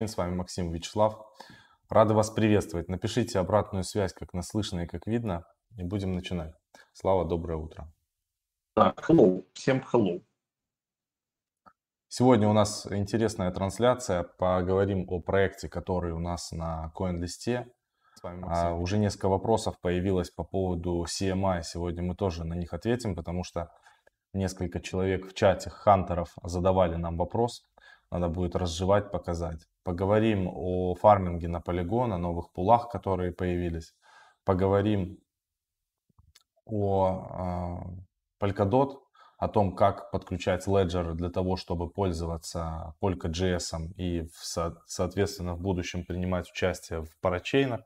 С 0.00 0.16
вами 0.16 0.36
Максим 0.36 0.70
Вячеслав. 0.70 1.26
Рады 1.90 2.14
вас 2.14 2.30
приветствовать. 2.30 2.88
Напишите 2.88 3.40
обратную 3.40 3.82
связь, 3.82 4.12
как 4.12 4.32
нас 4.32 4.46
слышно 4.46 4.82
и 4.82 4.86
как 4.86 5.08
видно, 5.08 5.44
и 5.76 5.82
будем 5.82 6.12
начинать. 6.12 6.54
Слава, 6.92 7.24
доброе 7.24 7.56
утро. 7.58 7.92
Так, 8.76 9.10
hello. 9.10 9.44
Всем 9.54 9.84
hello. 9.92 10.22
Сегодня 12.06 12.48
у 12.48 12.52
нас 12.52 12.86
интересная 12.92 13.50
трансляция. 13.50 14.22
Поговорим 14.22 15.04
о 15.08 15.20
проекте, 15.20 15.68
который 15.68 16.12
у 16.12 16.20
нас 16.20 16.52
на 16.52 16.92
CoinList. 16.96 17.66
А, 18.22 18.74
уже 18.74 18.98
несколько 18.98 19.28
вопросов 19.28 19.80
появилось 19.80 20.30
по 20.30 20.44
поводу 20.44 21.04
CMI. 21.08 21.62
Сегодня 21.64 22.04
мы 22.04 22.14
тоже 22.14 22.44
на 22.44 22.54
них 22.54 22.72
ответим, 22.72 23.16
потому 23.16 23.42
что 23.42 23.68
несколько 24.32 24.78
человек 24.78 25.26
в 25.26 25.34
чате 25.34 25.70
хантеров 25.70 26.36
задавали 26.44 26.94
нам 26.94 27.16
вопрос. 27.16 27.64
Надо 28.12 28.28
будет 28.28 28.54
разжевать, 28.54 29.10
показать. 29.10 29.66
Поговорим 29.88 30.50
о 30.52 30.94
фарминге 30.96 31.48
на 31.48 31.62
полигон, 31.62 32.12
о 32.12 32.18
новых 32.18 32.52
пулах, 32.52 32.90
которые 32.90 33.32
появились. 33.32 33.94
Поговорим 34.44 35.18
о 36.66 37.96
э, 38.38 38.44
Polkadot, 38.44 38.98
о 39.38 39.48
том, 39.48 39.74
как 39.74 40.10
подключать 40.10 40.66
Ledger 40.66 41.14
для 41.14 41.30
того, 41.30 41.56
чтобы 41.56 41.88
пользоваться 41.88 42.92
Polka.js 43.02 43.94
и, 43.96 44.28
в, 44.30 44.82
соответственно, 44.86 45.54
в 45.54 45.62
будущем 45.62 46.04
принимать 46.04 46.50
участие 46.50 47.02
в 47.02 47.18
парачейнах. 47.22 47.80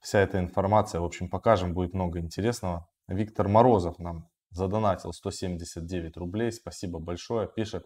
Вся 0.00 0.20
эта 0.20 0.38
информация, 0.38 1.02
в 1.02 1.04
общем, 1.04 1.28
покажем, 1.28 1.74
будет 1.74 1.92
много 1.92 2.18
интересного. 2.18 2.88
Виктор 3.08 3.46
Морозов 3.46 3.98
нам 3.98 4.30
задонатил 4.48 5.12
179 5.12 6.16
рублей, 6.16 6.50
спасибо 6.50 6.98
большое, 6.98 7.46
пишет 7.46 7.84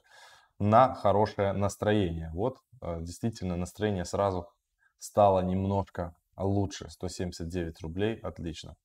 на 0.59 0.95
хорошее 0.95 1.53
настроение. 1.53 2.31
Вот, 2.35 2.59
э, 2.81 3.01
действительно, 3.01 3.57
настроение 3.57 4.05
сразу 4.05 4.49
стало 4.99 5.41
немножко 5.41 6.15
лучше, 6.37 6.89
179 6.91 7.81
рублей, 7.83 8.17
отлично. 8.17 8.77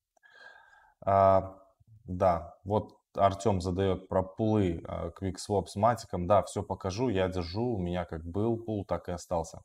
А, 1.04 1.56
да, 2.04 2.54
вот 2.64 3.00
Артем 3.14 3.60
задает 3.60 4.08
про 4.08 4.22
пулы 4.22 4.82
э, 4.86 5.10
QuickSwap 5.20 5.66
с 5.66 5.76
матиком. 5.76 6.26
Да, 6.26 6.42
все 6.42 6.62
покажу, 6.62 7.08
я 7.08 7.28
держу, 7.28 7.74
у 7.74 7.78
меня 7.78 8.04
как 8.04 8.24
был 8.24 8.56
пул, 8.56 8.84
так 8.84 9.08
и 9.08 9.12
остался. 9.12 9.62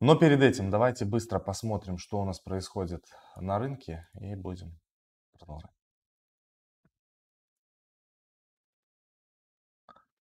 Но 0.00 0.16
перед 0.16 0.42
этим 0.42 0.70
давайте 0.70 1.04
быстро 1.04 1.38
посмотрим, 1.38 1.98
что 1.98 2.20
у 2.20 2.24
нас 2.24 2.40
происходит 2.40 3.04
на 3.36 3.58
рынке 3.58 4.08
и 4.20 4.34
будем 4.34 4.78
продолжать. 5.38 5.83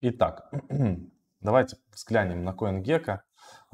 Итак, 0.00 0.48
давайте 1.40 1.76
взглянем 1.92 2.44
на 2.44 2.50
CoinGecko. 2.50 3.18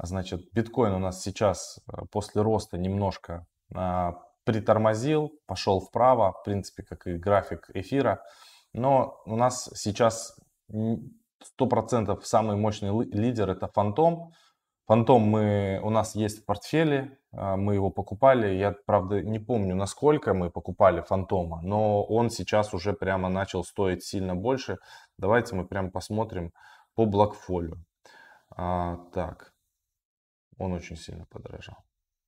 Значит, 0.01 0.51
биткоин 0.53 0.93
у 0.93 0.99
нас 0.99 1.21
сейчас 1.21 1.79
э, 1.87 2.01
после 2.09 2.41
роста 2.41 2.79
немножко 2.79 3.45
а, 3.75 4.13
притормозил, 4.43 5.39
пошел 5.45 5.79
вправо, 5.79 6.31
в 6.31 6.43
принципе, 6.43 6.81
как 6.81 7.05
и 7.05 7.17
график 7.17 7.69
эфира. 7.75 8.23
Но 8.73 9.21
у 9.25 9.35
нас 9.35 9.69
сейчас 9.75 10.35
100% 10.71 12.19
самый 12.23 12.55
мощный 12.55 13.05
лидер 13.11 13.51
это 13.51 13.67
Фантом. 13.67 14.33
Фантом 14.87 15.23
мы, 15.23 15.79
у 15.83 15.89
нас 15.89 16.15
есть 16.15 16.43
в 16.43 16.45
портфеле, 16.45 17.17
а, 17.31 17.57
мы 17.57 17.73
его 17.73 17.89
покупали. 17.89 18.55
Я, 18.55 18.75
правда, 18.85 19.21
не 19.21 19.39
помню, 19.39 19.75
насколько 19.75 20.33
мы 20.35 20.51
покупали 20.51 21.01
Фантома, 21.01 21.59
но 21.63 22.03
он 22.03 22.29
сейчас 22.29 22.73
уже 22.73 22.93
прямо 22.93 23.29
начал 23.29 23.63
стоить 23.63 24.03
сильно 24.03 24.35
больше. 24.35 24.77
Давайте 25.17 25.55
мы 25.55 25.65
прямо 25.65 25.89
посмотрим 25.89 26.53
по 26.93 27.05
Блокфолио. 27.05 27.77
А, 28.55 28.97
так, 29.11 29.53
он 30.59 30.73
очень 30.73 30.97
сильно 30.97 31.25
подорожал. 31.25 31.77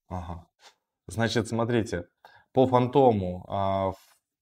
Ага. 0.09 0.47
Значит, 1.05 1.47
смотрите, 1.47 2.07
по 2.53 2.65
Фантому 2.65 3.45
а, 3.47 3.93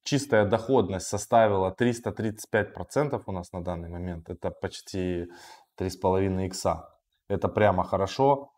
чистая 0.03 0.45
доходность 0.45 1.07
составила 1.07 1.75
335% 1.77 3.21
у 3.25 3.31
нас 3.33 3.51
на 3.51 3.61
данный 3.61 3.89
момент. 3.89 4.29
Это 4.29 4.51
почти 4.51 5.27
3,5 5.77 6.45
икса. 6.45 6.94
Это 7.27 7.47
прямо 7.47 7.83
хорошо. 7.83 8.51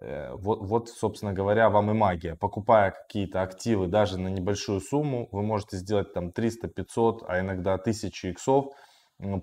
Э, 0.00 0.32
вот, 0.34 0.60
вот, 0.60 0.88
собственно 0.88 1.32
говоря, 1.32 1.70
вам 1.70 1.90
и 1.90 1.94
магия. 1.94 2.36
Покупая 2.36 2.92
какие-то 2.92 3.42
активы 3.42 3.86
даже 3.86 4.18
на 4.18 4.28
небольшую 4.28 4.80
сумму, 4.80 5.28
вы 5.32 5.42
можете 5.42 5.76
сделать 5.76 6.12
там 6.12 6.32
300, 6.32 6.68
500, 6.68 7.24
а 7.28 7.40
иногда 7.40 7.74
1000 7.74 8.28
иксов, 8.30 8.66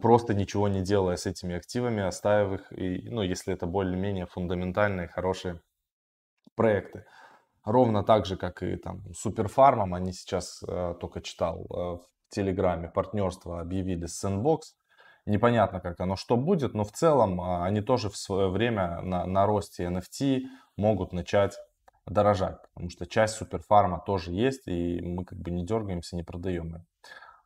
просто 0.01 0.33
ничего 0.33 0.67
не 0.67 0.81
делая 0.81 1.17
с 1.17 1.25
этими 1.25 1.55
активами, 1.55 2.01
оставив 2.01 2.59
их, 2.59 2.73
и, 2.73 3.09
ну, 3.09 3.21
если 3.21 3.53
это 3.53 3.67
более-менее 3.67 4.25
фундаментальные, 4.25 5.07
хорошие 5.07 5.61
проекты. 6.55 7.05
Ровно 7.63 8.03
так 8.03 8.25
же, 8.25 8.37
как 8.37 8.63
и 8.63 8.77
там 8.77 9.03
Суперфармом, 9.13 9.93
они 9.93 10.13
сейчас, 10.13 10.63
э, 10.67 10.95
только 10.99 11.21
читал 11.21 11.65
э, 11.69 11.75
в 11.75 12.01
Телеграме, 12.29 12.89
партнерство 12.89 13.59
объявили 13.59 14.05
с 14.05 14.23
Sandbox. 14.23 14.59
Непонятно, 15.27 15.81
как 15.81 15.99
оно 15.99 16.15
что 16.15 16.37
будет, 16.37 16.73
но 16.73 16.85
в 16.85 16.93
целом 16.93 17.41
а, 17.41 17.65
они 17.65 17.81
тоже 17.81 18.09
в 18.09 18.15
свое 18.15 18.47
время 18.49 19.01
на, 19.01 19.25
на 19.25 19.45
росте 19.45 19.83
NFT 19.83 20.43
могут 20.77 21.11
начать 21.11 21.57
дорожать, 22.05 22.61
потому 22.73 22.89
что 22.89 23.05
часть 23.05 23.35
суперфарма 23.35 24.01
тоже 24.05 24.31
есть, 24.31 24.67
и 24.67 25.01
мы 25.01 25.25
как 25.25 25.37
бы 25.37 25.51
не 25.51 25.65
дергаемся, 25.65 26.15
не 26.15 26.23
продаем 26.23 26.75
ее. 26.75 26.85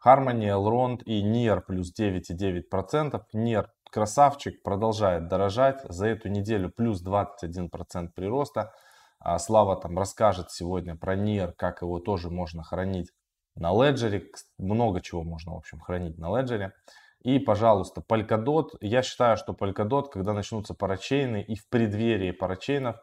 Harmony, 0.06 0.46
Elrond 0.46 1.04
и 1.06 1.24
NIR 1.24 1.62
плюс 1.62 1.92
9,9%. 2.00 3.20
NIR 3.34 3.66
красавчик, 3.90 4.62
продолжает 4.62 5.28
дорожать. 5.28 5.82
За 5.90 6.06
эту 6.06 6.30
неделю 6.30 6.70
плюс 6.70 7.04
21% 7.04 8.10
прироста. 8.14 8.74
А 9.20 9.40
Слава 9.40 9.76
там 9.76 9.98
расскажет 9.98 10.52
сегодня 10.52 10.96
про 10.96 11.16
NIR, 11.16 11.54
как 11.54 11.82
его 11.82 12.00
тоже 12.00 12.30
можно 12.30 12.62
хранить 12.62 13.10
на 13.56 13.72
Ledger. 13.72 14.24
Много 14.60 15.02
чего 15.02 15.24
можно, 15.24 15.54
в 15.54 15.58
общем, 15.58 15.80
хранить 15.80 16.20
на 16.20 16.28
Ledger. 16.28 16.72
И, 17.22 17.38
пожалуйста, 17.40 18.02
Polkadot. 18.02 18.70
Я 18.82 19.04
считаю, 19.04 19.38
что 19.38 19.54
Polkadot, 19.54 20.10
когда 20.12 20.34
начнутся 20.34 20.74
парачейны 20.74 21.42
и 21.42 21.56
в 21.56 21.68
преддверии 21.70 22.32
парачейнов, 22.32 22.98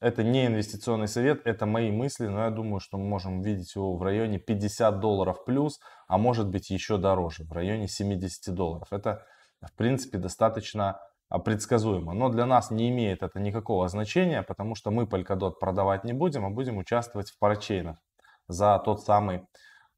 это 0.00 0.22
не 0.22 0.46
инвестиционный 0.46 1.08
совет, 1.08 1.40
это 1.46 1.66
мои 1.66 1.90
мысли, 1.90 2.26
но 2.26 2.44
я 2.44 2.50
думаю, 2.50 2.80
что 2.80 2.98
мы 2.98 3.06
можем 3.06 3.40
увидеть 3.40 3.74
его 3.74 3.96
в 3.96 4.02
районе 4.02 4.38
50 4.38 5.00
долларов 5.00 5.44
плюс, 5.44 5.80
а 6.06 6.18
может 6.18 6.48
быть 6.48 6.70
еще 6.70 6.98
дороже, 6.98 7.44
в 7.44 7.52
районе 7.52 7.88
70 7.88 8.54
долларов. 8.54 8.88
Это, 8.92 9.24
в 9.62 9.72
принципе, 9.74 10.18
достаточно 10.18 11.00
а, 11.28 11.38
предсказуемо. 11.38 12.12
Но 12.12 12.28
для 12.28 12.46
нас 12.46 12.70
не 12.70 12.90
имеет 12.90 13.22
это 13.22 13.40
никакого 13.40 13.88
значения, 13.88 14.42
потому 14.42 14.74
что 14.74 14.90
мы 14.90 15.04
Polkadot 15.04 15.54
продавать 15.58 16.04
не 16.04 16.12
будем, 16.12 16.44
а 16.44 16.50
будем 16.50 16.76
участвовать 16.76 17.30
в 17.30 17.38
парачейнах 17.38 17.96
за 18.48 18.78
тот 18.84 19.02
самый 19.02 19.46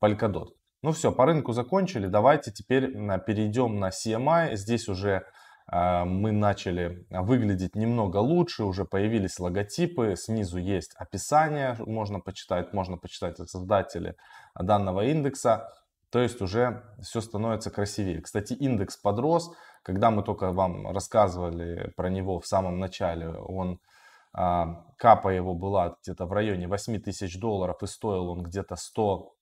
Polkadot. 0.02 0.57
Ну 0.88 0.94
все, 0.94 1.12
по 1.12 1.26
рынку 1.26 1.52
закончили. 1.52 2.06
Давайте 2.06 2.50
теперь 2.50 2.92
перейдем 3.26 3.78
на 3.78 3.90
CMI. 3.90 4.56
Здесь 4.56 4.88
уже 4.88 5.26
э, 5.70 6.04
мы 6.04 6.32
начали 6.32 7.06
выглядеть 7.10 7.76
немного 7.76 8.16
лучше, 8.16 8.64
уже 8.64 8.86
появились 8.86 9.38
логотипы, 9.38 10.14
снизу 10.16 10.56
есть 10.56 10.94
описание, 10.94 11.76
можно 11.80 12.20
почитать, 12.20 12.72
можно 12.72 12.96
почитать 12.96 13.38
от 13.38 13.50
создателя 13.50 14.16
данного 14.58 15.04
индекса. 15.04 15.68
То 16.08 16.20
есть 16.20 16.40
уже 16.40 16.82
все 17.02 17.20
становится 17.20 17.70
красивее. 17.70 18.22
Кстати, 18.22 18.54
индекс 18.54 18.96
подрос. 18.96 19.52
Когда 19.82 20.10
мы 20.10 20.22
только 20.22 20.52
вам 20.52 20.90
рассказывали 20.90 21.92
про 21.96 22.08
него 22.08 22.40
в 22.40 22.46
самом 22.46 22.78
начале, 22.78 23.28
он 23.28 23.78
а, 24.32 24.86
капа 24.96 25.28
его 25.28 25.52
была 25.52 25.98
где-то 26.02 26.24
в 26.24 26.32
районе 26.32 26.66
8 26.66 26.98
тысяч 27.02 27.38
долларов 27.38 27.82
и 27.82 27.86
стоил 27.86 28.30
он 28.30 28.42
где-то 28.42 28.76
100 28.76 29.34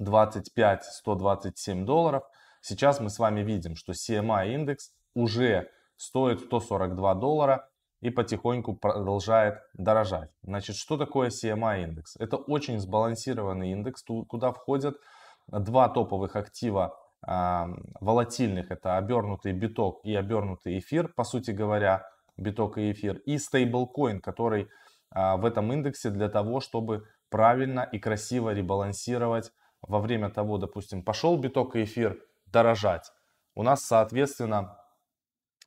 125-127 0.00 1.84
долларов. 1.84 2.24
Сейчас 2.60 3.00
мы 3.00 3.10
с 3.10 3.18
вами 3.18 3.40
видим, 3.40 3.76
что 3.76 3.92
CMI 3.92 4.54
индекс 4.54 4.92
уже 5.14 5.70
стоит 5.96 6.40
142 6.40 7.14
доллара 7.14 7.68
и 8.00 8.10
потихоньку 8.10 8.74
продолжает 8.74 9.58
дорожать. 9.74 10.30
Значит, 10.42 10.76
что 10.76 10.96
такое 10.96 11.28
CMI 11.28 11.84
индекс? 11.84 12.16
Это 12.16 12.36
очень 12.36 12.78
сбалансированный 12.80 13.72
индекс, 13.72 14.02
куда 14.02 14.52
входят 14.52 14.96
два 15.48 15.88
топовых 15.88 16.36
актива 16.36 16.98
э, 17.26 17.66
волатильных. 18.00 18.70
Это 18.70 18.96
обернутый 18.96 19.52
биток 19.52 20.00
и 20.04 20.14
обернутый 20.14 20.78
эфир, 20.78 21.08
по 21.08 21.24
сути 21.24 21.50
говоря, 21.50 22.06
биток 22.36 22.78
и 22.78 22.92
эфир. 22.92 23.16
И 23.26 23.38
стейблкоин, 23.38 24.20
который 24.20 24.68
э, 25.14 25.36
в 25.36 25.44
этом 25.44 25.72
индексе 25.72 26.10
для 26.10 26.28
того, 26.28 26.60
чтобы 26.60 27.06
правильно 27.28 27.80
и 27.80 27.98
красиво 27.98 28.54
ребалансировать 28.54 29.52
во 29.82 30.00
время 30.00 30.30
того, 30.30 30.58
допустим, 30.58 31.02
пошел 31.02 31.36
биток 31.38 31.76
и 31.76 31.84
эфир 31.84 32.18
дорожать, 32.46 33.10
у 33.54 33.62
нас, 33.62 33.82
соответственно, 33.82 34.76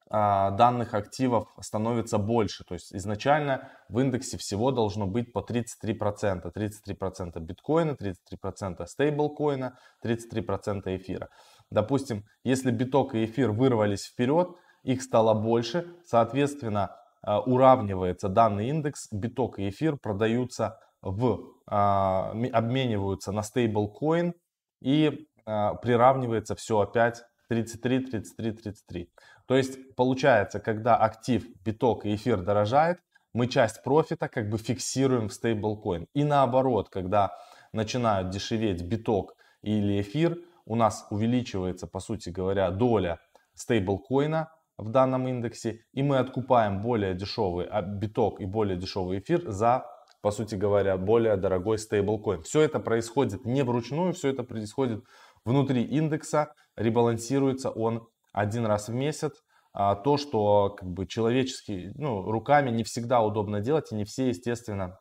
а, 0.10 0.52
данных 0.52 0.94
активов 0.94 1.48
становится 1.60 2.20
больше. 2.20 2.64
То 2.66 2.76
есть 2.76 2.94
изначально 2.94 3.72
в 3.90 4.00
индексе 4.00 4.38
всего 4.38 4.72
должно 4.72 5.08
быть 5.08 5.34
по 5.34 5.40
33%. 5.40 6.52
33% 6.52 7.40
биткоина, 7.40 7.96
33% 7.96 8.86
стейблкоина, 8.86 9.76
33% 10.04 10.96
эфира. 10.98 11.30
Допустим, 11.72 12.26
если 12.44 12.70
биток 12.70 13.16
и 13.16 13.26
эфир 13.26 13.52
вырвались 13.52 14.06
вперед, 14.06 14.50
их 14.84 15.02
стало 15.02 15.34
больше, 15.34 15.88
соответственно, 16.06 16.96
а, 17.24 17.40
уравнивается 17.42 18.30
данный 18.30 18.70
индекс, 18.70 19.08
биток 19.12 19.58
и 19.58 19.70
эфир 19.70 19.98
продаются 19.98 20.78
в, 21.02 21.53
обмениваются 21.66 23.32
на 23.32 23.42
стейблкоин 23.42 24.34
и 24.82 25.28
а, 25.46 25.76
приравнивается 25.76 26.56
все 26.56 26.80
опять 26.80 27.24
33, 27.50 28.06
33, 28.08 28.52
33. 28.52 29.12
То 29.48 29.56
есть 29.56 29.96
получается, 29.96 30.60
когда 30.60 30.96
актив, 30.98 31.46
биток 31.64 32.06
и 32.06 32.16
эфир 32.16 32.42
дорожает, 32.42 33.00
мы 33.34 33.48
часть 33.48 33.84
профита 33.84 34.28
как 34.28 34.50
бы 34.50 34.58
фиксируем 34.58 35.28
в 35.28 35.34
стейблкоин. 35.34 36.08
И 36.14 36.24
наоборот, 36.24 36.90
когда 36.90 37.34
начинают 37.72 38.30
дешеветь 38.30 38.84
биток 38.84 39.36
или 39.62 40.02
эфир, 40.02 40.38
у 40.66 40.76
нас 40.76 41.08
увеличивается, 41.10 41.88
по 41.88 42.00
сути 42.00 42.30
говоря, 42.30 42.70
доля 42.72 43.20
стейблкоина 43.56 44.50
в 44.78 44.90
данном 44.90 45.28
индексе, 45.28 45.86
и 45.94 46.04
мы 46.04 46.18
откупаем 46.18 46.82
более 46.82 47.14
дешевый 47.14 47.68
а, 47.68 47.82
биток 47.82 48.40
и 48.40 48.46
более 48.46 48.78
дешевый 48.78 49.20
эфир 49.20 49.50
за, 49.50 49.86
по 50.24 50.32
сути 50.32 50.56
говоря, 50.56 50.96
более 50.96 51.36
дорогой 51.36 51.78
стейблкоин. 51.78 52.44
Все 52.44 52.62
это 52.62 52.80
происходит 52.80 53.46
не 53.46 53.62
вручную, 53.62 54.14
все 54.14 54.30
это 54.30 54.44
происходит 54.44 55.04
внутри 55.44 55.84
индекса, 55.84 56.54
ребалансируется 56.78 57.70
он 57.70 58.08
один 58.32 58.66
раз 58.66 58.88
в 58.88 58.94
месяц. 58.94 59.34
А 59.74 59.96
то, 59.96 60.16
что 60.16 60.70
как 60.70 60.90
бы 60.90 61.08
человечески, 61.08 61.92
ну, 61.96 62.32
руками 62.32 62.70
не 62.70 62.86
всегда 62.86 63.22
удобно 63.22 63.60
делать, 63.60 63.92
и 63.92 63.96
не 63.96 64.06
все, 64.06 64.30
естественно, 64.30 64.98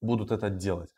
будут 0.00 0.30
это 0.30 0.48
делать. 0.48 0.88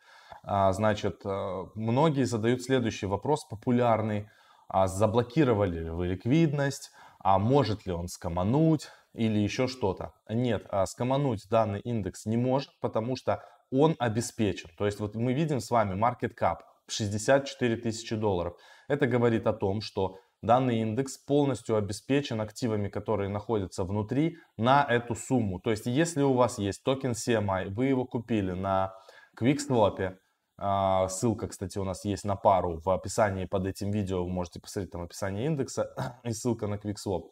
А, 0.45 0.73
значит, 0.73 1.23
э, 1.25 1.65
многие 1.75 2.25
задают 2.25 2.63
следующий 2.63 3.07
вопрос, 3.07 3.45
популярный. 3.45 4.29
А 4.69 4.87
заблокировали 4.87 5.81
ли 5.81 5.91
вы 5.91 6.07
ликвидность? 6.07 6.93
А 7.19 7.41
может 7.41 7.87
ли 7.87 7.93
он 7.93 8.07
скомануть? 8.07 8.89
Или 9.15 9.39
еще 9.39 9.69
что-то? 9.69 10.13
Нет, 10.29 10.67
а 10.71 10.87
скомануть 10.87 11.47
данный 11.51 11.81
индекс 11.81 12.25
не 12.27 12.37
может, 12.37 12.71
потому 12.81 13.17
что 13.17 13.43
он 13.71 13.95
обеспечен. 13.99 14.71
То 14.77 14.87
есть 14.87 15.01
вот 15.01 15.15
мы 15.15 15.33
видим 15.33 15.61
с 15.61 15.71
вами 15.71 15.95
market 15.95 16.33
cap 16.39 16.59
64 16.89 17.77
тысячи 17.77 18.17
долларов. 18.17 18.55
Это 18.89 19.07
говорит 19.07 19.47
о 19.47 19.53
том, 19.53 19.81
что 19.81 20.17
данный 20.43 20.81
индекс 20.81 21.19
полностью 21.19 21.77
обеспечен 21.77 22.41
активами, 22.41 22.89
которые 22.89 23.29
находятся 23.29 23.85
внутри, 23.85 24.37
на 24.57 24.85
эту 24.85 25.15
сумму. 25.15 25.61
То 25.61 25.71
есть, 25.71 25.87
если 25.87 26.23
у 26.23 26.35
вас 26.35 26.59
есть 26.59 26.83
токен 26.83 27.13
CMI, 27.13 27.69
вы 27.69 27.87
его 27.87 28.05
купили 28.05 28.53
на 28.53 28.93
QuickSwap, 29.41 30.17
а, 30.59 31.09
ссылка, 31.09 31.49
кстати, 31.49 31.79
у 31.79 31.85
нас 31.85 32.05
есть 32.05 32.25
на 32.25 32.37
пару 32.37 32.81
в 32.81 32.91
описании 32.91 33.47
под 33.47 33.67
этим 33.67 33.91
видео, 33.91 34.25
вы 34.25 34.31
можете 34.31 34.61
посмотреть 34.61 34.93
там 34.93 35.03
описание 35.03 35.47
индекса 35.47 35.95
и 36.25 36.33
ссылка 36.33 36.67
на 36.67 36.75
QuickSwap. 36.75 37.23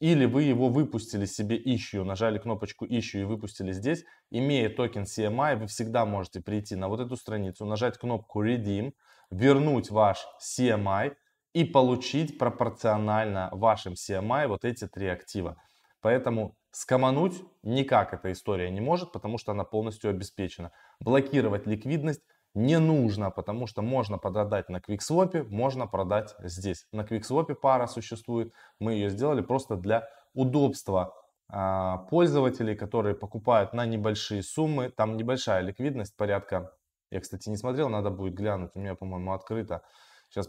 Или 0.00 0.24
вы 0.24 0.42
его 0.42 0.68
выпустили 0.68 1.24
себе 1.24 1.56
issue, 1.56 2.02
нажали 2.02 2.38
кнопочку 2.38 2.84
issue 2.84 3.20
и 3.20 3.24
выпустили 3.24 3.72
здесь, 3.72 4.04
имея 4.30 4.68
токен 4.68 5.04
CMI, 5.04 5.56
вы 5.56 5.66
всегда 5.66 6.04
можете 6.04 6.40
прийти 6.40 6.74
на 6.74 6.88
вот 6.88 7.00
эту 7.00 7.16
страницу, 7.16 7.64
нажать 7.64 7.96
кнопку 7.98 8.44
redeem, 8.44 8.92
вернуть 9.30 9.90
ваш 9.90 10.26
CMI 10.40 11.14
и 11.52 11.64
получить 11.64 12.38
пропорционально 12.38 13.48
вашим 13.52 13.94
CMI 13.94 14.48
вот 14.48 14.64
эти 14.64 14.86
три 14.88 15.06
актива. 15.06 15.56
Поэтому 16.00 16.56
скомануть 16.72 17.40
никак 17.62 18.12
эта 18.12 18.32
история 18.32 18.70
не 18.70 18.80
может, 18.80 19.12
потому 19.12 19.38
что 19.38 19.52
она 19.52 19.64
полностью 19.64 20.10
обеспечена. 20.10 20.72
Блокировать 20.98 21.66
ликвидность 21.66 22.22
не 22.54 22.78
нужно, 22.78 23.30
потому 23.30 23.66
что 23.66 23.82
можно 23.82 24.18
продать 24.18 24.68
на 24.68 24.78
QuickSwap, 24.78 25.48
можно 25.48 25.86
продать 25.86 26.34
здесь. 26.38 26.86
На 26.92 27.02
QuickSwap 27.02 27.54
пара 27.54 27.86
существует, 27.86 28.52
мы 28.78 28.92
ее 28.92 29.10
сделали 29.10 29.42
просто 29.42 29.76
для 29.76 30.08
удобства 30.34 31.14
а, 31.48 31.98
пользователей, 32.10 32.76
которые 32.76 33.14
покупают 33.14 33.74
на 33.74 33.86
небольшие 33.86 34.42
суммы. 34.42 34.90
Там 34.90 35.16
небольшая 35.16 35.62
ликвидность, 35.62 36.16
порядка, 36.16 36.72
я, 37.10 37.20
кстати, 37.20 37.48
не 37.48 37.56
смотрел, 37.56 37.88
надо 37.88 38.10
будет 38.10 38.34
глянуть, 38.34 38.70
у 38.74 38.80
меня, 38.80 38.94
по-моему, 38.94 39.32
открыто. 39.32 39.82
Сейчас, 40.30 40.48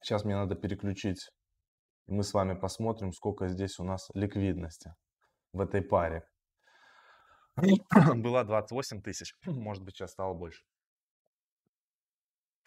сейчас 0.00 0.24
мне 0.24 0.36
надо 0.36 0.54
переключить, 0.54 1.30
мы 2.06 2.22
с 2.22 2.32
вами 2.32 2.54
посмотрим, 2.54 3.12
сколько 3.12 3.48
здесь 3.48 3.80
у 3.80 3.84
нас 3.84 4.10
ликвидности 4.14 4.94
в 5.52 5.60
этой 5.60 5.82
паре. 5.82 6.24
Была 8.16 8.44
28 8.44 9.02
тысяч, 9.02 9.34
может 9.44 9.82
быть, 9.82 9.96
сейчас 9.96 10.12
стало 10.12 10.34
больше. 10.34 10.62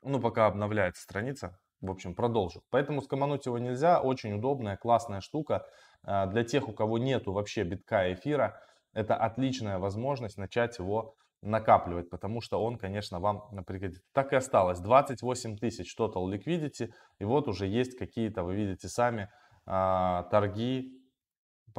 Ну, 0.02 0.20
пока 0.20 0.48
обновляется 0.48 1.04
страница, 1.04 1.60
в 1.82 1.92
общем, 1.92 2.16
продолжу. 2.16 2.64
Поэтому 2.70 3.02
скомануть 3.02 3.46
его 3.46 3.58
нельзя, 3.58 4.02
очень 4.02 4.34
удобная, 4.34 4.78
классная 4.78 5.22
штука. 5.22 5.66
А, 6.04 6.26
для 6.28 6.44
тех, 6.44 6.68
у 6.68 6.74
кого 6.74 6.98
нету 6.98 7.34
вообще 7.34 7.64
битка 7.64 8.14
эфира, 8.14 8.62
это 8.94 9.16
отличная 9.16 9.78
возможность 9.78 10.38
начать 10.38 10.80
его 10.80 11.16
накапливать, 11.42 12.10
потому 12.10 12.42
что 12.42 12.62
он, 12.62 12.78
конечно, 12.78 13.20
вам 13.20 13.64
пригодится. 13.66 14.04
Так 14.14 14.34
и 14.34 14.36
осталось, 14.36 14.80
28 14.80 15.58
тысяч 15.58 15.96
total 15.98 16.26
liquidity, 16.30 16.92
и 17.20 17.24
вот 17.24 17.48
уже 17.48 17.66
есть 17.68 17.98
какие-то, 17.98 18.44
вы 18.44 18.56
видите 18.56 18.90
сами, 18.90 19.30
а, 19.66 20.24
торги 20.24 20.99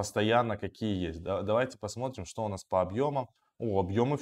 постоянно 0.00 0.56
какие 0.56 1.08
есть. 1.08 1.23
Да, 1.23 1.43
давайте 1.43 1.76
посмотрим, 1.76 2.25
что 2.25 2.43
у 2.43 2.49
нас 2.49 2.64
по 2.64 2.81
объемам. 2.81 3.29
О, 3.58 3.81
объемы, 3.81 4.17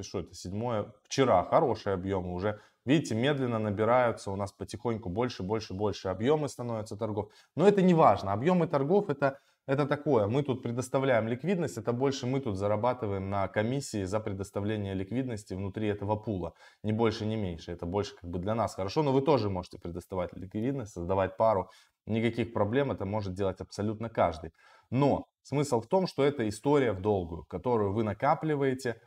что 0.00 0.20
это, 0.20 0.32
седьмое, 0.32 0.92
вчера 1.02 1.42
хорошие 1.42 1.94
объемы 1.94 2.34
уже. 2.34 2.60
Видите, 2.86 3.16
медленно 3.16 3.58
набираются 3.58 4.30
у 4.30 4.36
нас 4.36 4.52
потихоньку 4.52 5.08
больше, 5.08 5.42
больше, 5.42 5.74
больше 5.74 6.06
объемы 6.06 6.48
становятся 6.48 6.96
торгов. 6.96 7.32
Но 7.56 7.66
это 7.66 7.82
не 7.82 7.94
важно, 7.94 8.32
объемы 8.32 8.68
торгов 8.68 9.10
это, 9.10 9.40
это 9.66 9.86
такое. 9.86 10.28
Мы 10.28 10.44
тут 10.44 10.62
предоставляем 10.62 11.26
ликвидность, 11.26 11.78
это 11.78 11.92
больше 11.92 12.28
мы 12.28 12.38
тут 12.38 12.56
зарабатываем 12.56 13.28
на 13.28 13.48
комиссии 13.48 14.04
за 14.04 14.20
предоставление 14.20 14.94
ликвидности 14.94 15.54
внутри 15.54 15.88
этого 15.88 16.14
пула. 16.14 16.54
Не 16.84 16.92
больше, 16.92 17.26
не 17.26 17.34
меньше. 17.34 17.72
Это 17.72 17.86
больше 17.86 18.14
как 18.14 18.30
бы 18.30 18.38
для 18.38 18.54
нас 18.54 18.76
хорошо, 18.76 19.02
но 19.02 19.12
вы 19.12 19.20
тоже 19.20 19.50
можете 19.50 19.80
предоставать 19.80 20.32
ликвидность, 20.34 20.92
создавать 20.92 21.36
пару. 21.36 21.70
Никаких 22.06 22.52
проблем, 22.52 22.92
это 22.92 23.04
может 23.04 23.34
делать 23.34 23.60
абсолютно 23.60 24.08
каждый. 24.08 24.52
Но 24.90 25.26
смысл 25.42 25.80
в 25.80 25.86
том, 25.86 26.06
что 26.06 26.22
это 26.22 26.48
история 26.48 26.92
в 26.92 27.00
долгую, 27.00 27.44
которую 27.44 27.92
вы 27.92 28.04
накапливаете, 28.04 29.00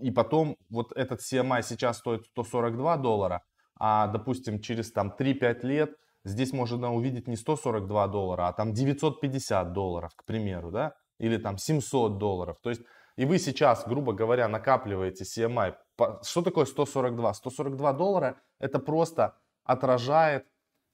и 0.00 0.10
потом 0.10 0.56
вот 0.70 0.92
этот 0.96 1.20
CMI 1.20 1.62
сейчас 1.62 1.98
стоит 1.98 2.24
142 2.26 2.96
доллара, 2.96 3.42
а 3.78 4.06
допустим 4.08 4.60
через 4.60 4.92
там 4.92 5.14
3-5 5.18 5.62
лет 5.62 5.96
здесь 6.24 6.52
можно 6.52 6.92
увидеть 6.92 7.28
не 7.28 7.36
142 7.36 8.08
доллара, 8.08 8.48
а 8.48 8.52
там 8.52 8.72
950 8.72 9.72
долларов, 9.72 10.12
к 10.16 10.24
примеру, 10.24 10.70
да, 10.70 10.94
или 11.18 11.36
там 11.36 11.58
700 11.58 12.18
долларов. 12.18 12.58
То 12.62 12.70
есть 12.70 12.82
и 13.16 13.24
вы 13.24 13.38
сейчас, 13.38 13.86
грубо 13.86 14.12
говоря, 14.12 14.46
накапливаете 14.46 15.24
CMI. 15.24 15.74
Что 16.22 16.42
такое 16.42 16.66
142? 16.66 17.34
142 17.34 17.92
доллара 17.94 18.38
это 18.58 18.78
просто 18.78 19.38
отражает 19.64 20.46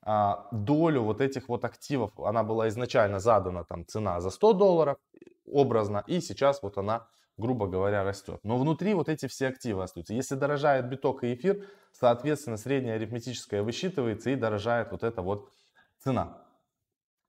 а, 0.04 0.48
долю 0.50 1.02
вот 1.02 1.20
этих 1.20 1.48
вот 1.48 1.64
активов, 1.64 2.18
она 2.18 2.42
была 2.42 2.68
изначально 2.68 3.20
задана 3.20 3.64
там 3.64 3.86
цена 3.86 4.20
за 4.20 4.30
100 4.30 4.52
долларов 4.54 4.98
образно, 5.46 6.02
и 6.06 6.20
сейчас 6.20 6.62
вот 6.62 6.76
она, 6.76 7.06
грубо 7.36 7.66
говоря, 7.68 8.02
растет. 8.02 8.40
Но 8.42 8.58
внутри 8.58 8.94
вот 8.94 9.08
эти 9.08 9.28
все 9.28 9.48
активы 9.48 9.82
остаются. 9.82 10.14
Если 10.14 10.34
дорожает 10.34 10.88
биток 10.88 11.22
и 11.22 11.34
эфир, 11.34 11.68
соответственно, 11.92 12.56
средняя 12.56 12.96
арифметическая 12.96 13.62
высчитывается 13.62 14.30
и 14.30 14.36
дорожает 14.36 14.90
вот 14.90 15.04
эта 15.04 15.22
вот 15.22 15.50
цена. 15.98 16.42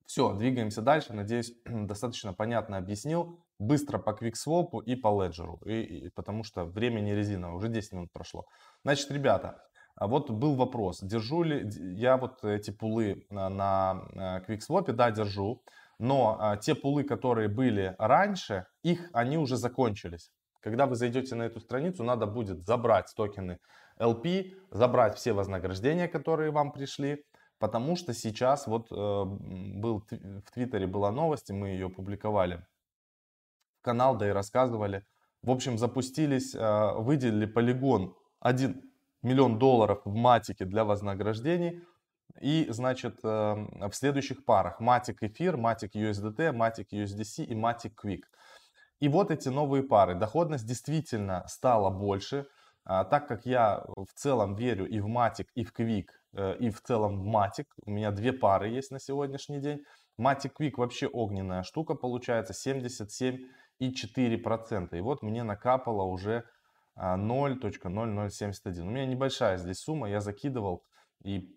Все, 0.06 0.34
двигаемся 0.34 0.82
дальше. 0.82 1.14
Надеюсь, 1.14 1.54
достаточно 1.66 2.34
понятно 2.34 2.78
объяснил. 2.78 3.40
Быстро 3.60 4.00
по 4.00 4.10
QuickSwap 4.12 4.84
и 4.84 4.96
по 4.96 5.08
Ledger, 5.08 5.58
и, 5.66 6.06
и, 6.08 6.10
потому 6.10 6.44
что 6.44 6.66
время 6.66 7.02
не 7.02 7.14
резиновое, 7.14 7.56
уже 7.56 7.70
10 7.70 7.94
минут 7.94 8.12
прошло. 8.12 8.46
Значит, 8.84 9.10
ребята, 9.12 9.64
а 9.96 10.08
вот 10.08 10.32
был 10.32 10.56
вопрос, 10.56 11.02
держу 11.02 11.44
ли 11.44 11.70
я 11.96 12.18
вот 12.18 12.44
эти 12.44 12.72
пулы 12.72 13.26
на, 13.30 13.50
на 13.50 14.44
QuickSwap, 14.48 14.92
да, 14.92 15.12
держу, 15.12 15.64
но 16.00 16.38
а, 16.40 16.58
те 16.58 16.74
пулы, 16.74 17.04
которые 17.04 17.48
были 17.48 17.96
раньше, 18.00 18.66
их, 18.82 19.10
они 19.14 19.38
уже 19.38 19.56
закончились. 19.56 20.32
Когда 20.62 20.86
вы 20.86 20.96
зайдете 20.96 21.36
на 21.36 21.44
эту 21.44 21.60
страницу, 21.60 22.04
надо 22.04 22.26
будет 22.26 22.66
забрать 22.66 23.14
токены 23.16 23.60
LP, 24.00 24.54
забрать 24.72 25.16
все 25.16 25.34
вознаграждения, 25.34 26.08
которые 26.08 26.52
вам 26.52 26.72
пришли, 26.72 27.24
потому 27.60 27.96
что 27.96 28.14
сейчас 28.14 28.66
вот 28.66 28.92
э, 28.92 28.96
был 28.96 30.04
в 30.10 30.52
Твиттере 30.54 30.88
была 30.88 31.12
новость, 31.12 31.50
и 31.50 31.54
мы 31.54 31.70
ее 31.70 31.90
публиковали 31.90 32.66
в 33.80 33.84
канал, 33.84 34.18
да 34.18 34.30
и 34.30 34.32
рассказывали. 34.32 35.06
В 35.44 35.52
общем, 35.52 35.78
запустились, 35.78 36.56
э, 36.56 36.94
выделили 36.96 37.46
полигон 37.46 38.16
один 38.40 38.93
миллион 39.24 39.58
долларов 39.58 40.02
в 40.06 40.14
матике 40.14 40.66
для 40.66 40.86
вознаграждений. 40.86 41.82
И, 42.42 42.68
значит, 42.70 43.20
эм, 43.24 43.70
в 43.90 43.94
следующих 43.94 44.46
парах 44.46 44.82
Matic 44.82 45.18
эфир, 45.22 45.56
Matic 45.56 45.92
USDT, 45.94 46.52
Matic 46.52 46.88
USDC 46.92 47.46
и 47.46 47.54
Matic 47.54 47.94
Quick. 47.96 48.24
И 49.00 49.10
вот 49.10 49.32
эти 49.32 49.50
новые 49.50 49.84
пары. 49.84 50.16
Доходность 50.16 50.66
действительно 50.66 51.46
стала 51.48 51.90
больше. 51.90 52.48
А, 52.86 53.06
так 53.06 53.28
как 53.28 53.46
я 53.46 53.86
в 53.96 54.14
целом 54.14 54.56
верю 54.56 54.88
и 54.88 55.00
в 55.00 55.08
Matic, 55.08 55.48
и 55.56 55.64
в 55.64 55.74
Quick, 55.74 56.08
э, 56.34 56.58
и 56.60 56.70
в 56.70 56.82
целом 56.82 57.20
в 57.20 57.28
Matic, 57.28 57.68
у 57.86 57.92
меня 57.92 58.12
две 58.12 58.34
пары 58.34 58.70
есть 58.70 58.92
на 58.92 59.00
сегодняшний 59.00 59.60
день, 59.60 59.84
Matic 60.20 60.52
Quick 60.60 60.74
вообще 60.78 61.08
огненная 61.08 61.64
штука 61.64 61.96
получается, 61.96 62.54
77,4%. 62.54 64.98
И 64.98 65.02
вот 65.02 65.22
мне 65.22 65.44
накапало 65.44 66.04
уже 66.04 66.44
0.0071. 66.98 68.82
У 68.82 68.90
меня 68.90 69.06
небольшая 69.06 69.58
здесь 69.58 69.80
сумма, 69.80 70.10
я 70.10 70.22
закидывал 70.22 70.84
и 71.24 71.50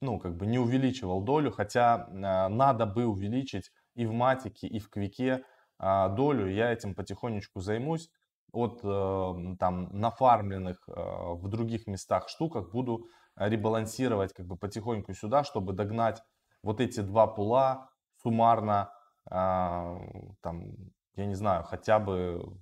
ну, 0.00 0.18
как 0.18 0.36
бы 0.36 0.46
не 0.46 0.58
увеличивал 0.58 1.22
долю, 1.22 1.50
хотя 1.50 2.06
э, 2.08 2.48
надо 2.48 2.86
бы 2.86 3.06
увеличить 3.06 3.70
и 3.94 4.06
в 4.06 4.12
матике, 4.12 4.66
и 4.66 4.78
в 4.78 4.90
квике 4.90 5.42
э, 5.80 6.08
долю, 6.14 6.48
я 6.48 6.72
этим 6.72 6.94
потихонечку 6.94 7.60
займусь. 7.60 8.10
От 8.52 8.80
э, 8.84 9.56
там 9.58 9.88
нафармленных 9.92 10.86
в 10.86 11.48
других 11.48 11.86
местах 11.86 12.28
штуках 12.28 12.70
буду 12.70 13.06
ребалансировать 13.36 14.32
как 14.32 14.46
бы 14.46 14.56
потихоньку 14.56 15.12
сюда, 15.12 15.44
чтобы 15.44 15.72
догнать 15.72 16.22
вот 16.62 16.80
эти 16.80 17.00
два 17.00 17.26
пула 17.26 17.90
суммарно, 18.22 18.90
там, 19.28 20.72
я 21.16 21.26
не 21.26 21.34
знаю, 21.34 21.64
хотя 21.64 21.98
бы 21.98 22.56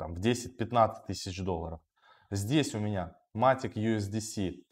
там, 0.00 0.14
в 0.14 0.18
10-15 0.18 1.06
тысяч 1.06 1.38
долларов. 1.44 1.80
Здесь 2.30 2.74
у 2.74 2.78
меня 2.78 3.14
Matic 3.36 3.74
USDC 3.74 4.64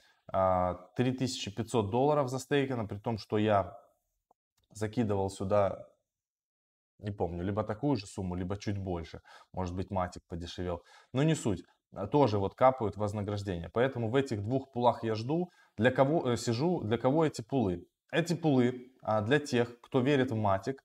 3500 0.97 1.87
а, 1.87 1.89
долларов 1.89 2.31
застейкано, 2.31 2.87
при 2.87 2.99
том, 2.99 3.19
что 3.19 3.37
я 3.37 3.79
закидывал 4.73 5.29
сюда, 5.29 5.87
не 6.99 7.11
помню, 7.11 7.45
либо 7.45 7.63
такую 7.63 7.97
же 7.97 8.07
сумму, 8.07 8.37
либо 8.37 8.57
чуть 8.57 8.79
больше. 8.79 9.21
Может 9.53 9.75
быть, 9.77 9.91
матик 9.91 10.23
подешевел. 10.29 10.83
Но 11.13 11.23
не 11.23 11.35
суть. 11.35 11.63
А, 11.95 12.07
тоже 12.07 12.39
вот 12.39 12.55
капают 12.55 12.97
вознаграждение. 12.97 13.69
Поэтому 13.69 14.11
в 14.11 14.15
этих 14.15 14.43
двух 14.43 14.73
пулах 14.73 15.05
я 15.05 15.15
жду. 15.15 15.51
Для 15.77 15.91
кого 15.91 16.33
э, 16.33 16.37
сижу, 16.39 16.81
для 16.81 16.97
кого 16.97 17.27
эти 17.27 17.43
пулы? 17.43 17.87
Эти 18.11 18.35
пулы 18.35 18.93
а, 19.03 19.21
для 19.21 19.39
тех, 19.39 19.79
кто 19.83 20.01
верит 20.01 20.31
в 20.31 20.37
матик. 20.37 20.83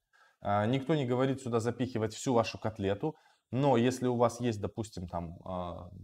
Никто 0.67 0.93
не 0.93 1.05
говорит 1.05 1.41
сюда 1.41 1.61
запихивать 1.61 2.13
всю 2.13 2.33
вашу 2.33 2.59
котлету. 2.59 3.15
Но 3.53 3.77
если 3.77 4.07
у 4.07 4.15
вас 4.15 4.39
есть, 4.39 4.59
допустим, 4.59 5.07
там, 5.07 5.37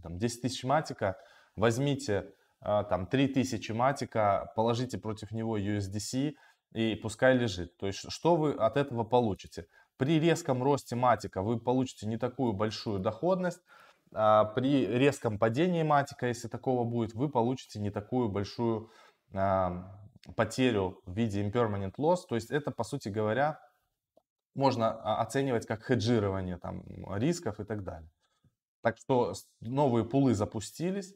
там 0.02 0.18
10 0.18 0.42
тысяч 0.42 0.62
матика, 0.62 1.16
возьмите 1.56 2.32
а, 2.60 2.84
там 2.84 3.08
3000 3.08 3.72
матика, 3.72 4.52
положите 4.54 4.98
против 4.98 5.32
него 5.32 5.58
USDC 5.58 6.34
и 6.74 6.94
пускай 6.94 7.36
лежит. 7.36 7.76
То 7.76 7.88
есть 7.88 8.08
что 8.08 8.36
вы 8.36 8.52
от 8.52 8.76
этого 8.76 9.02
получите? 9.02 9.66
При 9.96 10.20
резком 10.20 10.62
росте 10.62 10.94
матика 10.94 11.42
вы 11.42 11.58
получите 11.58 12.06
не 12.06 12.18
такую 12.18 12.52
большую 12.52 13.00
доходность, 13.00 13.60
а 14.14 14.44
при 14.44 14.86
резком 14.86 15.36
падении 15.36 15.82
матика, 15.82 16.28
если 16.28 16.46
такого 16.46 16.84
будет, 16.84 17.14
вы 17.14 17.28
получите 17.28 17.80
не 17.80 17.90
такую 17.90 18.28
большую 18.28 18.92
а, 19.34 19.98
потерю 20.36 21.00
в 21.04 21.16
виде 21.16 21.42
impermanent 21.42 21.94
loss. 21.98 22.18
То 22.28 22.36
есть 22.36 22.52
это, 22.52 22.70
по 22.70 22.84
сути 22.84 23.08
говоря, 23.08 23.58
можно 24.60 25.20
оценивать 25.22 25.66
как 25.66 25.82
хеджирование 25.82 26.58
там, 26.58 26.82
рисков 27.16 27.60
и 27.60 27.64
так 27.64 27.82
далее. 27.82 28.10
Так 28.82 28.98
что 28.98 29.32
новые 29.60 30.04
пулы 30.04 30.34
запустились. 30.34 31.14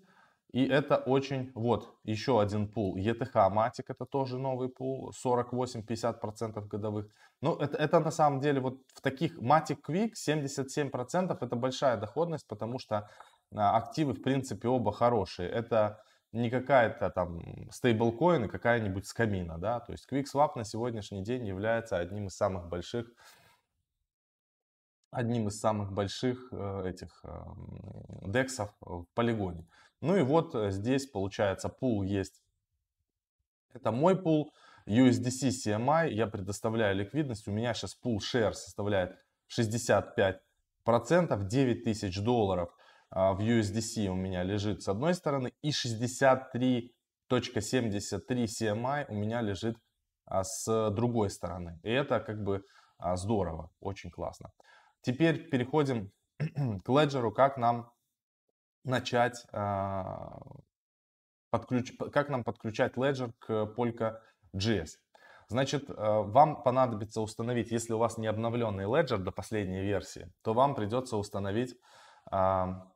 И 0.52 0.64
это 0.66 0.96
очень, 0.96 1.50
вот, 1.54 1.94
еще 2.04 2.40
один 2.40 2.68
пул. 2.68 2.96
ETH 2.96 3.34
Matic 3.34 3.84
это 3.88 4.06
тоже 4.06 4.38
новый 4.38 4.68
пул, 4.68 5.12
48-50% 5.26 6.68
годовых. 6.68 7.06
Ну, 7.40 7.56
это, 7.56 7.76
это 7.76 8.00
на 8.00 8.10
самом 8.10 8.40
деле 8.40 8.60
вот 8.60 8.78
в 8.94 9.00
таких 9.00 9.38
Matic 9.38 9.78
Quick 9.88 10.12
77% 10.28 11.36
это 11.40 11.56
большая 11.56 11.96
доходность, 11.96 12.46
потому 12.46 12.78
что 12.78 13.08
а, 13.52 13.76
активы 13.76 14.12
в 14.12 14.22
принципе 14.22 14.68
оба 14.68 14.92
хорошие. 14.92 15.50
Это 15.50 15.98
не 16.34 16.50
какая-то 16.50 17.10
там 17.10 17.40
стейблкоин 17.70 18.44
и 18.44 18.48
какая-нибудь 18.48 19.06
скамина, 19.06 19.56
да, 19.58 19.80
то 19.80 19.92
есть 19.92 20.10
QuickSwap 20.10 20.52
на 20.56 20.64
сегодняшний 20.64 21.22
день 21.22 21.46
является 21.46 21.96
одним 21.96 22.26
из 22.26 22.36
самых 22.36 22.68
больших 22.68 23.06
одним 25.10 25.46
из 25.46 25.60
самых 25.60 25.92
больших 25.92 26.48
э, 26.50 26.88
этих 26.88 27.20
эм, 27.22 28.32
дексов 28.32 28.74
в 28.80 29.06
полигоне. 29.14 29.64
Ну 30.00 30.16
и 30.16 30.22
вот 30.22 30.56
э, 30.56 30.72
здесь 30.72 31.06
получается 31.06 31.68
пул 31.68 32.02
есть. 32.02 32.42
Это 33.72 33.92
мой 33.92 34.20
пул 34.20 34.52
USDC 34.86 35.50
CMI. 35.50 36.10
Я 36.10 36.26
предоставляю 36.26 36.96
ликвидность. 36.96 37.46
У 37.46 37.52
меня 37.52 37.74
сейчас 37.74 37.94
пул 37.94 38.18
share 38.18 38.54
составляет 38.54 39.16
65%. 39.56 40.40
9 40.84 41.84
тысяч 41.84 42.20
долларов 42.20 42.74
в 43.10 43.38
USDC 43.40 44.08
у 44.08 44.14
меня 44.14 44.42
лежит 44.42 44.82
с 44.82 44.88
одной 44.88 45.14
стороны. 45.14 45.52
И 45.62 45.70
63.73 45.70 46.90
CMI 47.30 49.06
у 49.08 49.14
меня 49.14 49.40
лежит 49.40 49.76
а, 50.26 50.44
с 50.44 50.90
другой 50.90 51.30
стороны. 51.30 51.78
И 51.82 51.90
это 51.90 52.20
как 52.20 52.42
бы 52.42 52.64
а, 52.98 53.16
здорово, 53.16 53.70
очень 53.80 54.10
классно. 54.10 54.50
Теперь 55.02 55.48
переходим 55.48 56.10
к 56.38 56.88
Ledger, 56.88 57.30
как 57.32 57.58
нам 57.58 57.90
начать, 58.84 59.44
а, 59.52 60.40
подключ... 61.50 61.92
как 62.12 62.28
нам 62.28 62.44
подключать 62.44 62.94
Ledger 62.94 63.32
к 63.38 63.74
Polka.js. 63.76 64.90
Значит, 65.48 65.84
а, 65.88 66.22
вам 66.22 66.62
понадобится 66.62 67.20
установить, 67.20 67.70
если 67.70 67.92
у 67.92 67.98
вас 67.98 68.16
не 68.16 68.26
обновленный 68.26 68.84
Ledger 68.84 69.18
до 69.18 69.30
последней 69.30 69.82
версии, 69.82 70.32
то 70.42 70.54
вам 70.54 70.74
придется 70.74 71.16
установить 71.16 71.76
а, 72.30 72.88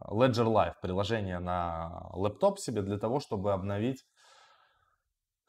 Ledger 0.00 0.46
Live, 0.46 0.74
приложение 0.82 1.38
на 1.38 2.08
лэптоп 2.12 2.58
себе 2.58 2.82
для 2.82 2.98
того, 2.98 3.20
чтобы 3.20 3.52
обновить, 3.52 4.04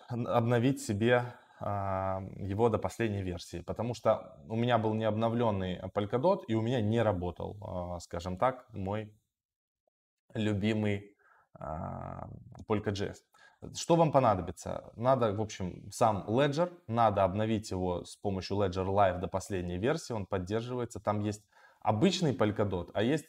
обновить 0.10 0.82
себе 0.82 1.34
его 1.60 2.70
до 2.70 2.78
последней 2.78 3.24
версии, 3.24 3.62
потому 3.62 3.96
что 3.96 4.40
у 4.48 4.56
меня 4.56 4.78
был 4.78 4.94
не 4.94 5.06
обновленный 5.06 5.80
Polkadot 5.94 6.44
и 6.48 6.54
у 6.54 6.62
меня 6.62 6.82
не 6.82 7.02
работал, 7.02 8.00
скажем 8.00 8.38
так, 8.38 8.68
мой 8.74 9.12
любимый 10.36 11.16
а, 11.60 12.28
Polka.js. 12.68 13.16
Что 13.76 13.96
вам 13.96 14.12
понадобится? 14.12 14.92
Надо, 14.96 15.34
в 15.34 15.42
общем, 15.42 15.90
сам 15.92 16.26
Ledger, 16.28 16.72
надо 16.86 17.24
обновить 17.24 17.72
его 17.72 18.04
с 18.06 18.16
помощью 18.18 18.58
Ledger 18.58 18.86
Live 18.86 19.20
до 19.20 19.28
последней 19.28 19.80
версии, 19.80 20.14
он 20.14 20.28
поддерживается. 20.28 21.00
Там 21.00 21.22
есть 21.22 21.44
обычный 21.82 22.36
Polkadot, 22.36 22.92
а 22.94 23.02
есть 23.02 23.26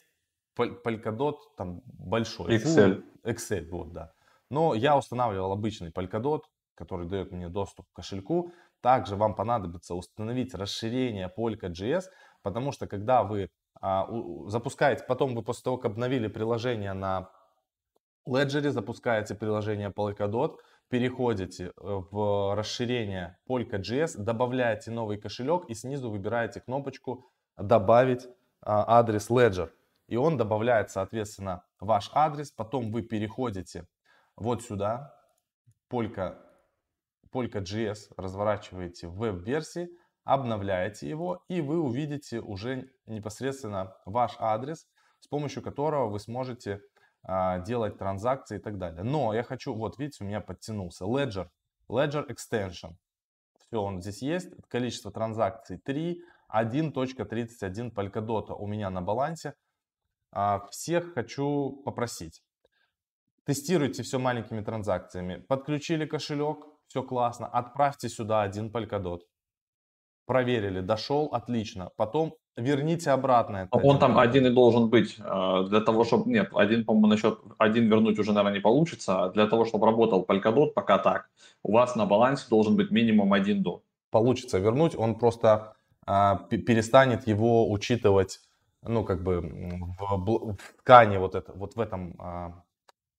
Polkadot 0.57 1.37
там 1.57 1.81
большой. 1.85 2.57
Excel. 2.57 3.03
Excel, 3.23 3.69
вот, 3.69 3.93
да. 3.93 4.13
Но 4.49 4.73
я 4.73 4.97
устанавливал 4.97 5.51
обычный 5.51 5.91
Polkadot, 5.91 6.41
который 6.75 7.07
дает 7.07 7.31
мне 7.31 7.49
доступ 7.49 7.85
к 7.91 7.95
кошельку. 7.95 8.53
Также 8.81 9.15
вам 9.15 9.35
понадобится 9.35 9.95
установить 9.95 10.53
расширение 10.53 11.31
Polka.js, 11.35 12.03
потому 12.41 12.71
что 12.71 12.87
когда 12.87 13.23
вы 13.23 13.49
а, 13.81 14.07
запускаете, 14.47 15.03
потом 15.07 15.35
вы 15.35 15.43
после 15.43 15.63
того, 15.63 15.77
как 15.77 15.91
обновили 15.91 16.27
приложение 16.27 16.93
на 16.93 17.29
Ledger, 18.27 18.69
запускаете 18.69 19.35
приложение 19.35 19.89
Polkadot, 19.89 20.57
переходите 20.89 21.65
э, 21.65 21.71
в 21.77 22.55
расширение 22.55 23.37
Polka.js, 23.47 24.17
добавляете 24.17 24.91
новый 24.91 25.17
кошелек 25.17 25.65
и 25.69 25.73
снизу 25.73 26.09
выбираете 26.09 26.61
кнопочку 26.61 27.25
«Добавить 27.57 28.27
а, 28.61 28.99
адрес 28.99 29.29
Ledger». 29.29 29.69
И 30.09 30.17
он 30.17 30.37
добавляет, 30.37 30.89
соответственно, 30.89 31.63
ваш 31.79 32.09
адрес. 32.15 32.51
Потом 32.51 32.91
вы 32.91 33.03
переходите 33.03 33.85
вот 34.35 34.63
сюда, 34.63 35.15
Polka, 35.87 36.35
Polka.js, 37.31 38.11
разворачиваете 38.17 39.07
в 39.07 39.17
веб-версии, 39.17 39.87
обновляете 40.23 41.07
его, 41.07 41.43
и 41.47 41.61
вы 41.61 41.79
увидите 41.79 42.39
уже 42.39 42.89
непосредственно 43.05 43.95
ваш 44.07 44.35
адрес, 44.39 44.87
с 45.19 45.27
помощью 45.27 45.61
которого 45.61 46.09
вы 46.09 46.19
сможете 46.19 46.81
а, 47.21 47.59
делать 47.59 47.99
транзакции 47.99 48.57
и 48.57 48.59
так 48.59 48.79
далее. 48.79 49.03
Но 49.03 49.31
я 49.35 49.43
хочу, 49.43 49.75
вот 49.75 49.99
видите, 49.99 50.23
у 50.23 50.27
меня 50.27 50.41
подтянулся 50.41 51.05
Ledger, 51.05 51.49
Ledger 51.87 52.27
Extension. 52.27 52.95
Все, 53.59 53.79
он 53.79 54.01
здесь 54.01 54.23
есть. 54.23 54.49
Количество 54.69 55.11
транзакций 55.11 55.77
3, 55.77 56.19
1.31 56.51 57.93
Polkadot 57.93 58.51
у 58.57 58.65
меня 58.65 58.89
на 58.89 59.03
балансе. 59.03 59.53
А, 60.31 60.65
всех 60.71 61.13
хочу 61.13 61.81
попросить. 61.85 62.43
Тестируйте 63.45 64.03
все 64.03 64.19
маленькими 64.19 64.61
транзакциями. 64.61 65.37
Подключили 65.37 66.05
кошелек, 66.05 66.65
все 66.87 67.03
классно. 67.03 67.47
Отправьте 67.47 68.09
сюда 68.09 68.43
один 68.43 68.69
Polkadot 68.69 69.21
проверили, 70.29 70.81
дошел, 70.81 71.29
отлично. 71.31 71.89
Потом 71.97 72.35
верните 72.55 73.09
обратно 73.09 73.57
это. 73.57 73.77
Он 73.83 73.97
там 73.97 74.19
один 74.19 74.45
и 74.45 74.51
должен 74.51 74.87
быть. 74.87 75.15
Э, 75.19 75.63
для 75.67 75.81
того, 75.81 76.03
чтобы... 76.03 76.29
Нет, 76.31 76.49
один, 76.53 76.85
по-моему, 76.85 77.07
насчет... 77.07 77.39
Один 77.57 77.89
вернуть 77.89 78.19
уже, 78.19 78.31
наверное, 78.31 78.57
не 78.57 78.61
получится. 78.61 79.31
Для 79.33 79.47
того, 79.47 79.65
чтобы 79.65 79.87
работал 79.87 80.23
Polkadot, 80.29 80.73
пока 80.75 80.99
так, 80.99 81.29
у 81.63 81.71
вас 81.71 81.95
на 81.95 82.05
балансе 82.05 82.45
должен 82.47 82.75
быть 82.75 82.91
минимум 82.91 83.33
один 83.33 83.63
до. 83.63 83.81
Получится 84.11 84.59
вернуть, 84.59 84.95
он 84.95 85.15
просто 85.15 85.73
а, 86.05 86.35
перестанет 86.49 87.25
его 87.27 87.71
учитывать, 87.71 88.39
ну, 88.81 89.03
как 89.03 89.23
бы 89.23 89.41
в, 89.41 90.55
в 90.55 90.57
ткани 90.79 91.17
вот, 91.17 91.35
это, 91.35 91.53
вот 91.53 91.75
в 91.75 91.79
этом 91.79 92.15
а, 92.19 92.63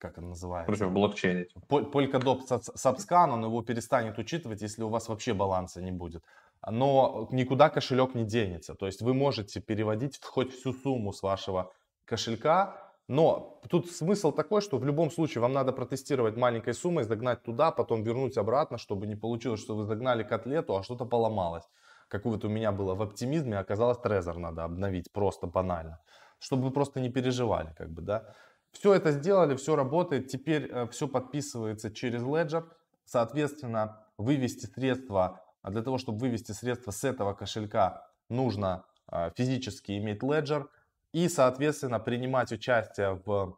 как 0.00 0.12
это 0.12 0.22
называется? 0.22 0.66
Против 0.66 0.92
блокчейна. 0.92 1.44
Polkadot 1.68 2.40
Subscan, 2.48 3.30
он 3.30 3.44
его 3.44 3.62
перестанет 3.62 4.18
учитывать, 4.18 4.62
если 4.62 4.82
у 4.82 4.88
вас 4.88 5.08
вообще 5.08 5.34
баланса 5.34 5.82
не 5.82 5.92
будет. 5.92 6.24
Но 6.66 7.28
никуда 7.30 7.68
кошелек 7.68 8.14
не 8.14 8.24
денется. 8.24 8.74
То 8.74 8.86
есть 8.86 9.02
вы 9.02 9.14
можете 9.14 9.60
переводить 9.60 10.18
хоть 10.22 10.52
всю 10.52 10.72
сумму 10.72 11.12
с 11.12 11.22
вашего 11.22 11.72
кошелька, 12.06 12.90
но 13.08 13.60
тут 13.68 13.90
смысл 13.90 14.32
такой, 14.32 14.60
что 14.62 14.78
в 14.78 14.84
любом 14.84 15.10
случае 15.10 15.42
вам 15.42 15.52
надо 15.52 15.72
протестировать 15.72 16.36
маленькой 16.36 16.74
суммой, 16.74 17.04
загнать 17.04 17.42
туда, 17.42 17.70
потом 17.70 18.02
вернуть 18.02 18.38
обратно, 18.38 18.78
чтобы 18.78 19.06
не 19.06 19.16
получилось, 19.16 19.60
что 19.60 19.74
вы 19.74 19.84
загнали 19.84 20.22
котлету, 20.22 20.76
а 20.76 20.82
что-то 20.82 21.04
поломалось. 21.04 21.64
Как 22.10 22.24
вот 22.24 22.44
у 22.44 22.48
меня 22.48 22.72
было 22.72 22.96
в 22.96 23.02
оптимизме, 23.02 23.56
оказалось 23.56 23.98
трезор 23.98 24.36
надо 24.36 24.64
обновить 24.64 25.12
просто 25.12 25.46
банально. 25.46 26.00
Чтобы 26.40 26.64
вы 26.64 26.70
просто 26.72 26.98
не 26.98 27.08
переживали, 27.08 27.72
как 27.78 27.90
бы, 27.90 28.02
да. 28.02 28.34
Все 28.72 28.94
это 28.94 29.12
сделали, 29.12 29.54
все 29.54 29.76
работает, 29.76 30.26
теперь 30.26 30.68
э, 30.68 30.88
все 30.88 31.06
подписывается 31.06 31.92
через 31.92 32.22
Ledger. 32.22 32.64
Соответственно, 33.04 34.04
вывести 34.18 34.66
средства, 34.66 35.44
а 35.62 35.70
для 35.70 35.82
того, 35.82 35.98
чтобы 35.98 36.18
вывести 36.18 36.50
средства 36.50 36.90
с 36.90 37.04
этого 37.04 37.32
кошелька, 37.32 38.08
нужно 38.28 38.84
э, 39.12 39.30
физически 39.36 39.96
иметь 39.98 40.20
Ledger 40.20 40.66
и, 41.12 41.28
соответственно, 41.28 42.00
принимать 42.00 42.50
участие 42.50 43.22
в 43.24 43.56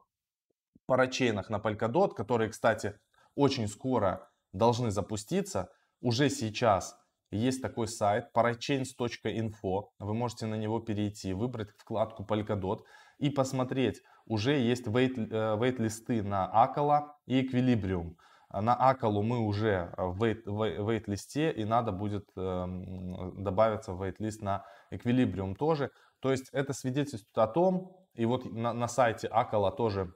парачейнах 0.85 1.49
на 1.49 1.57
Polkadot, 1.57 2.13
которые, 2.13 2.51
кстати, 2.51 3.01
очень 3.35 3.67
скоро 3.67 4.29
должны 4.53 4.91
запуститься. 4.91 5.71
Уже 6.03 6.29
сейчас 6.29 6.99
есть 7.37 7.63
такой 7.63 7.89
сайт 7.89 8.29
parachains.info. 8.35 9.89
Вы 9.99 10.15
можете 10.15 10.47
на 10.47 10.55
него 10.55 10.81
перейти, 10.81 11.33
выбрать 11.33 11.71
вкладку 11.79 12.25
Polkadot 12.25 12.81
и 13.19 13.31
посмотреть, 13.31 14.03
уже 14.27 14.59
есть 14.59 14.87
вейт, 14.87 15.19
э, 15.19 15.57
вейт-листы 15.59 16.23
на 16.23 16.47
Акала 16.47 17.17
и 17.27 17.43
Equilibrium. 17.43 18.17
На 18.53 18.75
Акалу 18.75 19.23
мы 19.23 19.39
уже 19.39 19.95
в 19.97 20.23
вейт-листе 20.23 21.51
и 21.51 21.65
надо 21.65 21.91
будет 21.91 22.29
эм, 22.37 23.43
добавиться 23.43 23.95
в 23.95 24.05
вейт-лист 24.05 24.43
на 24.43 24.67
Equilibrium 24.91 25.55
тоже. 25.55 25.91
То 26.21 26.31
есть 26.31 26.51
это 26.53 26.75
свидетельствует 26.75 27.39
о 27.39 27.47
том, 27.47 27.97
и 28.15 28.27
вот 28.27 28.45
на, 28.45 28.75
на 28.75 28.89
сайте 28.89 29.27
Акала 29.27 29.73
тоже 29.73 30.13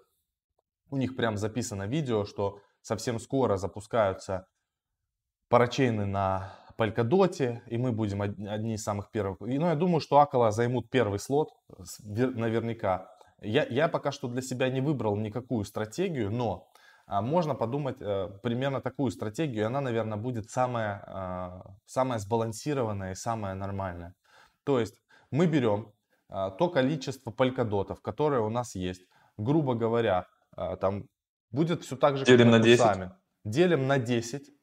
у 0.91 0.99
них 0.99 1.17
прям 1.17 1.39
записано 1.39 1.87
видео, 1.87 2.25
что 2.25 2.61
совсем 2.83 3.19
скоро 3.19 3.57
запускаются 3.57 4.47
парачейны 5.49 6.05
на 6.05 6.53
Polkadot, 6.77 7.61
и 7.67 7.79
мы 7.79 7.93
будем 7.93 8.23
одни 8.23 8.75
из 8.75 8.83
самых 8.83 9.11
первых. 9.11 9.41
И, 9.43 9.59
ну, 9.59 9.67
я 9.67 9.75
думаю, 9.75 10.01
что 10.01 10.19
Акала 10.19 10.51
займут 10.51 10.91
первый 10.91 11.19
слот, 11.19 11.51
наверняка. 12.05 13.11
Я, 13.43 13.65
я 13.65 13.89
пока 13.89 14.13
что 14.13 14.29
для 14.29 14.43
себя 14.43 14.71
не 14.71 14.81
выбрал 14.81 15.17
никакую 15.17 15.65
стратегию, 15.65 16.31
но 16.31 16.69
а, 17.07 17.23
можно 17.23 17.55
подумать 17.55 17.97
э, 18.01 18.29
примерно 18.43 18.81
такую 18.81 19.11
стратегию, 19.11 19.63
и 19.63 19.67
она, 19.67 19.81
наверное, 19.81 20.19
будет 20.19 20.51
самая, 20.51 21.05
э, 21.07 21.71
самая 21.87 22.19
сбалансированная 22.19 23.13
и 23.13 23.15
самая 23.15 23.55
нормальная. 23.55 24.15
То 24.65 24.81
есть 24.81 25.01
мы 25.31 25.47
берем 25.47 25.93
э, 26.29 26.51
то 26.59 26.69
количество 26.69 27.31
полькодотов, 27.31 28.01
которое 28.01 28.41
у 28.41 28.49
нас 28.49 28.75
есть, 28.75 29.03
грубо 29.37 29.75
говоря, 29.75 30.27
там 30.81 31.05
будет 31.51 31.83
все 31.83 31.97
так 31.97 32.17
же, 32.17 32.25
Делим 32.25 32.51
как 32.51 32.61
на 32.61 32.65
10. 32.65 32.81
Сами. 32.81 33.11
Делим 33.45 33.87
на 33.87 33.99
10 33.99 34.56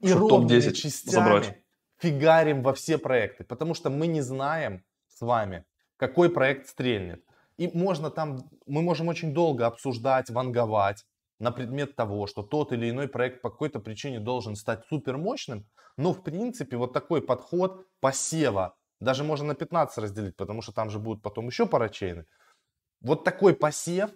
и 0.00 0.12
ровными 0.12 0.60
частями 0.72 1.14
забрать. 1.14 1.62
фигарим 1.98 2.62
во 2.62 2.74
все 2.74 2.98
проекты, 2.98 3.44
потому 3.44 3.74
что 3.74 3.90
мы 3.90 4.06
не 4.06 4.20
знаем 4.20 4.84
с 5.08 5.20
вами, 5.20 5.64
какой 5.96 6.30
проект 6.30 6.68
стрельнет. 6.68 7.24
И 7.56 7.70
можно 7.72 8.10
там, 8.10 8.50
мы 8.66 8.82
можем 8.82 9.08
очень 9.08 9.32
долго 9.32 9.66
обсуждать, 9.66 10.30
ванговать 10.30 11.04
на 11.38 11.52
предмет 11.52 11.94
того, 11.96 12.26
что 12.26 12.42
тот 12.42 12.72
или 12.72 12.90
иной 12.90 13.08
проект 13.08 13.42
по 13.42 13.50
какой-то 13.50 13.80
причине 13.80 14.20
должен 14.20 14.56
стать 14.56 14.84
супер 14.88 15.16
мощным, 15.16 15.66
но 15.96 16.12
в 16.12 16.22
принципе 16.22 16.76
вот 16.76 16.92
такой 16.92 17.22
подход 17.22 17.86
посева, 18.00 18.76
даже 19.00 19.22
можно 19.24 19.48
на 19.48 19.54
15 19.54 19.98
разделить, 19.98 20.36
потому 20.36 20.62
что 20.62 20.72
там 20.72 20.90
же 20.90 20.98
будут 20.98 21.22
потом 21.22 21.46
еще 21.46 21.66
парачейны. 21.66 22.24
Вот 23.00 23.22
такой 23.22 23.54
посев 23.54 24.10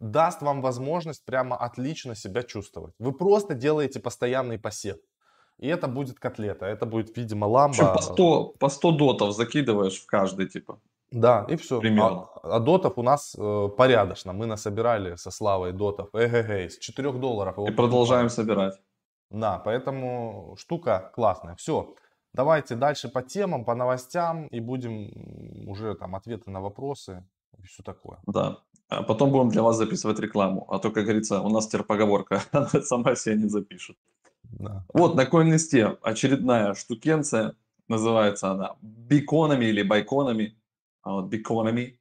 даст 0.00 0.42
вам 0.42 0.60
возможность 0.62 1.24
прямо 1.24 1.56
отлично 1.56 2.14
себя 2.14 2.42
чувствовать. 2.42 2.94
Вы 2.98 3.12
просто 3.12 3.54
делаете 3.54 4.00
постоянный 4.00 4.58
посев. 4.58 4.96
И 5.58 5.68
это 5.68 5.88
будет 5.88 6.18
котлета, 6.18 6.66
это 6.66 6.84
будет, 6.84 7.16
видимо, 7.16 7.46
ламба. 7.46 7.94
По 7.94 8.02
100, 8.02 8.54
по 8.58 8.68
100 8.68 8.92
дотов 8.92 9.34
закидываешь 9.34 10.02
в 10.02 10.06
каждый, 10.06 10.48
типа. 10.48 10.80
Да, 11.10 11.46
и 11.48 11.56
все. 11.56 11.80
Примерно. 11.80 12.28
А, 12.42 12.56
а 12.56 12.60
дотов 12.60 12.98
у 12.98 13.02
нас 13.02 13.34
э, 13.38 13.68
порядочно. 13.76 14.32
Мы 14.32 14.46
насобирали 14.46 15.16
со 15.16 15.30
Славой 15.30 15.72
дотов. 15.72 16.08
Эгэгэй, 16.12 16.68
с 16.68 16.78
4 16.78 17.12
долларов. 17.12 17.58
И 17.58 17.70
продолжаем 17.70 18.28
собирать. 18.28 18.74
Да, 19.30 19.58
поэтому 19.64 20.56
штука 20.58 21.10
классная. 21.14 21.54
Все. 21.56 21.94
Давайте 22.32 22.74
дальше 22.74 23.08
по 23.08 23.22
темам, 23.22 23.64
по 23.64 23.74
новостям 23.74 24.46
и 24.48 24.60
будем 24.60 25.68
уже 25.68 25.94
там 25.94 26.14
ответы 26.14 26.50
на 26.50 26.60
вопросы 26.60 27.24
и 27.56 27.62
все 27.62 27.82
такое. 27.82 28.18
Да. 28.26 28.58
А 28.88 29.02
потом 29.02 29.32
будем 29.32 29.48
для 29.48 29.62
вас 29.62 29.76
записывать 29.76 30.20
рекламу. 30.20 30.66
А 30.70 30.78
то, 30.78 30.90
как 30.90 31.04
говорится, 31.04 31.40
у 31.40 31.48
нас 31.48 31.66
теперь 31.66 31.82
поговорка, 31.82 32.42
она 32.52 32.68
сама 32.82 33.16
себя 33.16 33.34
не 33.34 33.48
запишет. 33.48 33.96
Да. 34.44 34.84
Вот 34.94 35.16
на 35.16 35.24
CoinList 35.24 35.98
очередная 36.02 36.74
штукенция. 36.74 37.54
Называется 37.88 38.50
она 38.50 38.76
Биконами 38.82 39.66
или 39.66 39.82
Байконами 39.82 40.56
а, 41.02 41.20
вот, 41.20 41.32
Economy, 41.32 41.94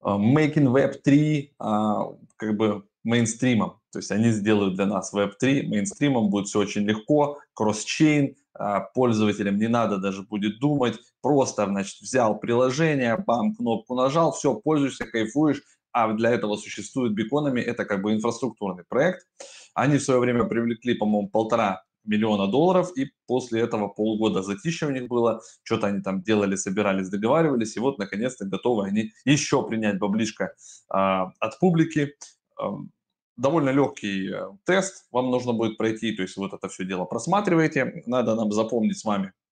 а, 0.00 0.16
Making 0.18 0.72
Web 0.72 1.00
3 1.02 1.54
а, 1.58 2.06
как 2.36 2.56
бы 2.56 2.84
мейнстримом. 3.04 3.80
То 3.92 4.00
есть 4.00 4.10
они 4.10 4.30
сделают 4.30 4.74
для 4.74 4.86
нас 4.86 5.14
Web 5.14 5.32
3 5.38 5.68
мейнстримом, 5.68 6.28
будет 6.28 6.48
все 6.48 6.58
очень 6.58 6.82
легко, 6.82 7.38
кросс-чейн, 7.54 8.36
пользователям 8.92 9.56
не 9.56 9.68
надо 9.68 9.98
даже 9.98 10.22
будет 10.22 10.58
думать, 10.58 10.98
просто, 11.22 11.64
значит, 11.66 12.00
взял 12.00 12.38
приложение, 12.38 13.16
бам, 13.16 13.54
кнопку 13.54 13.94
нажал, 13.94 14.32
все, 14.32 14.54
пользуешься, 14.54 15.06
кайфуешь, 15.06 15.62
а 15.92 16.12
для 16.12 16.30
этого 16.30 16.56
существует 16.56 17.14
биконами, 17.14 17.60
это 17.60 17.84
как 17.84 18.02
бы 18.02 18.12
инфраструктурный 18.12 18.84
проект. 18.84 19.26
Они 19.74 19.98
в 19.98 20.02
свое 20.02 20.20
время 20.20 20.44
привлекли, 20.44 20.94
по-моему, 20.94 21.28
полтора 21.28 21.84
миллиона 22.04 22.46
долларов, 22.46 22.90
и 22.96 23.10
после 23.26 23.60
этого 23.60 23.88
полгода 23.88 24.42
затишья 24.42 24.86
у 24.86 24.90
них 24.90 25.08
было, 25.08 25.40
что-то 25.62 25.88
они 25.88 26.00
там 26.00 26.22
делали, 26.22 26.56
собирались, 26.56 27.10
договаривались, 27.10 27.76
и 27.76 27.80
вот, 27.80 27.98
наконец-то, 27.98 28.46
готовы 28.46 28.86
они 28.86 29.12
еще 29.24 29.66
принять 29.66 29.98
баблишко 29.98 30.44
э, 30.44 30.50
от 30.90 31.58
публики. 31.60 32.14
Э, 32.60 32.64
довольно 33.36 33.70
легкий 33.70 34.30
тест 34.64 35.06
вам 35.12 35.30
нужно 35.30 35.52
будет 35.52 35.76
пройти, 35.76 36.12
то 36.12 36.22
есть 36.22 36.36
вот 36.36 36.52
это 36.52 36.68
все 36.68 36.84
дело 36.84 37.04
просматриваете, 37.04 38.02
надо 38.06 38.34
нам 38.34 38.52
запомнить 38.52 38.98
с 38.98 39.04
вами 39.04 39.28
а, 39.28 39.47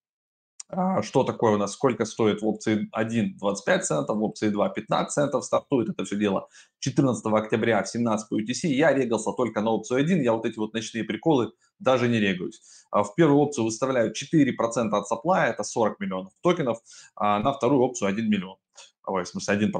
что 1.02 1.22
такое 1.24 1.54
у 1.54 1.58
нас, 1.58 1.72
сколько 1.72 2.04
стоит 2.04 2.42
в 2.42 2.46
опции 2.46 2.88
1 2.92 3.36
25 3.38 3.84
центов, 3.84 4.16
в 4.16 4.22
опции 4.22 4.48
2 4.48 4.68
15 4.68 5.12
центов, 5.12 5.44
стартует 5.44 5.88
это 5.88 6.04
все 6.04 6.16
дело 6.16 6.48
14 6.80 7.24
октября 7.26 7.82
в 7.82 7.88
17 7.88 8.28
по 8.28 8.40
UTC, 8.40 8.68
я 8.68 8.92
регался 8.92 9.32
только 9.32 9.60
на 9.60 9.70
опцию 9.70 10.00
1, 10.00 10.22
я 10.22 10.32
вот 10.32 10.44
эти 10.44 10.58
вот 10.58 10.74
ночные 10.74 11.04
приколы 11.04 11.52
даже 11.78 12.08
не 12.08 12.18
регаюсь. 12.18 12.60
А 12.90 13.02
в 13.02 13.14
первую 13.14 13.40
опцию 13.40 13.64
выставляю 13.64 14.12
4% 14.12 14.90
от 14.90 15.04
supply, 15.10 15.46
это 15.46 15.62
40 15.62 16.00
миллионов 16.00 16.32
токенов, 16.42 16.78
а 17.14 17.38
на 17.38 17.52
вторую 17.52 17.82
опцию 17.82 18.08
1 18.08 18.28
миллион. 18.28 18.56
Ой, 19.06 19.22
в 19.22 19.28
смысле 19.28 19.54
1%, 19.54 19.70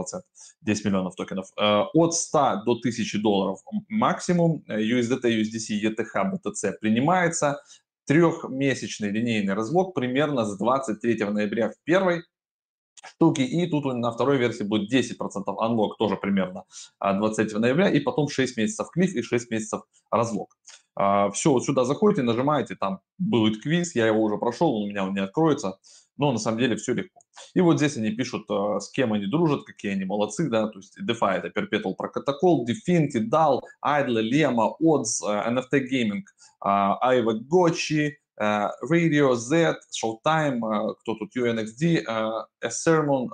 10 0.60 0.84
миллионов 0.84 1.16
токенов. 1.16 1.48
Э, 1.58 1.82
от 1.92 2.14
100 2.14 2.62
до 2.64 2.72
1000 2.72 3.18
долларов 3.18 3.58
максимум, 3.88 4.62
USDT, 4.68 5.22
USDC, 5.22 5.80
ETH, 5.82 6.32
BTC 6.32 6.72
принимается 6.80 7.60
трехмесячный 8.06 9.10
линейный 9.10 9.54
разлог 9.54 9.94
примерно 9.94 10.44
с 10.44 10.56
23 10.58 11.24
ноября 11.24 11.70
в 11.70 11.74
первой 11.84 12.22
штуки, 13.04 13.40
и 13.40 13.66
тут 13.68 13.84
на 13.84 14.10
второй 14.10 14.38
версии 14.38 14.64
будет 14.64 14.92
10% 14.92 15.44
unlock 15.46 15.90
тоже 15.98 16.16
примерно 16.16 16.64
23 17.00 17.56
а, 17.56 17.58
ноября, 17.58 17.90
и 17.90 18.00
потом 18.00 18.28
6 18.28 18.56
месяцев 18.56 18.88
клифф 18.90 19.14
и 19.14 19.22
6 19.22 19.50
месяцев 19.50 19.82
разлог. 20.10 20.56
А, 20.94 21.30
Все, 21.30 21.52
вот 21.52 21.64
сюда 21.64 21.84
заходите, 21.84 22.22
нажимаете, 22.22 22.74
там 22.74 23.00
будет 23.18 23.62
квиз, 23.62 23.94
я 23.94 24.06
его 24.06 24.22
уже 24.22 24.38
прошел, 24.38 24.74
у 24.74 24.88
меня 24.88 25.04
он 25.04 25.14
не 25.14 25.20
откроется, 25.20 25.78
но 26.16 26.32
на 26.32 26.38
самом 26.38 26.58
деле 26.58 26.76
все 26.76 26.94
легко. 26.94 27.20
И 27.54 27.60
вот 27.60 27.78
здесь 27.78 27.96
они 27.96 28.10
пишут, 28.10 28.50
а, 28.50 28.80
с 28.80 28.90
кем 28.90 29.12
они 29.12 29.26
дружат, 29.26 29.64
какие 29.64 29.92
они 29.92 30.04
молодцы, 30.04 30.48
да, 30.48 30.68
то 30.68 30.78
есть 30.78 30.98
DeFi 31.00 31.42
это 31.42 31.48
Perpetual 31.48 31.94
Protocol, 31.96 32.64
Definity, 32.66 33.28
DAL, 33.30 33.60
Idle, 33.84 34.22
Lema, 34.30 34.72
Odds, 34.82 35.22
NFT 35.22 35.84
Gaming, 35.90 36.22
Айва 36.60 37.34
Гочи, 37.34 38.18
Radio 38.38 39.34
Z, 39.34 39.78
Showtime, 39.92 40.60
кто 41.00 41.14
тут, 41.14 41.34
UNXD, 41.36 42.04
A 42.06 42.46
Sermon, 42.66 43.28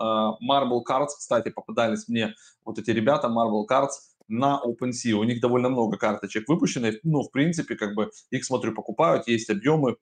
Marble 0.48 0.82
Cards, 0.88 1.08
кстати, 1.18 1.50
попадались 1.50 2.06
мне 2.08 2.34
вот 2.64 2.78
эти 2.78 2.90
ребята, 2.90 3.26
Marble 3.28 3.64
Cards, 3.68 3.90
на 4.28 4.60
OpenSea. 4.64 5.12
У 5.12 5.24
них 5.24 5.40
довольно 5.40 5.68
много 5.68 5.98
карточек 5.98 6.48
выпущенных, 6.48 6.96
ну, 7.02 7.22
в 7.22 7.30
принципе, 7.30 7.74
как 7.74 7.94
бы 7.94 8.10
их, 8.30 8.44
смотрю, 8.44 8.74
покупают, 8.74 9.28
есть 9.28 9.50
объемы, 9.50 9.96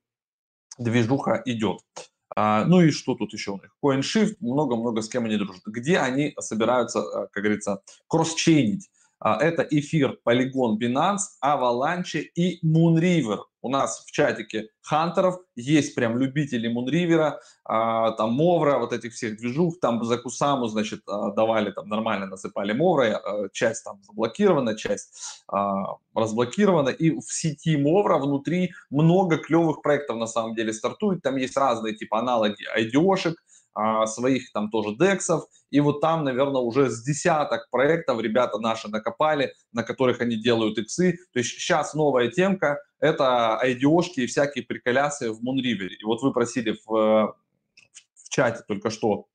движуха 0.78 1.42
идет. 1.44 1.80
А, 2.36 2.64
ну 2.64 2.80
и 2.80 2.90
что 2.90 3.14
тут 3.14 3.32
еще 3.32 3.52
у 3.52 3.54
них? 3.54 3.74
CoinShift, 3.82 4.36
много-много 4.40 5.02
с 5.02 5.08
кем 5.08 5.24
они 5.24 5.36
дружат. 5.36 5.62
Где 5.66 5.98
они 5.98 6.34
собираются, 6.38 7.02
как 7.32 7.42
говорится, 7.42 7.82
кросс-чейнить? 8.08 8.88
А, 9.20 9.36
это 9.36 9.62
эфир, 9.62 10.18
Polygon, 10.26 10.78
Binance, 10.78 11.36
Avalanche 11.44 12.22
и 12.34 12.58
Moonriver. 12.66 13.40
У 13.62 13.68
нас 13.68 14.02
в 14.06 14.10
чатике 14.10 14.70
хантеров 14.80 15.36
есть 15.54 15.94
прям 15.94 16.16
любители 16.16 16.74
Moonriver, 16.74 17.34
а, 17.64 18.12
там 18.12 18.32
Мовра, 18.32 18.78
вот 18.78 18.94
этих 18.94 19.12
всех 19.12 19.36
движух, 19.36 19.78
там 19.78 20.02
за 20.02 20.16
Кусаму, 20.16 20.68
значит, 20.68 21.02
а, 21.06 21.32
давали, 21.32 21.70
там 21.70 21.86
нормально 21.86 22.26
насыпали 22.26 22.72
Мовра, 22.72 23.50
часть 23.52 23.84
там 23.84 24.02
заблокирована, 24.02 24.74
часть 24.74 25.42
разблокирована, 26.14 26.88
и 26.88 27.10
в 27.10 27.30
сети 27.30 27.76
Мовра 27.76 28.16
внутри 28.16 28.72
много 28.88 29.36
клевых 29.36 29.82
проектов 29.82 30.16
на 30.16 30.26
самом 30.26 30.54
деле 30.54 30.72
стартует, 30.72 31.22
там 31.22 31.36
есть 31.36 31.56
разные 31.58 31.94
типа 31.94 32.20
аналоги 32.20 32.64
IDO-шек, 32.78 33.34
а, 33.74 34.06
своих 34.06 34.52
там 34.52 34.70
тоже 34.70 34.96
дексов, 34.96 35.44
и 35.70 35.80
вот 35.80 36.00
там, 36.00 36.24
наверное, 36.24 36.60
уже 36.60 36.90
с 36.90 37.02
десяток 37.02 37.70
проектов 37.70 38.20
ребята 38.20 38.58
наши 38.58 38.88
накопали, 38.88 39.54
на 39.72 39.82
которых 39.82 40.20
они 40.20 40.36
делают 40.36 40.78
иксы. 40.78 41.18
То 41.32 41.38
есть 41.38 41.50
сейчас 41.50 41.94
новая 41.94 42.28
темка– 42.28 42.78
это 43.00 43.60
IDO-шки 43.64 44.20
и 44.20 44.26
всякие 44.26 44.64
приколясы 44.64 45.30
в 45.30 45.40
Moonriver. 45.44 45.88
И 45.88 46.04
вот 46.04 46.22
вы 46.22 46.32
просили 46.32 46.76
в, 46.84 46.88
в 46.88 48.28
чате 48.28 48.64
только 48.66 48.90
что 48.90 49.26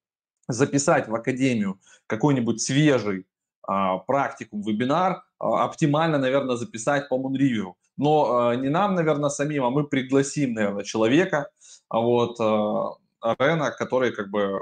записать 0.47 1.07
в 1.07 1.15
Академию 1.15 1.79
какой-нибудь 2.07 2.61
свежий 2.61 3.25
а, 3.63 3.97
практикум, 3.97 4.61
вебинар, 4.61 5.23
а, 5.39 5.63
оптимально, 5.63 6.17
наверное, 6.17 6.55
записать 6.55 7.09
по 7.09 7.15
Moonriver. 7.15 7.73
Но 7.97 8.49
а, 8.49 8.55
не 8.55 8.69
нам, 8.69 8.95
наверное, 8.95 9.29
самим, 9.29 9.63
а 9.63 9.69
мы 9.69 9.85
пригласим, 9.85 10.53
наверное, 10.53 10.83
человека, 10.83 11.49
а 11.89 11.99
вот, 11.99 12.39
а, 12.39 12.95
Рена, 13.39 13.71
который 13.71 14.11
как 14.11 14.29
бы 14.29 14.59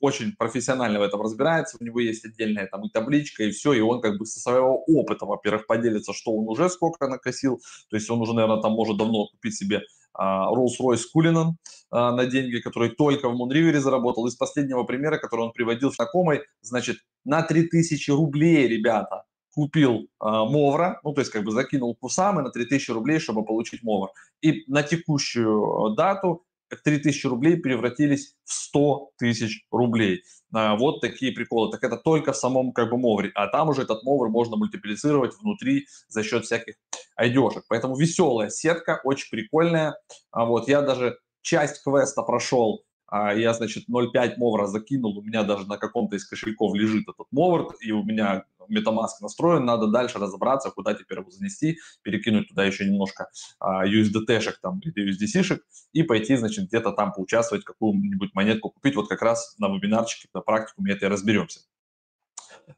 очень 0.00 0.34
профессионально 0.36 0.98
в 0.98 1.02
этом 1.02 1.20
разбирается, 1.20 1.76
у 1.80 1.84
него 1.84 2.00
есть 2.00 2.24
отдельная 2.24 2.66
там 2.66 2.86
и 2.86 2.90
табличка, 2.90 3.44
и 3.44 3.50
все, 3.50 3.72
и 3.72 3.80
он 3.80 4.00
как 4.00 4.18
бы 4.18 4.26
со 4.26 4.40
своего 4.40 4.82
опыта, 4.84 5.26
во-первых, 5.26 5.66
поделится, 5.66 6.12
что 6.12 6.32
он 6.32 6.48
уже 6.48 6.68
сколько 6.70 7.06
накосил, 7.06 7.60
то 7.88 7.96
есть 7.96 8.10
он 8.10 8.20
уже, 8.20 8.32
наверное, 8.34 8.62
там 8.62 8.72
может 8.72 8.96
давно 8.96 9.26
купить 9.26 9.56
себе 9.56 9.82
а, 10.14 10.50
Rolls-Royce 10.52 11.04
Cullinan 11.14 11.52
а, 11.90 12.12
на 12.12 12.26
деньги, 12.26 12.58
который 12.58 12.90
только 12.90 13.28
в 13.28 13.40
Moonriver 13.40 13.78
заработал. 13.78 14.26
Из 14.26 14.34
последнего 14.34 14.82
примера, 14.84 15.18
который 15.18 15.42
он 15.42 15.52
приводил 15.52 15.92
знакомый, 15.92 16.40
значит, 16.62 16.96
на 17.24 17.42
3000 17.42 18.10
рублей, 18.10 18.66
ребята, 18.66 19.24
купил 19.52 19.94
э, 19.94 20.04
Мовра, 20.20 21.00
ну, 21.02 21.12
то 21.12 21.20
есть 21.20 21.32
как 21.32 21.42
бы 21.44 21.50
закинул 21.50 21.96
кусамы 21.96 22.42
на 22.42 22.50
3000 22.50 22.92
рублей, 22.92 23.18
чтобы 23.18 23.44
получить 23.44 23.82
Мовр. 23.82 24.10
И 24.42 24.62
на 24.68 24.82
текущую 24.84 25.94
дату 25.96 26.44
3000 26.76 27.26
рублей 27.26 27.56
превратились 27.56 28.34
в 28.44 28.52
100 28.52 29.10
тысяч 29.18 29.64
рублей. 29.70 30.22
А, 30.52 30.76
вот 30.76 31.00
такие 31.00 31.32
приколы. 31.32 31.70
Так 31.70 31.84
это 31.84 31.96
только 31.96 32.32
в 32.32 32.36
самом 32.36 32.72
как 32.72 32.90
бы 32.90 32.98
мовре. 32.98 33.30
А 33.34 33.46
там 33.48 33.68
уже 33.68 33.82
этот 33.82 34.02
мовр 34.04 34.28
можно 34.28 34.56
мультиплицировать 34.56 35.34
внутри 35.40 35.86
за 36.08 36.22
счет 36.22 36.44
всяких 36.44 36.74
айдешек. 37.16 37.64
Поэтому 37.68 37.96
веселая 37.96 38.50
сетка, 38.50 39.00
очень 39.04 39.30
прикольная. 39.30 39.96
А 40.30 40.44
вот 40.44 40.68
я 40.68 40.82
даже 40.82 41.18
часть 41.42 41.82
квеста 41.82 42.22
прошел 42.22 42.84
а, 43.10 43.34
я, 43.34 43.52
значит, 43.54 43.88
0.5 43.90 44.34
мовра 44.36 44.66
закинул, 44.66 45.18
у 45.18 45.22
меня 45.22 45.42
даже 45.42 45.66
на 45.66 45.78
каком-то 45.78 46.14
из 46.14 46.24
кошельков 46.24 46.74
лежит 46.76 47.08
этот 47.08 47.26
мовр, 47.32 47.74
и 47.80 47.90
у 47.90 48.04
меня 48.04 48.44
MetaMask 48.70 49.20
настроен, 49.20 49.64
надо 49.64 49.88
дальше 49.88 50.18
разобраться, 50.18 50.70
куда 50.70 50.94
теперь 50.94 51.18
его 51.18 51.30
занести, 51.30 51.78
перекинуть 52.02 52.48
туда 52.48 52.64
еще 52.64 52.84
немножко 52.84 53.28
а, 53.58 53.86
USDT-шек 53.86 54.54
там 54.62 54.80
или 54.80 55.10
USDC-шек 55.10 55.60
и 55.92 56.02
пойти, 56.02 56.36
значит, 56.36 56.68
где-то 56.68 56.92
там 56.92 57.12
поучаствовать, 57.12 57.64
какую-нибудь 57.64 58.34
монетку 58.34 58.70
купить. 58.70 58.96
Вот 58.96 59.08
как 59.08 59.22
раз 59.22 59.54
на 59.58 59.68
вебинарчике, 59.68 60.28
на 60.32 60.40
практикуме 60.40 60.92
это 60.92 61.06
и 61.06 61.08
разберемся. 61.08 61.60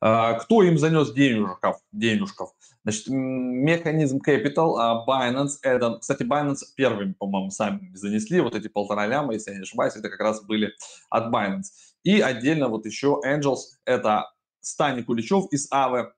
А, 0.01 0.35
кто 0.35 0.63
им 0.63 0.79
занес 0.79 1.13
денежков? 1.13 1.77
денежков? 1.93 2.51
Значит, 2.85 3.09
механизм 3.09 4.19
Capital, 4.19 4.75
а, 4.79 5.05
Binance, 5.07 5.59
Eden. 5.65 6.01
Кстати, 6.01 6.23
Binance 6.23 6.65
первыми, 6.77 7.13
по-моему, 7.13 7.51
сами 7.51 7.91
занесли 7.95 8.41
вот 8.41 8.55
эти 8.55 8.69
полтора 8.69 9.07
ляма, 9.07 9.35
если 9.35 9.51
я 9.51 9.59
не 9.59 9.63
ошибаюсь, 9.63 9.97
это 9.97 10.09
как 10.09 10.21
раз 10.21 10.45
были 10.45 10.73
от 11.11 11.33
Binance. 11.33 11.67
И 12.03 12.21
отдельно 12.21 12.69
вот 12.69 12.87
еще 12.87 13.21
Angels, 13.25 13.79
это 13.85 14.33
Стани 14.62 15.03
Куличев 15.03 15.46
из 15.51 15.68
Авы, 15.70 16.12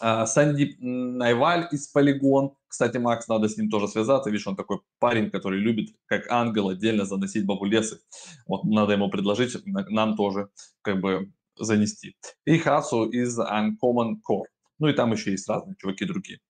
а, 0.00 0.26
Сандип 0.26 0.76
Найваль 0.80 1.68
из 1.72 1.92
Polygon. 1.94 2.54
Кстати, 2.68 2.98
Макс, 2.98 3.28
надо 3.28 3.48
с 3.48 3.56
ним 3.56 3.70
тоже 3.70 3.88
связаться. 3.88 4.30
Видишь, 4.30 4.46
он 4.46 4.56
такой 4.56 4.80
парень, 4.98 5.30
который 5.30 5.58
любит, 5.58 5.90
как 6.06 6.30
ангел, 6.30 6.68
отдельно 6.68 7.04
заносить 7.04 7.46
бабулесы. 7.46 8.00
Вот 8.46 8.64
надо 8.64 8.92
ему 8.92 9.10
предложить 9.10 9.56
нам 9.64 10.16
тоже 10.16 10.48
как 10.82 11.00
бы 11.00 11.32
занести. 11.56 12.16
И 12.44 12.58
Хасу 12.58 13.04
из 13.04 13.38
Uncommon 13.38 14.16
Core. 14.28 14.46
Ну 14.78 14.88
и 14.88 14.92
там 14.92 15.12
еще 15.12 15.30
есть 15.30 15.48
разные 15.48 15.76
чуваки 15.78 16.04
другие. 16.04 16.40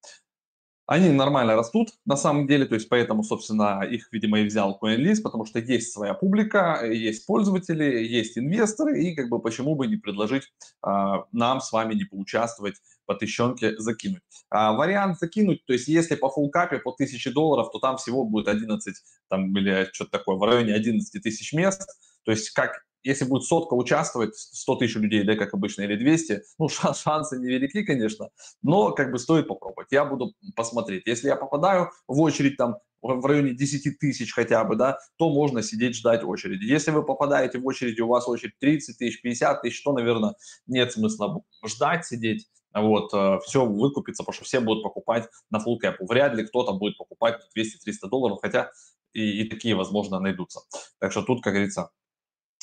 Они 0.87 1.11
нормально 1.11 1.55
растут, 1.55 1.91
на 2.05 2.17
самом 2.17 2.49
деле, 2.49 2.67
то 2.67 2.75
есть 2.75 2.89
поэтому, 2.89 3.23
собственно, 3.23 3.83
их, 3.83 4.09
видимо, 4.13 4.41
и 4.41 4.45
взял 4.45 4.79
CoinList, 4.83 5.23
потому 5.23 5.47
что 5.47 5.61
есть 5.61 5.93
своя 5.93 6.13
публика, 6.13 6.85
есть 6.85 7.25
пользователи, 7.25 7.85
есть 8.05 8.37
инвесторы, 8.37 9.01
и 9.01 9.15
как 9.15 9.29
бы 9.29 9.41
почему 9.41 9.77
бы 9.77 9.87
не 9.87 9.97
предложить 9.97 10.53
а, 10.83 11.25
нам 11.31 11.61
с 11.61 11.71
вами 11.71 11.95
не 11.95 12.05
поучаствовать 12.05 12.77
по 13.07 13.15
тысячонке 13.15 13.77
закинуть. 13.79 14.23
А, 14.51 14.73
вариант 14.73 15.19
закинуть, 15.21 15.65
то 15.67 15.73
есть 15.73 15.87
если 15.87 16.17
по 16.17 16.29
фулкапе 16.31 16.79
по 16.79 16.91
1000 16.91 17.33
долларов, 17.33 17.71
то 17.73 17.79
там 17.79 17.97
всего 17.97 18.25
будет 18.25 18.49
11, 18.49 18.97
там, 19.29 19.57
или 19.57 19.89
что-то 19.93 20.11
такое, 20.11 20.37
в 20.37 20.43
районе 20.43 20.75
11 20.75 21.23
тысяч 21.23 21.53
мест, 21.53 21.87
то 22.25 22.33
есть 22.33 22.51
как 22.51 22.83
если 23.05 23.25
будет 23.25 23.45
сотка 23.45 23.75
участвовать, 23.75 24.37
100 24.37 24.77
тысяч 24.77 24.97
людей, 24.97 25.25
да, 25.25 25.37
как 25.37 25.55
обычно, 25.55 25.83
или 25.83 25.97
200, 25.97 26.43
ну, 26.59 26.69
шансы 26.95 27.39
невелики, 27.39 27.83
конечно, 27.83 28.29
но 28.63 28.93
как 28.93 29.13
бы 29.13 29.19
стоит 29.19 29.49
попробовать. 29.49 29.89
Я 29.91 30.05
буду 30.05 30.35
посмотреть. 30.57 31.07
Если 31.07 31.29
я 31.29 31.37
попадаю 31.37 31.91
в 32.07 32.21
очередь 32.21 32.57
там 32.57 32.77
в 33.03 33.27
районе 33.27 33.53
10 33.55 33.99
тысяч 33.99 34.33
хотя 34.33 34.63
бы, 34.65 34.77
да, 34.77 34.99
то 35.17 35.29
можно 35.29 35.63
сидеть, 35.63 35.97
ждать 35.97 36.23
очереди. 36.23 36.65
Если 36.65 36.93
вы 36.93 37.05
попадаете 37.05 37.59
в 37.59 37.67
очередь, 37.67 38.01
у 38.01 38.07
вас 38.07 38.29
очередь 38.29 38.59
30 38.61 38.97
тысяч, 38.97 39.21
50 39.21 39.63
тысяч, 39.63 39.83
то, 39.83 39.93
наверное, 39.93 40.35
нет 40.67 40.93
смысла 40.93 41.43
ждать, 41.67 42.07
сидеть, 42.07 42.49
вот, 42.73 43.13
э, 43.13 43.39
все 43.45 43.67
выкупится, 43.67 44.23
потому 44.23 44.35
что 44.35 44.45
все 44.45 44.61
будут 44.61 44.83
покупать 44.83 45.29
на 45.51 45.59
full 45.59 45.79
cap. 45.83 45.97
Вряд 46.01 46.35
ли 46.35 46.47
кто-то 46.47 46.73
будет 46.73 46.97
покупать 46.97 47.41
200-300 47.57 48.09
долларов, 48.09 48.39
хотя 48.41 48.71
и, 49.13 49.43
и 49.43 49.49
такие, 49.49 49.75
возможно, 49.75 50.21
найдутся. 50.21 50.61
Так 50.99 51.13
что 51.13 51.23
тут, 51.23 51.43
как 51.43 51.55
говорится, 51.55 51.91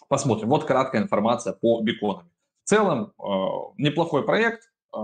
Посмотрим. 0.10 0.50
Вот 0.50 0.66
краткая 0.66 1.04
информация 1.04 1.54
по 1.54 1.80
биконам. 1.82 2.30
В 2.64 2.70
целом, 2.70 3.14
э, 3.20 3.24
неплохой 3.78 4.26
проект, 4.26 4.64
э, 4.94 4.98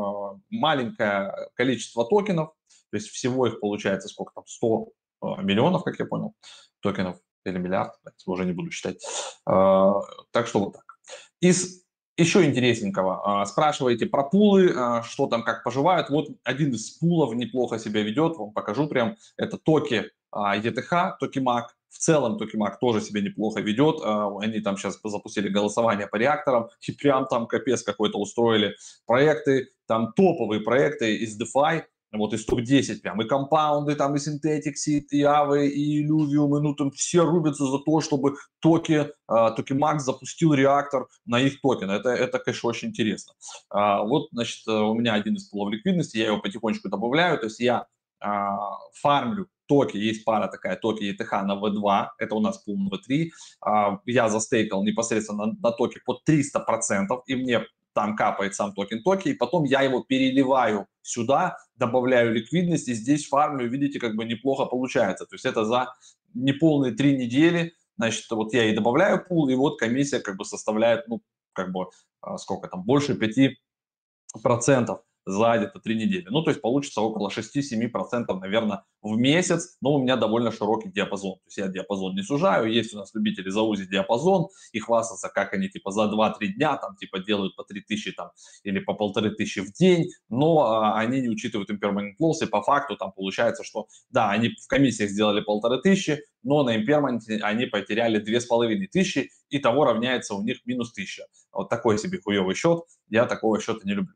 маленькое 0.49 1.31
количество 1.53 2.05
токенов, 2.05 2.53
то 2.89 2.97
есть 2.97 3.09
всего 3.09 3.45
их 3.45 3.59
получается 3.59 4.07
сколько 4.07 4.33
там, 4.33 4.45
100 4.47 4.87
э, 5.21 5.41
миллионов, 5.43 5.83
как 5.83 5.99
я 5.99 6.05
понял, 6.05 6.33
токенов 6.79 7.17
или 7.45 7.59
миллиард, 7.59 7.93
уже 8.25 8.45
не 8.45 8.53
буду 8.53 8.71
считать. 8.71 9.05
Так 9.45 10.47
что 10.47 10.59
вот 10.59 10.73
так. 10.73 10.99
Из 11.39 11.83
еще 12.17 12.43
интересненького. 12.43 13.45
Спрашиваете 13.45 14.07
про 14.07 14.23
пулы, 14.23 14.73
что 15.03 15.27
там, 15.27 15.43
как 15.43 15.63
поживают. 15.63 16.09
Вот 16.09 16.29
один 16.43 16.71
из 16.71 16.89
пулов 16.97 17.35
неплохо 17.35 17.77
себя 17.77 18.01
ведет, 18.01 18.37
вам 18.37 18.51
покажу 18.51 18.87
прям. 18.87 19.17
Это 19.37 19.59
токи 19.59 20.09
ETH, 20.33 21.17
токи 21.19 21.37
MAC. 21.37 21.65
В 21.95 21.97
целом 21.97 22.38
Токимак 22.38 22.77
тоже 22.79 22.99
себя 22.99 23.21
неплохо 23.21 23.62
ведет. 23.62 24.01
А, 24.03 24.29
они 24.41 24.60
там 24.60 24.75
сейчас 24.75 24.99
запустили 25.01 25.47
голосование 25.47 26.08
по 26.08 26.17
реакторам 26.17 26.67
и 26.86 26.91
прям 26.91 27.25
там 27.25 27.47
капец 27.47 27.84
какой-то 27.84 28.19
устроили 28.19 28.75
проекты, 29.05 29.69
там 29.88 30.12
топовые 30.13 30.60
проекты 30.60 31.15
из 31.15 31.39
DeFi, 31.39 31.84
вот 32.12 32.34
из 32.34 32.45
топ-10 32.45 32.99
прям, 33.01 33.21
и 33.21 33.27
компаунды, 33.27 33.95
там 33.95 34.15
и 34.15 34.17
Synthetics, 34.17 35.05
и 35.10 35.21
Авы, 35.23 35.67
и 35.67 36.05
Illuvium, 36.05 36.58
и 36.58 36.62
ну 36.62 36.75
там 36.75 36.91
все 36.91 37.23
рубятся 37.23 37.65
за 37.65 37.79
то, 37.79 38.01
чтобы 38.01 38.36
Токи, 38.60 39.10
Токи 39.27 39.73
Макс 39.73 40.03
запустил 40.03 40.53
реактор 40.53 41.08
на 41.25 41.39
их 41.39 41.62
токен. 41.62 41.89
Это, 41.89 42.10
это, 42.10 42.39
конечно, 42.39 42.69
очень 42.69 42.89
интересно. 42.89 43.34
А, 43.69 44.03
вот, 44.03 44.27
значит, 44.31 44.67
у 44.67 44.93
меня 44.93 45.13
один 45.13 45.36
из 45.36 45.45
пулов 45.45 45.71
ликвидности, 45.71 46.17
я 46.17 46.27
его 46.27 46.41
потихонечку 46.41 46.89
добавляю, 46.89 47.38
то 47.38 47.45
есть 47.45 47.60
я 47.60 47.88
а, 48.19 48.58
фармлю 49.01 49.47
токи, 49.67 49.97
есть 49.97 50.25
пара 50.25 50.47
такая, 50.47 50.75
токи 50.75 51.04
ETH 51.04 51.43
на 51.43 51.54
V2, 51.54 52.08
это 52.17 52.36
у 52.36 52.39
нас 52.39 52.58
пул 52.60 52.78
на 52.78 52.89
V3, 52.89 53.30
а, 53.62 53.99
я 54.06 54.30
застейкал 54.30 54.84
непосредственно 54.84 55.45
на, 55.45 55.54
на 55.62 55.71
токе 55.71 55.99
под 56.06 56.21
300%, 56.28 57.21
и 57.28 57.36
мне 57.36 57.62
там 57.93 58.15
капает 58.15 58.54
сам 58.54 58.73
токен 58.73 59.01
токи, 59.04 59.30
и 59.30 59.34
потом 59.34 59.63
я 59.63 59.82
его 59.82 60.04
переливаю 60.04 60.88
сюда, 61.01 61.58
добавляю 61.75 62.34
ликвидность, 62.34 62.89
и 62.89 62.93
здесь 62.93 63.28
фармлю, 63.28 63.69
видите, 63.69 63.99
как 63.99 64.15
бы 64.15 64.25
неплохо 64.25 64.65
получается. 64.65 65.25
То 65.25 65.36
есть 65.36 65.45
это 65.45 65.63
за 65.63 65.93
неполные 66.34 66.93
три 66.93 67.17
недели, 67.17 67.73
значит, 67.97 68.30
вот 68.32 68.54
я 68.54 68.65
и 68.65 68.75
добавляю 68.75 69.25
пул, 69.25 69.47
и 69.47 69.56
вот 69.56 69.80
комиссия 69.80 70.19
как 70.19 70.36
бы 70.36 70.43
составляет, 70.43 71.08
ну, 71.08 71.21
как 71.54 71.71
бы, 71.71 71.88
а, 72.21 72.38
сколько 72.38 72.67
там, 72.67 72.84
больше 72.84 73.13
5%. 73.13 74.99
За 75.25 75.57
где-то 75.57 75.79
три 75.79 75.95
недели. 75.95 76.27
Ну, 76.29 76.43
то 76.43 76.51
есть 76.51 76.61
получится 76.61 77.01
около 77.01 77.29
6-7%, 77.29 78.39
наверное, 78.39 78.83
в 79.01 79.17
месяц, 79.17 79.77
но 79.81 79.93
у 79.93 80.01
меня 80.01 80.15
довольно 80.15 80.51
широкий 80.51 80.89
диапазон. 80.91 81.35
То 81.35 81.47
есть 81.47 81.57
я 81.57 81.67
диапазон 81.67 82.15
не 82.15 82.23
сужаю, 82.23 82.71
есть 82.71 82.93
у 82.93 82.97
нас 82.97 83.13
любители 83.13 83.49
заузить 83.49 83.89
диапазон 83.89 84.47
и 84.71 84.79
хвастаться, 84.79 85.29
как 85.29 85.53
они 85.53 85.69
типа 85.69 85.91
за 85.91 86.05
2-3 86.05 86.47
дня 86.55 86.77
там 86.77 86.95
типа 86.95 87.19
делают 87.19 87.55
по 87.55 87.63
3000 87.63 88.11
там 88.13 88.31
или 88.63 88.79
по 88.79 88.93
полторы 88.93 89.31
тысячи 89.31 89.59
в 89.59 89.71
день, 89.73 90.09
но 90.29 90.61
а, 90.61 90.99
они 90.99 91.21
не 91.21 91.29
учитывают 91.29 91.69
impermanent 91.69 92.15
loss, 92.21 92.43
и 92.43 92.47
по 92.47 92.61
факту 92.61 92.95
там 92.95 93.11
получается, 93.11 93.63
что 93.63 93.88
да, 94.09 94.29
они 94.29 94.49
в 94.49 94.67
комиссиях 94.67 95.09
сделали 95.09 95.41
полторы 95.41 95.81
тысячи, 95.81 96.21
но 96.43 96.63
на 96.63 96.77
impermanent 96.77 97.19
они 97.41 97.65
потеряли 97.65 98.19
две 98.19 98.39
с 98.39 98.45
половиной 98.45 98.88
тысячи, 98.88 99.31
и 99.49 99.59
того 99.59 99.85
равняется 99.85 100.35
у 100.35 100.43
них 100.43 100.65
минус 100.65 100.93
тысяча. 100.93 101.23
Вот 101.51 101.69
такой 101.69 101.97
себе 101.97 102.19
хуевый 102.23 102.55
счет, 102.55 102.83
я 103.09 103.25
такого 103.25 103.59
счета 103.59 103.79
не 103.83 103.93
люблю. 103.93 104.13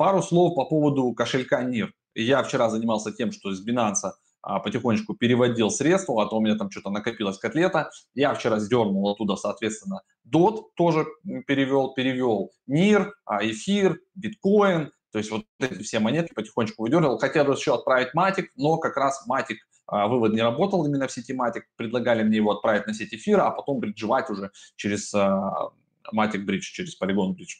Пару 0.00 0.22
слов 0.22 0.54
по 0.54 0.64
поводу 0.64 1.12
кошелька 1.12 1.62
NIR. 1.62 1.90
Я 2.14 2.42
вчера 2.42 2.70
занимался 2.70 3.12
тем, 3.12 3.32
что 3.32 3.50
из 3.50 3.62
Binance 3.62 4.12
а, 4.40 4.58
потихонечку 4.58 5.12
переводил 5.12 5.70
средства, 5.70 6.22
а 6.22 6.26
то 6.26 6.38
у 6.38 6.40
меня 6.40 6.56
там 6.56 6.70
что-то 6.70 6.88
накопилось 6.88 7.36
котлета. 7.36 7.90
Я 8.14 8.32
вчера 8.32 8.60
сдернул 8.60 9.06
оттуда, 9.10 9.36
соответственно, 9.36 10.00
DOT 10.26 10.62
тоже 10.74 11.04
перевел, 11.46 11.92
перевел 11.92 12.50
NIR, 12.66 13.10
а, 13.26 13.44
эфир, 13.44 14.00
биткоин, 14.14 14.90
то 15.12 15.18
есть 15.18 15.30
вот 15.30 15.44
эти 15.58 15.82
все 15.82 15.98
монетки 15.98 16.32
потихонечку 16.32 16.82
выдергивал. 16.84 17.18
Хотел 17.18 17.52
еще 17.52 17.74
отправить 17.74 18.14
Матик, 18.14 18.52
но 18.56 18.78
как 18.78 18.96
раз 18.96 19.26
Матик 19.26 19.58
вывод 19.86 20.32
не 20.32 20.40
работал 20.40 20.86
именно 20.86 21.08
в 21.08 21.12
сети 21.12 21.34
Матик. 21.34 21.64
Предлагали 21.76 22.22
мне 22.22 22.38
его 22.38 22.52
отправить 22.52 22.86
на 22.86 22.94
сеть 22.94 23.12
эфира, 23.12 23.42
а 23.42 23.50
потом 23.50 23.80
бриджевать 23.80 24.30
уже 24.30 24.50
через 24.76 25.12
Матик 26.10 26.46
бридж, 26.46 26.72
через 26.72 26.98
Polygon 26.98 27.34
бридж. 27.34 27.56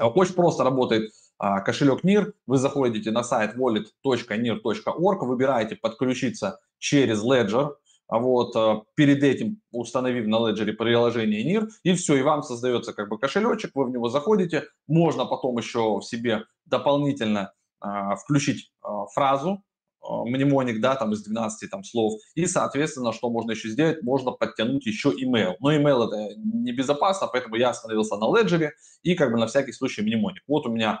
Очень 0.00 0.34
просто 0.34 0.64
работает 0.64 1.12
кошелек 1.38 2.04
NIR, 2.04 2.32
вы 2.46 2.58
заходите 2.58 3.10
на 3.10 3.22
сайт 3.22 3.56
wallet.nir.org, 3.56 5.22
выбираете 5.26 5.76
подключиться 5.76 6.60
через 6.78 7.22
Ledger, 7.24 7.72
а 8.12 8.18
вот 8.18 8.54
а, 8.56 8.82
перед 8.94 9.22
этим 9.22 9.62
установив 9.70 10.26
на 10.26 10.36
Ledger 10.36 10.70
приложение 10.72 11.42
NIR, 11.42 11.68
и 11.82 11.94
все, 11.94 12.16
и 12.16 12.22
вам 12.22 12.42
создается 12.42 12.92
как 12.92 13.08
бы 13.08 13.18
кошелечек, 13.18 13.70
вы 13.74 13.86
в 13.86 13.90
него 13.90 14.10
заходите, 14.10 14.64
можно 14.86 15.24
потом 15.24 15.56
еще 15.56 15.98
в 15.98 16.02
себе 16.02 16.44
дополнительно 16.66 17.54
а, 17.80 18.16
включить 18.16 18.70
а, 18.82 19.06
фразу, 19.06 19.62
а, 20.02 20.24
мнемоник, 20.24 20.80
да, 20.80 20.94
там 20.96 21.12
из 21.12 21.22
12 21.22 21.70
там, 21.70 21.84
слов. 21.84 22.20
И, 22.34 22.46
соответственно, 22.46 23.12
что 23.12 23.30
можно 23.30 23.52
еще 23.52 23.70
сделать? 23.70 24.02
Можно 24.02 24.32
подтянуть 24.32 24.84
еще 24.84 25.10
email. 25.10 25.54
Но 25.60 25.72
email 25.74 26.06
это 26.06 26.34
небезопасно, 26.36 27.28
поэтому 27.28 27.56
я 27.56 27.70
остановился 27.70 28.16
на 28.16 28.24
Ledger 28.24 28.70
и 29.02 29.14
как 29.14 29.32
бы 29.32 29.38
на 29.38 29.46
всякий 29.46 29.72
случай 29.72 30.02
мнемоник. 30.02 30.42
Вот 30.46 30.66
у 30.66 30.70
меня 30.70 31.00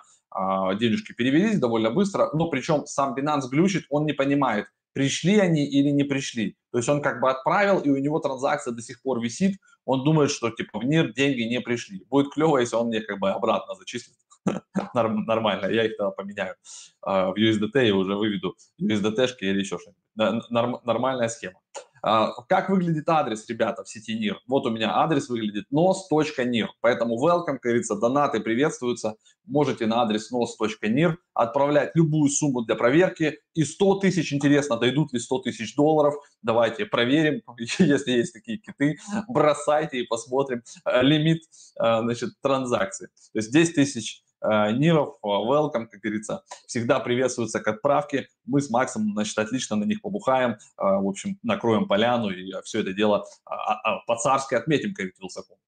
денежки 0.78 1.12
перевелись 1.12 1.58
довольно 1.58 1.90
быстро, 1.90 2.30
но 2.32 2.48
причем 2.48 2.86
сам 2.86 3.14
Binance 3.14 3.48
глючит, 3.50 3.84
он 3.90 4.06
не 4.06 4.12
понимает, 4.12 4.66
пришли 4.92 5.38
они 5.38 5.64
или 5.66 5.90
не 5.90 6.04
пришли. 6.04 6.56
То 6.70 6.78
есть 6.78 6.88
он 6.88 7.02
как 7.02 7.20
бы 7.20 7.30
отправил, 7.30 7.78
и 7.80 7.90
у 7.90 7.96
него 7.96 8.18
транзакция 8.18 8.72
до 8.72 8.82
сих 8.82 9.02
пор 9.02 9.20
висит, 9.20 9.58
он 9.84 10.04
думает, 10.04 10.30
что 10.30 10.50
типа 10.50 10.78
в 10.78 10.84
НИР 10.84 11.12
деньги 11.12 11.42
не 11.42 11.60
пришли. 11.60 12.04
Будет 12.08 12.32
клево, 12.32 12.58
если 12.58 12.76
он 12.76 12.88
мне 12.88 13.00
как 13.00 13.18
бы 13.18 13.30
обратно 13.30 13.74
зачислит. 13.74 14.16
Нормально, 14.94 15.66
я 15.66 15.84
их 15.84 15.96
тогда 15.96 16.10
поменяю 16.10 16.54
а, 17.00 17.30
в 17.30 17.34
USDT 17.36 17.88
и 17.88 17.90
уже 17.90 18.16
выведу 18.16 18.56
USDT-шки 18.80 19.42
или 19.42 19.60
еще 19.60 19.78
что-нибудь. 19.78 20.50
Нормальная 20.84 21.28
схема. 21.28 21.60
А, 22.02 22.32
как 22.48 22.68
выглядит 22.68 23.08
адрес, 23.08 23.48
ребята, 23.48 23.84
в 23.84 23.88
сети 23.88 24.18
NIR? 24.18 24.38
Вот 24.48 24.66
у 24.66 24.70
меня 24.70 24.96
адрес 24.96 25.28
выглядит 25.28 25.66
nos.nir, 25.72 26.66
поэтому 26.80 27.16
welcome, 27.24 27.44
как 27.44 27.60
говорится, 27.60 27.94
донаты 27.94 28.40
приветствуются. 28.40 29.14
Можете 29.46 29.86
на 29.86 30.02
адрес 30.02 30.32
nos.nir 30.32 31.14
отправлять 31.32 31.92
любую 31.94 32.28
сумму 32.28 32.62
для 32.62 32.74
проверки. 32.74 33.38
И 33.54 33.64
100 33.64 34.00
тысяч, 34.00 34.32
интересно, 34.32 34.76
дойдут 34.78 35.12
ли 35.12 35.20
100 35.20 35.38
тысяч 35.40 35.76
долларов. 35.76 36.14
Давайте 36.42 36.86
проверим, 36.86 37.42
если 37.78 38.12
есть 38.12 38.32
такие 38.32 38.58
киты, 38.58 38.96
бросайте 39.28 40.00
и 40.00 40.06
посмотрим 40.06 40.62
э, 40.84 41.02
лимит 41.02 41.42
э, 41.78 42.00
значит, 42.00 42.30
транзакций. 42.42 43.08
То 43.32 43.38
есть 43.38 43.52
10 43.52 43.74
тысяч 43.76 44.22
Ниров, 44.72 45.16
э, 45.22 45.26
welcome, 45.26 45.86
как 45.86 46.00
говорится, 46.00 46.42
всегда 46.66 47.00
приветствуются 47.00 47.60
к 47.60 47.68
отправке. 47.68 48.28
Мы 48.44 48.60
с 48.60 48.70
Максом, 48.70 49.12
значит, 49.12 49.38
отлично 49.38 49.76
на 49.76 49.84
них 49.84 50.02
побухаем, 50.02 50.52
э, 50.52 50.56
в 50.78 51.08
общем, 51.08 51.38
накроем 51.42 51.86
поляну 51.86 52.30
и 52.30 52.52
все 52.64 52.80
это 52.80 52.92
дело 52.92 53.24
а, 53.44 53.74
а, 53.74 53.98
по-царски 54.06 54.54
отметим, 54.54 54.94
как 54.94 55.06
Вилсаком. 55.18 55.58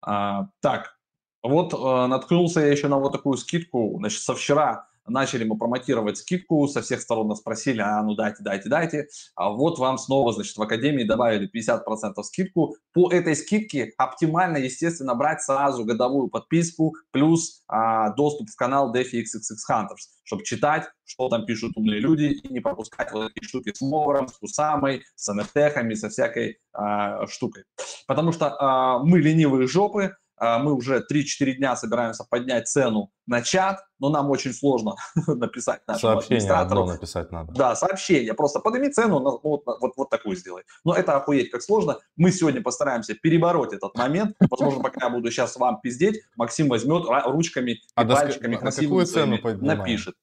А, 0.00 0.48
так, 0.60 0.98
вот 1.42 1.72
наткнулся 1.72 2.60
я 2.60 2.68
еще 2.68 2.88
на 2.88 2.98
вот 2.98 3.12
такую 3.12 3.36
скидку, 3.36 3.96
значит, 3.98 4.22
со 4.22 4.34
вчера 4.34 4.86
начали 5.06 5.44
мы 5.44 5.56
промотировать 5.56 6.18
скидку, 6.18 6.68
со 6.68 6.82
всех 6.82 7.00
сторон 7.00 7.28
нас 7.28 7.38
спросили, 7.38 7.80
а 7.80 8.02
ну 8.02 8.14
дайте, 8.14 8.42
дайте, 8.42 8.68
дайте. 8.68 9.08
А 9.34 9.50
вот 9.50 9.78
вам 9.78 9.98
снова, 9.98 10.32
значит, 10.32 10.56
в 10.56 10.62
Академии 10.62 11.04
добавили 11.04 11.50
50% 11.52 12.22
скидку. 12.22 12.76
По 12.92 13.12
этой 13.12 13.34
скидке 13.36 13.92
оптимально, 13.98 14.58
естественно, 14.58 15.14
брать 15.14 15.42
сразу 15.42 15.84
годовую 15.84 16.28
подписку 16.28 16.94
плюс 17.10 17.62
а, 17.68 18.10
доступ 18.10 18.48
в 18.50 18.56
канал 18.56 18.94
DeFi 18.94 19.24
Hunters, 19.70 20.08
чтобы 20.24 20.44
читать, 20.44 20.88
что 21.04 21.28
там 21.28 21.44
пишут 21.46 21.72
умные 21.76 22.00
люди 22.00 22.24
и 22.24 22.52
не 22.52 22.60
пропускать 22.60 23.12
вот 23.12 23.32
эти 23.34 23.44
штуки 23.44 23.72
с 23.74 23.80
Мором, 23.80 24.28
с 24.28 24.38
Кусамой, 24.38 25.02
с 25.14 25.30
NFT, 25.30 25.94
со 25.94 26.08
всякой 26.08 26.58
а, 26.72 27.26
штукой. 27.26 27.64
Потому 28.06 28.32
что 28.32 28.56
а, 28.58 28.98
мы 29.00 29.18
ленивые 29.20 29.66
жопы, 29.66 30.14
мы 30.42 30.74
уже 30.74 31.04
3-4 31.08 31.52
дня 31.52 31.76
собираемся 31.76 32.24
поднять 32.28 32.66
цену 32.68 33.12
на 33.26 33.42
чат, 33.42 33.84
но 34.00 34.08
нам 34.08 34.28
очень 34.30 34.52
сложно 34.52 34.96
написать 35.28 35.82
нашему 35.86 36.20
Сообщение 36.20 36.52
одно 36.52 36.86
написать 36.86 37.30
надо. 37.30 37.52
Да, 37.52 37.76
сообщение. 37.76 38.34
Просто 38.34 38.58
подними 38.58 38.90
цену, 38.90 39.20
ну, 39.20 39.38
вот, 39.42 39.62
вот, 39.64 39.92
вот 39.96 40.10
такую 40.10 40.36
сделай. 40.36 40.64
Но 40.84 40.94
это 40.94 41.16
охуеть 41.16 41.50
как 41.50 41.62
сложно. 41.62 41.98
Мы 42.16 42.32
сегодня 42.32 42.60
постараемся 42.60 43.14
перебороть 43.14 43.72
этот 43.72 43.96
момент. 43.96 44.36
Возможно, 44.50 44.82
пока 44.82 45.06
я 45.06 45.10
буду 45.10 45.30
сейчас 45.30 45.56
вам 45.56 45.80
пиздеть, 45.80 46.20
Максим 46.34 46.68
возьмет 46.68 47.04
ручками 47.26 47.72
и 47.72 47.80
а 47.94 48.04
пальчиками 48.04 48.56
красивыми 48.56 49.04
цену 49.04 49.38
напишет. 49.60 50.16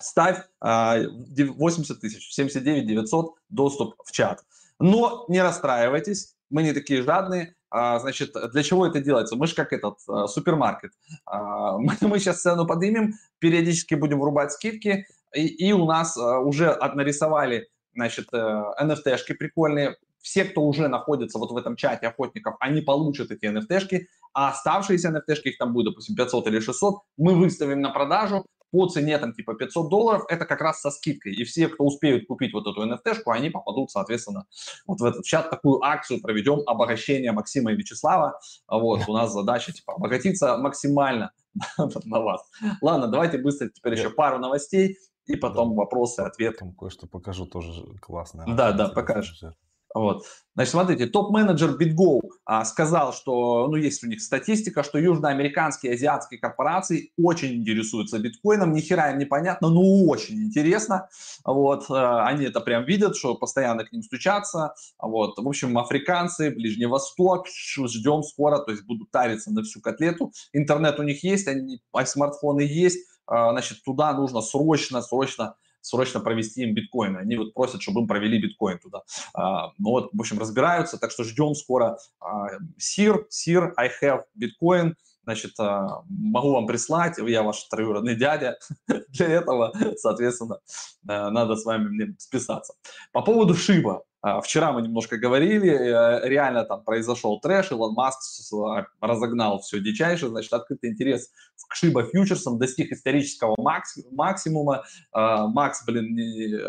Ставь 0.00 0.38
80 0.60 0.60
а, 0.60 2.00
тысяч, 2.00 2.32
79 2.32 2.86
900 2.86 3.34
доступ 3.50 3.94
в 4.04 4.10
чат. 4.12 4.42
Но 4.78 5.26
не 5.28 5.42
расстраивайтесь, 5.42 6.36
мы 6.48 6.62
не 6.62 6.72
такие 6.72 7.02
жадные, 7.02 7.48
а, 7.48 7.59
значит, 7.70 8.32
для 8.52 8.62
чего 8.62 8.86
это 8.86 9.00
делается? 9.00 9.36
Мы 9.36 9.46
же 9.46 9.54
как 9.54 9.72
этот 9.72 9.98
а, 10.08 10.26
супермаркет. 10.26 10.92
А, 11.26 11.78
мы, 11.78 12.18
сейчас 12.18 12.42
цену 12.42 12.66
поднимем, 12.66 13.14
периодически 13.38 13.94
будем 13.94 14.20
врубать 14.20 14.52
скидки, 14.52 15.06
и, 15.34 15.46
и 15.46 15.72
у 15.72 15.84
нас 15.86 16.16
уже 16.16 16.76
нарисовали, 16.94 17.68
значит, 17.94 18.28
NFT-шки 18.32 19.32
э, 19.32 19.34
прикольные. 19.34 19.96
Все, 20.20 20.44
кто 20.44 20.62
уже 20.62 20.88
находится 20.88 21.38
вот 21.38 21.52
в 21.52 21.56
этом 21.56 21.76
чате 21.76 22.08
охотников, 22.08 22.56
они 22.60 22.82
получат 22.82 23.30
эти 23.30 23.46
NFT-шки, 23.46 24.06
а 24.34 24.50
оставшиеся 24.50 25.08
NFT-шки, 25.08 25.50
их 25.50 25.58
там 25.58 25.72
будет, 25.72 25.92
допустим, 25.92 26.16
500 26.16 26.48
или 26.48 26.60
600, 26.60 26.96
мы 27.16 27.34
выставим 27.36 27.80
на 27.80 27.90
продажу, 27.90 28.44
по 28.70 28.86
цене 28.86 29.18
там 29.18 29.32
типа 29.32 29.54
500 29.54 29.88
долларов, 29.90 30.24
это 30.28 30.44
как 30.46 30.60
раз 30.60 30.80
со 30.80 30.90
скидкой. 30.90 31.34
И 31.34 31.44
все, 31.44 31.68
кто 31.68 31.84
успеют 31.84 32.26
купить 32.26 32.52
вот 32.52 32.66
эту 32.66 32.86
NFT-шку, 32.86 33.32
они 33.32 33.50
попадут, 33.50 33.90
соответственно, 33.90 34.46
вот 34.86 35.00
в 35.00 35.04
этот 35.04 35.24
чат. 35.24 35.50
Такую 35.50 35.82
акцию 35.82 36.20
проведем, 36.20 36.62
обогащение 36.66 37.32
Максима 37.32 37.72
и 37.72 37.76
Вячеслава. 37.76 38.38
Вот, 38.68 39.08
у 39.08 39.12
нас 39.12 39.32
задача 39.32 39.72
типа 39.72 39.94
обогатиться 39.94 40.56
максимально 40.58 41.32
на 42.04 42.20
вас. 42.20 42.42
Ладно, 42.80 43.08
давайте 43.08 43.38
быстро 43.38 43.68
теперь 43.68 43.94
еще 43.94 44.10
пару 44.10 44.38
новостей 44.38 44.96
и 45.26 45.36
потом 45.36 45.74
вопросы, 45.74 46.20
ответы. 46.20 46.72
Кое-что 46.78 47.06
покажу 47.06 47.46
тоже 47.46 47.84
классное. 48.00 48.46
Да, 48.46 48.72
да, 48.72 48.88
покажешь. 48.88 49.42
Вот. 49.94 50.24
Значит, 50.54 50.72
смотрите, 50.72 51.06
топ-менеджер 51.06 51.76
BitGo 51.76 52.20
а, 52.44 52.64
сказал, 52.64 53.12
что, 53.12 53.66
ну, 53.68 53.76
есть 53.76 54.04
у 54.04 54.06
них 54.06 54.20
статистика, 54.20 54.82
что 54.82 54.98
южноамериканские 54.98 55.92
и 55.92 55.94
азиатские 55.94 56.38
корпорации 56.38 57.12
очень 57.18 57.54
интересуются 57.54 58.18
биткоином, 58.18 58.72
ни 58.72 58.80
хера 58.80 59.10
им 59.10 59.18
не 59.18 59.24
понятно, 59.24 59.68
но 59.68 60.04
очень 60.04 60.42
интересно. 60.42 61.08
Вот, 61.44 61.86
а, 61.88 62.26
они 62.26 62.46
это 62.46 62.60
прям 62.60 62.84
видят, 62.84 63.16
что 63.16 63.34
постоянно 63.34 63.84
к 63.84 63.92
ним 63.92 64.02
стучатся. 64.02 64.74
Вот, 64.98 65.38
в 65.38 65.48
общем, 65.48 65.76
африканцы, 65.78 66.50
Ближний 66.50 66.86
Восток, 66.86 67.46
ждем 67.48 68.22
скоро, 68.22 68.58
то 68.58 68.70
есть 68.70 68.84
будут 68.84 69.10
тариться 69.10 69.52
на 69.52 69.62
всю 69.62 69.80
котлету. 69.80 70.32
Интернет 70.52 71.00
у 71.00 71.02
них 71.02 71.24
есть, 71.24 71.48
они, 71.48 71.80
а 71.92 72.04
смартфоны 72.04 72.60
есть, 72.60 72.98
а, 73.26 73.52
значит, 73.52 73.82
туда 73.84 74.12
нужно 74.12 74.40
срочно, 74.40 75.02
срочно 75.02 75.54
срочно 75.80 76.20
провести 76.20 76.62
им 76.62 76.74
биткоин. 76.74 77.16
Они 77.16 77.36
вот 77.36 77.54
просят, 77.54 77.82
чтобы 77.82 78.00
им 78.00 78.06
провели 78.06 78.40
биткоин 78.40 78.78
туда. 78.78 79.02
А, 79.34 79.72
ну 79.78 79.90
вот, 79.90 80.10
в 80.12 80.20
общем, 80.20 80.38
разбираются, 80.38 80.98
так 80.98 81.10
что 81.10 81.24
ждем 81.24 81.54
скоро. 81.54 81.98
А, 82.20 82.48
сир, 82.78 83.26
сир, 83.28 83.74
I 83.76 83.90
have 84.02 84.22
биткоин. 84.34 84.96
Значит, 85.24 85.52
а, 85.58 86.02
могу 86.08 86.52
вам 86.52 86.66
прислать, 86.66 87.18
я 87.18 87.42
ваш 87.42 87.62
троюродный 87.64 88.16
дядя. 88.16 88.58
Для 89.08 89.26
этого, 89.26 89.72
соответственно, 89.96 90.58
надо 91.02 91.56
с 91.56 91.64
вами 91.64 91.88
мне 91.88 92.14
списаться. 92.18 92.74
По 93.12 93.22
поводу 93.22 93.54
Шиба. 93.54 94.02
А, 94.22 94.40
вчера 94.40 94.72
мы 94.72 94.82
немножко 94.82 95.16
говорили, 95.16 95.70
э, 95.70 96.28
реально 96.28 96.64
там 96.64 96.84
произошел 96.84 97.40
трэш, 97.40 97.70
Илон 97.70 97.94
Маск 97.94 98.20
разогнал 99.00 99.60
все 99.60 99.80
дичайше, 99.80 100.28
значит, 100.28 100.52
открытый 100.52 100.90
интерес 100.90 101.30
к 101.68 101.74
Шиба 101.74 102.04
фьючерсам 102.04 102.58
достиг 102.58 102.92
исторического 102.92 103.56
максимума. 104.10 104.84
А, 105.12 105.46
Макс, 105.46 105.84
блин, 105.86 106.14
не, 106.14 106.60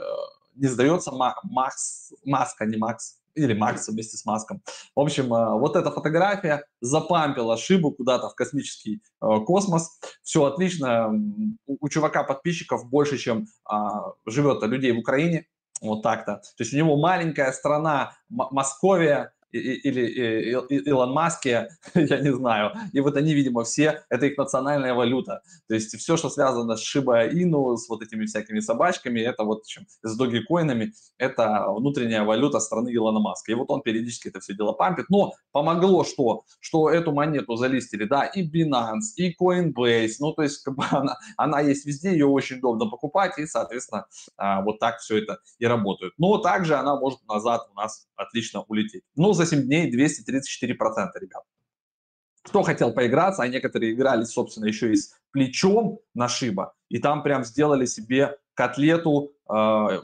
не 0.56 0.68
сдается, 0.68 1.12
Макс, 1.12 2.14
Маска, 2.24 2.66
не 2.66 2.78
Макс, 2.78 3.18
или 3.36 3.54
Макс 3.54 3.88
вместе 3.88 4.18
с 4.18 4.26
Маском. 4.26 4.62
В 4.96 5.02
общем, 5.02 5.34
а, 5.34 5.56
вот 5.58 5.76
эта 5.76 5.92
фотография 5.92 6.64
запампила 6.80 7.58
Шибу 7.58 7.92
куда-то 7.92 8.30
в 8.30 8.36
космический 8.36 9.02
космос. 9.20 10.00
Все 10.24 10.46
отлично. 10.46 11.12
У 11.68 11.90
чувака 11.90 12.24
подписчиков 12.24 12.90
больше, 12.90 13.18
чем 13.18 13.48
живет 14.26 14.64
людей 14.64 14.92
в 14.94 15.00
Украине. 15.00 15.48
Вот 15.82 16.04
так-то. 16.04 16.36
То 16.36 16.44
есть 16.60 16.74
у 16.74 16.78
него 16.78 16.96
маленькая 16.96 17.52
страна 17.52 18.13
Московия, 18.30 19.34
или 19.52 20.52
Илон 20.70 21.12
Маске, 21.12 21.70
я 21.96 22.20
не 22.20 22.34
знаю. 22.34 22.72
И 22.94 23.00
вот 23.00 23.16
они, 23.18 23.34
видимо, 23.34 23.64
все, 23.64 24.04
это 24.10 24.26
их 24.26 24.38
национальная 24.38 24.94
валюта. 24.94 25.42
То 25.68 25.76
есть 25.76 25.96
все, 25.98 26.18
что 26.18 26.30
связано 26.30 26.78
с 26.78 26.96
Shiba 26.96 27.32
Inu, 27.32 27.76
с 27.78 27.90
вот 27.90 28.02
этими 28.02 28.26
всякими 28.26 28.60
собачками, 28.60 29.20
это 29.20 29.44
вот 29.44 29.66
чем, 29.66 29.86
с 30.04 30.16
догикоинами, 30.18 30.94
это 31.18 31.66
внутренняя 31.70 32.24
валюта 32.24 32.60
страны 32.60 32.94
Илона 32.96 33.20
Маска. 33.20 33.52
И 33.52 33.56
вот 33.56 33.70
он 33.70 33.82
периодически 33.82 34.30
это 34.30 34.40
все 34.40 34.54
дело 34.54 34.74
пампит. 34.74 35.06
Но 35.10 35.34
помогло 35.52 36.04
что? 36.04 36.44
Что 36.60 36.90
эту 36.90 37.12
монету 37.12 37.56
залистили, 37.56 38.06
да, 38.06 38.26
и 38.26 38.48
Binance, 38.48 39.16
и 39.18 39.36
Coinbase. 39.40 40.16
Ну, 40.20 40.34
то 40.34 40.44
есть 40.44 40.64
как 40.64 40.76
бы 40.76 40.84
она, 40.92 41.18
она 41.38 41.62
есть 41.62 41.86
везде, 41.86 42.12
ее 42.12 42.28
очень 42.28 42.58
удобно 42.58 42.90
покупать, 42.90 43.38
и, 43.38 43.46
соответственно, 43.46 44.06
а, 44.38 44.62
вот 44.62 44.80
так 44.80 45.00
все 45.00 45.18
это 45.18 45.40
и 45.60 45.66
работает. 45.66 46.14
Но 46.18 46.38
также 46.38 46.76
она 46.76 47.00
может 47.00 47.20
назад 47.28 47.68
у 47.72 47.76
нас 47.76 48.08
отлично 48.16 48.64
улететь. 48.68 49.04
Но 49.16 49.34
за 49.41 49.56
7 49.56 49.63
дней 49.63 49.91
234%, 49.91 51.10
ребят. 51.19 51.43
Кто 52.43 52.63
хотел 52.63 52.93
поиграться, 52.93 53.43
а 53.43 53.47
некоторые 53.47 53.93
играли, 53.93 54.23
собственно, 54.23 54.65
еще 54.65 54.91
и 54.91 54.95
с 54.95 55.13
плечом 55.32 55.99
на 56.13 56.27
шиба, 56.27 56.73
и 56.89 56.99
там 56.99 57.23
прям 57.23 57.43
сделали 57.43 57.86
себе 57.86 58.38
котлету, 58.54 59.34
э, 59.49 60.01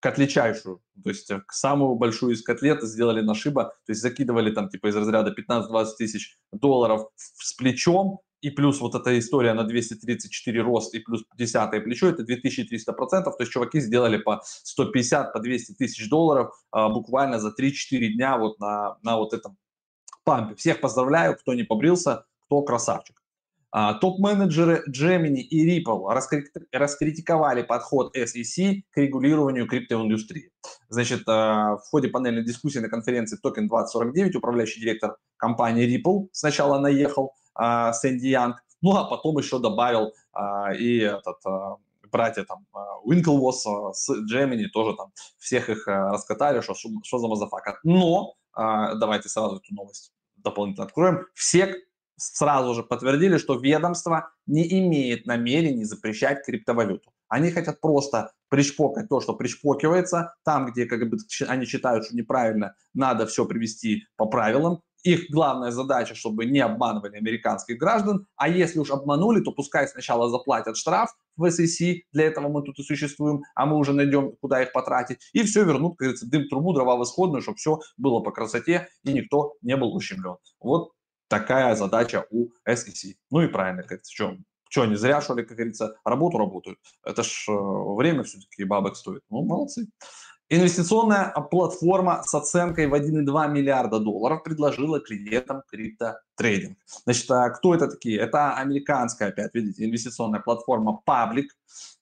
котлечайшую, 0.00 0.80
то 1.02 1.10
есть 1.10 1.30
э, 1.30 1.42
самую 1.50 1.96
большую 1.96 2.34
из 2.34 2.42
котлет 2.42 2.82
сделали 2.82 3.20
на 3.20 3.34
шиба, 3.34 3.64
то 3.64 3.92
есть 3.92 4.00
закидывали 4.00 4.52
там 4.52 4.68
типа 4.68 4.88
из 4.88 4.96
разряда 4.96 5.34
15-20 5.36 5.86
тысяч 5.98 6.38
долларов 6.52 7.08
с 7.16 7.54
плечом, 7.54 8.20
и 8.40 8.50
плюс 8.50 8.80
вот 8.80 8.94
эта 8.94 9.18
история 9.18 9.52
на 9.54 9.64
234 9.64 10.62
рост, 10.62 10.94
и 10.94 11.00
плюс 11.00 11.24
10 11.36 11.84
плечо, 11.84 12.08
это 12.08 12.22
2300 12.22 12.92
процентов, 12.92 13.36
то 13.36 13.42
есть 13.42 13.52
чуваки 13.52 13.80
сделали 13.80 14.16
по 14.16 14.40
150, 14.44 15.32
по 15.32 15.40
200 15.40 15.72
тысяч 15.72 16.08
долларов 16.08 16.52
а, 16.70 16.88
буквально 16.88 17.38
за 17.38 17.48
3-4 17.48 18.08
дня 18.08 18.38
вот 18.38 18.58
на, 18.58 18.96
на 19.02 19.16
вот 19.16 19.34
этом 19.34 19.56
пампе. 20.24 20.54
Всех 20.54 20.80
поздравляю, 20.80 21.36
кто 21.36 21.54
не 21.54 21.64
побрился, 21.64 22.24
кто 22.46 22.62
красавчик. 22.62 23.20
А, 23.72 23.94
топ-менеджеры 23.94 24.82
Gemini 24.90 25.42
и 25.42 25.78
Ripple 25.78 26.08
раскритиковали 26.72 27.62
подход 27.62 28.16
SEC 28.16 28.82
к 28.90 28.96
регулированию 28.96 29.68
криптоиндустрии. 29.68 30.50
Значит, 30.88 31.22
а, 31.28 31.76
в 31.76 31.82
ходе 31.88 32.08
панельной 32.08 32.44
дискуссии 32.44 32.80
на 32.80 32.88
конференции 32.88 33.38
Token 33.38 33.68
2049 33.68 34.34
управляющий 34.36 34.80
директор 34.80 35.16
компании 35.36 35.86
Ripple 35.86 36.28
сначала 36.32 36.80
наехал, 36.80 37.34
а, 37.54 37.92
Сэнди 37.92 38.28
Янг, 38.28 38.62
ну 38.82 38.96
а 38.96 39.04
потом 39.04 39.38
еще 39.38 39.58
добавил 39.58 40.12
а, 40.32 40.72
и 40.74 40.98
этот 40.98 41.44
а, 41.44 41.76
братья 42.10 42.44
там 42.44 42.66
Уинклвос 43.04 43.64
с 43.92 44.10
Джемини 44.26 44.66
тоже 44.66 44.96
там 44.96 45.12
всех 45.38 45.70
их 45.70 45.86
раскатали, 45.86 46.60
что, 46.60 46.74
что 46.74 47.18
за 47.18 47.28
мазафака. 47.28 47.78
Но, 47.84 48.34
давайте 48.52 49.28
сразу 49.28 49.56
эту 49.56 49.72
новость 49.72 50.12
дополнительно 50.36 50.86
откроем, 50.86 51.26
все 51.34 51.76
сразу 52.20 52.74
же 52.74 52.82
подтвердили, 52.82 53.38
что 53.38 53.54
ведомство 53.54 54.30
не 54.46 54.66
имеет 54.80 55.26
намерений 55.26 55.84
запрещать 55.84 56.44
криптовалюту. 56.44 57.12
Они 57.28 57.50
хотят 57.50 57.80
просто 57.80 58.32
пришпокать 58.48 59.08
то, 59.08 59.20
что 59.20 59.34
пришпокивается, 59.34 60.34
там, 60.44 60.66
где 60.66 60.84
как 60.86 61.08
бы, 61.08 61.16
они 61.48 61.64
считают, 61.64 62.06
что 62.06 62.16
неправильно, 62.16 62.74
надо 62.92 63.26
все 63.26 63.46
привести 63.46 64.06
по 64.16 64.26
правилам, 64.26 64.82
их 65.02 65.30
главная 65.30 65.70
задача, 65.70 66.14
чтобы 66.14 66.46
не 66.46 66.60
обманывали 66.60 67.16
американских 67.16 67.78
граждан, 67.78 68.26
а 68.36 68.48
если 68.48 68.78
уж 68.78 68.90
обманули, 68.90 69.42
то 69.42 69.52
пускай 69.52 69.88
сначала 69.88 70.28
заплатят 70.28 70.76
штраф 70.76 71.10
в 71.36 71.44
SEC, 71.44 72.02
для 72.12 72.24
этого 72.24 72.48
мы 72.48 72.62
тут 72.62 72.78
и 72.78 72.82
существуем, 72.82 73.42
а 73.54 73.66
мы 73.66 73.76
уже 73.76 73.92
найдем, 73.92 74.36
куда 74.40 74.62
их 74.62 74.72
потратить, 74.72 75.18
и 75.32 75.42
все 75.42 75.64
вернут, 75.64 75.96
как 75.96 76.06
говорится, 76.06 76.26
дым, 76.26 76.48
трубу, 76.48 76.72
дрова 76.72 76.96
восходную, 76.96 77.42
чтобы 77.42 77.56
все 77.56 77.80
было 77.96 78.20
по 78.20 78.30
красоте 78.30 78.88
и 79.04 79.12
никто 79.12 79.54
не 79.62 79.76
был 79.76 79.94
ущемлен. 79.94 80.36
Вот 80.60 80.92
такая 81.28 81.74
задача 81.76 82.26
у 82.30 82.48
SEC. 82.68 83.14
Ну 83.30 83.42
и 83.42 83.48
правильно, 83.48 83.82
как 83.84 84.00
что, 84.06 84.36
что 84.68 84.82
они 84.82 84.96
зря, 84.96 85.20
что 85.20 85.34
ли, 85.34 85.44
как 85.44 85.56
говорится, 85.56 85.96
работу 86.04 86.38
работают. 86.38 86.78
Это 87.04 87.22
ж 87.22 87.46
э, 87.48 87.52
время 87.52 88.24
все-таки 88.24 88.64
бабок 88.64 88.96
стоит. 88.96 89.22
Ну, 89.30 89.44
молодцы. 89.44 89.86
Инвестиционная 90.52 91.30
платформа 91.48 92.24
с 92.24 92.34
оценкой 92.34 92.88
в 92.88 92.94
1,2 92.94 93.52
миллиарда 93.52 94.00
долларов 94.00 94.42
предложила 94.42 94.98
клиентам 94.98 95.62
криптотрейдинг. 95.70 96.76
Значит, 97.04 97.30
а 97.30 97.50
кто 97.50 97.72
это 97.72 97.86
такие? 97.86 98.18
Это 98.18 98.54
американская, 98.54 99.28
опять 99.28 99.54
видите, 99.54 99.84
инвестиционная 99.84 100.40
платформа 100.40 101.00
Public 101.08 101.44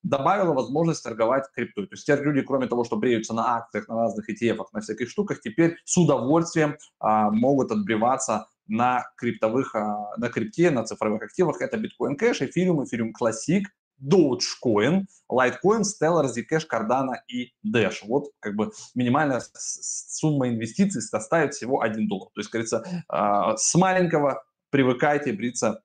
добавила 0.02 0.54
возможность 0.54 1.04
торговать 1.04 1.44
криптой. 1.54 1.88
То 1.88 1.94
есть 1.94 2.06
теперь 2.06 2.22
люди, 2.22 2.40
кроме 2.40 2.68
того, 2.68 2.84
что 2.84 2.96
бреются 2.96 3.34
на 3.34 3.56
акциях, 3.56 3.86
на 3.86 3.96
разных 3.96 4.30
ETF, 4.30 4.64
на 4.72 4.80
всяких 4.80 5.10
штуках, 5.10 5.42
теперь 5.42 5.76
с 5.84 5.98
удовольствием 5.98 6.78
а, 7.00 7.30
могут 7.30 7.70
отбреваться 7.70 8.48
на 8.66 9.04
криптовых, 9.18 9.74
а, 9.74 10.16
на 10.16 10.30
крипте, 10.30 10.70
на 10.70 10.84
цифровых 10.84 11.20
активах. 11.20 11.60
Это 11.60 11.76
Bitcoin 11.76 12.16
Cash, 12.18 12.40
Ethereum, 12.40 12.82
Ethereum 12.82 13.10
Classic, 13.12 13.64
Dogecoin, 14.00 15.06
Litecoin, 15.30 15.82
Stellar, 15.84 16.26
Zcash, 16.26 16.66
Cardano 16.70 17.14
и 17.28 17.52
Dash. 17.66 17.98
Вот 18.04 18.30
как 18.40 18.54
бы 18.54 18.70
минимальная 18.94 19.42
сумма 19.54 20.48
инвестиций 20.48 21.02
составит 21.02 21.54
всего 21.54 21.80
1 21.80 22.08
доллар. 22.08 22.28
То 22.34 22.40
есть, 22.40 22.50
говорится, 22.50 22.84
а, 23.08 23.56
с 23.56 23.74
маленького 23.74 24.44
привыкайте 24.70 25.32
бриться 25.32 25.82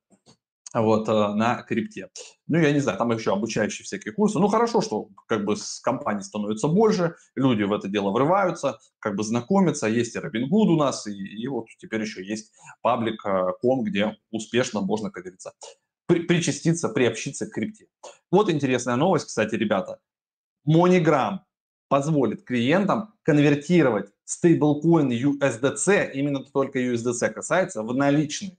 вот, 0.74 1.08
а, 1.08 1.34
на 1.36 1.62
крипте. 1.64 2.10
Ну, 2.48 2.60
я 2.60 2.72
не 2.72 2.80
знаю, 2.80 2.98
там 2.98 3.12
еще 3.12 3.32
обучающие 3.32 3.86
всякие 3.86 4.14
курсы. 4.14 4.40
Ну, 4.40 4.48
хорошо, 4.48 4.82
что 4.82 5.10
как 5.28 5.46
бы 5.46 5.56
с 5.56 5.80
компаний 5.80 6.24
становится 6.24 6.68
больше, 6.68 7.16
люди 7.36 7.64
в 7.64 7.74
это 7.74 7.88
дело 7.88 8.12
врываются, 8.12 8.80
как 9.00 9.16
бы 9.16 9.24
знакомятся. 9.24 9.88
Есть 9.88 10.16
и 10.16 10.20
Robinhood 10.20 10.70
у 10.70 10.76
нас, 10.76 11.08
и, 11.08 11.14
и 11.14 11.48
вот 11.48 11.68
теперь 11.78 12.02
еще 12.02 12.26
есть 12.26 12.52
паблик.com, 12.82 13.84
где 13.84 14.18
успешно 14.32 14.82
можно, 14.82 15.12
как 15.12 15.24
говорится, 15.24 15.54
при, 16.06 16.22
причаститься, 16.22 16.90
приобщиться 16.90 17.48
к 17.48 17.54
крипте. 17.54 17.88
Вот 18.32 18.50
интересная 18.50 18.96
новость, 18.96 19.28
кстати, 19.28 19.56
ребята. 19.56 20.00
MoneyGram 20.68 21.40
позволит 21.88 22.44
клиентам 22.44 23.14
конвертировать 23.24 24.10
стейблкоин 24.26 25.12
USDC, 25.12 26.12
именно 26.14 26.44
только 26.44 26.80
USDC 26.80 27.30
касается, 27.30 27.84
в 27.84 27.94
наличные. 27.94 28.58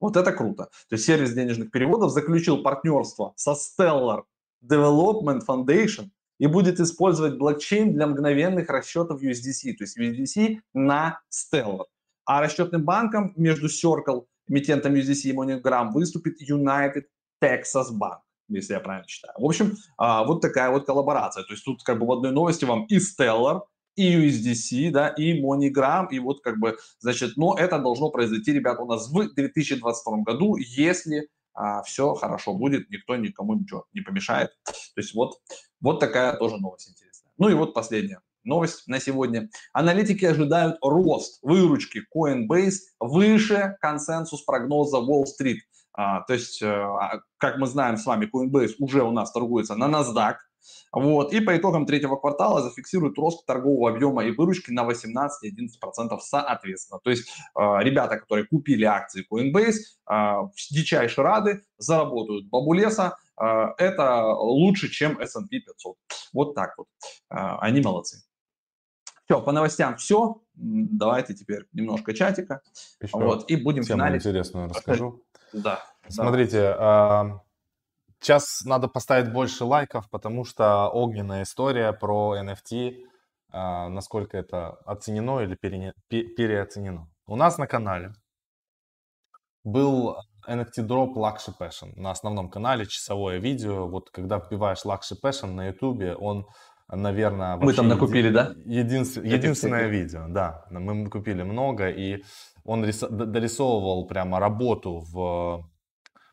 Вот 0.00 0.16
это 0.16 0.32
круто. 0.32 0.64
То 0.88 0.96
есть 0.96 1.06
сервис 1.06 1.32
денежных 1.32 1.70
переводов 1.70 2.12
заключил 2.12 2.62
партнерство 2.62 3.32
со 3.36 3.52
Stellar 3.52 4.24
Development 4.62 5.40
Foundation 5.46 6.10
и 6.38 6.46
будет 6.46 6.80
использовать 6.80 7.38
блокчейн 7.38 7.94
для 7.94 8.06
мгновенных 8.06 8.68
расчетов 8.68 9.22
USDC, 9.22 9.74
то 9.74 9.84
есть 9.84 9.98
USDC 9.98 10.58
на 10.74 11.20
Stellar. 11.30 11.84
А 12.26 12.40
расчетным 12.40 12.84
банком 12.84 13.32
между 13.36 13.68
Circle 13.68 14.26
эмитентом 14.48 14.94
USDC 14.94 15.30
и 15.30 15.32
MoneyGram 15.32 15.90
выступит 15.92 16.40
United 16.42 17.04
Texas 17.42 17.90
Bank, 17.92 18.18
если 18.48 18.74
я 18.74 18.80
правильно 18.80 19.06
читаю. 19.06 19.34
В 19.38 19.44
общем, 19.44 19.74
а, 19.96 20.24
вот 20.24 20.40
такая 20.40 20.70
вот 20.70 20.86
коллаборация. 20.86 21.44
То 21.44 21.52
есть 21.52 21.64
тут 21.64 21.82
как 21.82 21.98
бы 21.98 22.06
в 22.06 22.12
одной 22.12 22.32
новости 22.32 22.64
вам 22.64 22.84
и 22.86 22.98
Stellar, 22.98 23.62
и 23.96 24.16
USDC, 24.16 24.90
да, 24.90 25.08
и 25.08 25.40
MoneyGram, 25.40 26.08
и 26.10 26.18
вот 26.18 26.42
как 26.42 26.58
бы, 26.58 26.76
значит, 26.98 27.36
но 27.36 27.56
это 27.56 27.78
должно 27.78 28.10
произойти, 28.10 28.52
ребята, 28.52 28.82
у 28.82 28.86
нас 28.86 29.08
в 29.08 29.34
2022 29.34 30.18
году, 30.22 30.56
если 30.56 31.28
а, 31.54 31.82
все 31.82 32.14
хорошо 32.14 32.54
будет, 32.54 32.90
никто 32.90 33.16
никому 33.16 33.54
ничего 33.54 33.86
не 33.92 34.00
помешает. 34.00 34.50
То 34.64 35.00
есть 35.00 35.14
вот, 35.14 35.34
вот 35.80 36.00
такая 36.00 36.36
тоже 36.36 36.56
новость 36.56 36.90
интересная. 36.90 37.32
Ну 37.38 37.48
и 37.48 37.54
вот 37.54 37.74
последняя 37.74 38.20
новость 38.44 38.86
на 38.86 39.00
сегодня. 39.00 39.48
Аналитики 39.72 40.24
ожидают 40.24 40.78
рост 40.82 41.38
выручки 41.42 42.02
Coinbase 42.14 42.78
выше 43.00 43.76
консенсус 43.80 44.42
прогноза 44.42 44.98
Wall 44.98 45.24
Street. 45.24 45.58
А, 45.96 46.22
то 46.22 46.32
есть, 46.34 46.60
э, 46.60 46.66
а, 46.66 47.20
как 47.38 47.58
мы 47.58 47.66
знаем 47.66 47.96
с 47.96 48.06
вами, 48.06 48.28
Coinbase 48.32 48.74
уже 48.78 49.02
у 49.02 49.12
нас 49.12 49.30
торгуется 49.32 49.76
на 49.76 49.84
NASDAQ. 49.84 50.34
Вот, 50.92 51.32
и 51.32 51.40
по 51.40 51.56
итогам 51.56 51.86
третьего 51.86 52.16
квартала 52.16 52.62
зафиксирует 52.62 53.18
рост 53.18 53.44
торгового 53.46 53.90
объема 53.90 54.24
и 54.24 54.30
выручки 54.30 54.70
на 54.70 54.84
18 54.84 55.44
и 55.44 55.54
11% 55.54 56.18
соответственно. 56.20 57.00
То 57.02 57.10
есть 57.10 57.28
э, 57.28 57.60
ребята, 57.80 58.16
которые 58.16 58.46
купили 58.46 58.84
акции 58.84 59.26
Coinbase, 59.30 59.74
э, 60.10 60.48
дичайше 60.70 61.22
рады, 61.22 61.62
заработают 61.78 62.48
бабулеса, 62.48 63.16
э, 63.40 63.44
это 63.78 64.26
лучше, 64.34 64.88
чем 64.88 65.18
S&P 65.18 65.60
500. 65.60 65.96
Вот 66.32 66.54
так 66.54 66.74
вот. 66.78 66.86
Э, 67.30 67.56
они 67.60 67.80
молодцы. 67.80 68.22
Все, 69.24 69.40
по 69.40 69.52
новостям 69.52 69.96
все. 69.96 70.42
Давайте 70.54 71.34
теперь 71.34 71.66
немножко 71.72 72.12
чатика. 72.14 72.60
Еще 73.00 73.16
вот, 73.16 73.50
и 73.50 73.56
будем 73.56 73.82
тему 73.82 74.00
финалить. 74.00 74.20
интересную 74.20 74.68
расскажу. 74.68 75.22
Да. 75.52 75.82
Смотрите, 76.08 76.60
да. 76.60 77.42
сейчас 78.20 78.62
надо 78.64 78.88
поставить 78.88 79.32
больше 79.32 79.64
лайков, 79.64 80.10
потому 80.10 80.44
что 80.44 80.88
огненная 80.88 81.44
история 81.44 81.92
про 81.92 82.36
NFT, 82.38 83.06
а, 83.50 83.88
насколько 83.88 84.36
это 84.36 84.70
оценено 84.84 85.40
или 85.40 85.54
переоценено. 85.56 87.08
У 87.26 87.36
нас 87.36 87.56
на 87.56 87.66
канале 87.66 88.12
был 89.64 90.16
NFT 90.46 90.82
дроп 90.82 91.16
Luxury 91.16 91.54
Passion 91.58 91.92
на 91.96 92.10
основном 92.10 92.50
канале, 92.50 92.84
часовое 92.84 93.38
видео. 93.38 93.86
Вот 93.86 94.10
когда 94.10 94.38
вбиваешь 94.38 94.84
Luxury 94.84 95.18
Passion 95.22 95.52
на 95.52 95.68
YouTube, 95.68 96.02
он 96.20 96.46
наверное... 96.88 97.56
Мы 97.56 97.72
там 97.72 97.88
накупили, 97.88 98.26
еди... 98.26 98.34
да? 98.34 98.54
Единствен... 98.64 99.24
Единственное 99.24 99.88
видео, 99.88 100.26
да. 100.28 100.66
Мы 100.70 101.08
купили 101.08 101.42
много, 101.42 101.88
и 101.88 102.22
он 102.64 102.84
рис... 102.84 103.00
дорисовывал 103.00 104.06
прямо 104.06 104.40
работу 104.40 105.04
в 105.10 105.68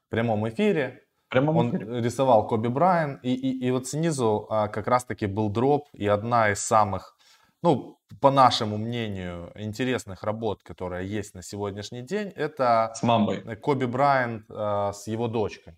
прямом 0.10 0.48
эфире. 0.50 1.02
Прямом 1.30 1.58
он 1.58 1.78
эфире. 1.78 2.02
рисовал 2.02 2.48
Коби 2.48 2.68
Брайан, 2.68 3.20
и, 3.24 3.34
и, 3.34 3.66
и 3.66 3.72
вот 3.72 3.88
снизу 3.88 4.48
а, 4.50 4.68
как 4.68 4.88
раз-таки 4.88 5.28
был 5.28 5.50
дроп, 5.50 5.88
и 5.94 6.06
одна 6.06 6.52
из 6.52 6.60
самых, 6.60 7.16
ну, 7.64 7.98
по 8.20 8.32
нашему 8.32 8.78
мнению, 8.78 9.52
интересных 9.56 10.24
работ, 10.24 10.62
которая 10.64 11.04
есть 11.04 11.34
на 11.34 11.42
сегодняшний 11.42 12.02
день, 12.02 12.28
это... 12.36 12.92
С 12.94 13.04
мамой. 13.04 13.56
Коби 13.56 13.86
Брайан 13.86 14.46
а, 14.50 14.92
с 14.92 15.08
его 15.08 15.30
дочкой. 15.30 15.78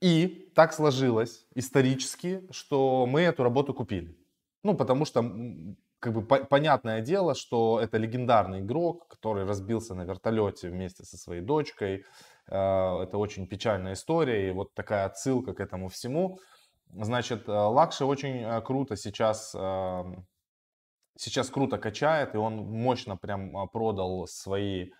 И 0.00 0.50
так 0.54 0.72
сложилось 0.72 1.46
исторически, 1.54 2.42
что 2.50 3.06
мы 3.06 3.20
эту 3.20 3.42
работу 3.42 3.74
купили. 3.74 4.16
Ну, 4.62 4.74
потому 4.74 5.04
что, 5.04 5.22
как 5.98 6.14
бы, 6.14 6.22
по- 6.22 6.44
понятное 6.44 7.02
дело, 7.02 7.34
что 7.34 7.78
это 7.80 7.98
легендарный 7.98 8.60
игрок, 8.60 9.08
который 9.08 9.44
разбился 9.44 9.94
на 9.94 10.02
вертолете 10.02 10.70
вместе 10.70 11.04
со 11.04 11.18
своей 11.18 11.42
дочкой. 11.42 12.04
Э, 12.46 13.02
это 13.02 13.18
очень 13.18 13.46
печальная 13.46 13.92
история, 13.92 14.48
и 14.48 14.52
вот 14.52 14.74
такая 14.74 15.04
отсылка 15.04 15.52
к 15.52 15.60
этому 15.60 15.88
всему. 15.88 16.40
Значит, 16.88 17.46
э, 17.48 17.52
Лакши 17.52 18.06
очень 18.06 18.42
э, 18.42 18.60
круто 18.62 18.96
сейчас, 18.96 19.54
сейчас 21.16 21.50
круто 21.50 21.76
качает, 21.76 22.34
и 22.34 22.38
он 22.38 22.56
мощно 22.56 23.18
прям 23.18 23.68
продал 23.68 24.26
свои 24.26 24.92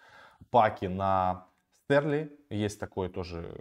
паки 0.51 0.86
на 0.86 1.46
Стерли. 1.84 2.38
Есть 2.51 2.78
такой 2.78 3.09
тоже 3.09 3.57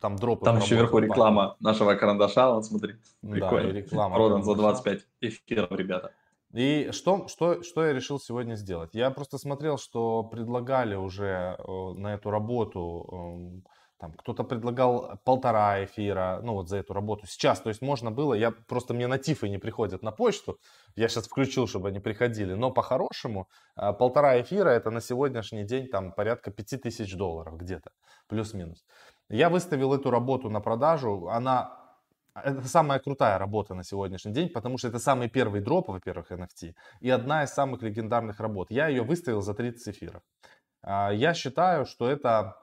там 0.00 0.16
дропы. 0.16 0.44
Там 0.44 0.58
еще 0.58 0.76
вверху 0.76 0.98
реклама 0.98 1.56
нашего 1.60 1.94
карандаша, 1.94 2.50
вот 2.52 2.64
смотри. 2.64 2.96
Прикольно. 3.20 3.68
Да, 3.68 3.78
реклама. 3.78 4.14
Продан 4.14 4.42
за 4.42 4.54
25 4.54 5.06
эфиров, 5.20 5.70
ребята. 5.72 6.12
И 6.52 6.88
что, 6.92 7.28
что, 7.28 7.62
что 7.62 7.86
я 7.86 7.92
решил 7.92 8.18
сегодня 8.18 8.56
сделать? 8.56 8.90
Я 8.92 9.10
просто 9.10 9.38
смотрел, 9.38 9.78
что 9.78 10.24
предлагали 10.24 10.96
уже 10.96 11.56
э, 11.58 11.92
на 11.94 12.14
эту 12.14 12.30
работу, 12.30 13.08
эм, 13.12 13.64
там 14.00 14.12
кто-то 14.14 14.44
предлагал 14.44 15.20
полтора 15.24 15.84
эфира, 15.84 16.40
ну 16.42 16.54
вот 16.54 16.68
за 16.68 16.78
эту 16.78 16.92
работу. 16.92 17.26
Сейчас, 17.26 17.60
то 17.60 17.68
есть 17.68 17.82
можно 17.82 18.10
было, 18.10 18.34
я 18.34 18.50
просто 18.50 18.94
мне 18.94 19.06
на 19.06 19.18
тифы 19.18 19.48
не 19.48 19.58
приходят 19.58 20.02
на 20.02 20.10
почту, 20.10 20.58
я 20.96 21.08
сейчас 21.08 21.26
включил, 21.26 21.68
чтобы 21.68 21.88
они 21.88 22.00
приходили, 22.00 22.54
но 22.54 22.72
по-хорошему 22.72 23.48
э, 23.76 23.92
полтора 23.92 24.40
эфира 24.40 24.70
это 24.70 24.90
на 24.90 25.00
сегодняшний 25.00 25.64
день 25.64 25.86
там 25.86 26.12
порядка 26.12 26.50
5000 26.50 27.14
долларов 27.14 27.58
где-то, 27.58 27.92
плюс-минус. 28.26 28.84
Я 29.30 29.48
выставил 29.48 29.94
эту 29.94 30.10
работу 30.10 30.50
на 30.50 30.60
продажу. 30.60 31.28
Она 31.28 31.80
это 32.34 32.68
самая 32.68 32.98
крутая 32.98 33.38
работа 33.38 33.74
на 33.74 33.84
сегодняшний 33.84 34.32
день, 34.32 34.48
потому 34.48 34.78
что 34.78 34.88
это 34.88 34.98
самый 34.98 35.28
первый 35.28 35.60
дроп, 35.60 35.88
во-первых, 35.88 36.32
NFT, 36.32 36.74
и 37.00 37.10
одна 37.10 37.44
из 37.44 37.50
самых 37.50 37.82
легендарных 37.82 38.40
работ. 38.40 38.70
Я 38.70 38.88
ее 38.88 39.02
выставил 39.02 39.42
за 39.42 39.54
30 39.54 39.88
эфиров. 39.88 40.22
А, 40.82 41.10
я 41.12 41.34
считаю, 41.34 41.86
что 41.86 42.08
это 42.08 42.56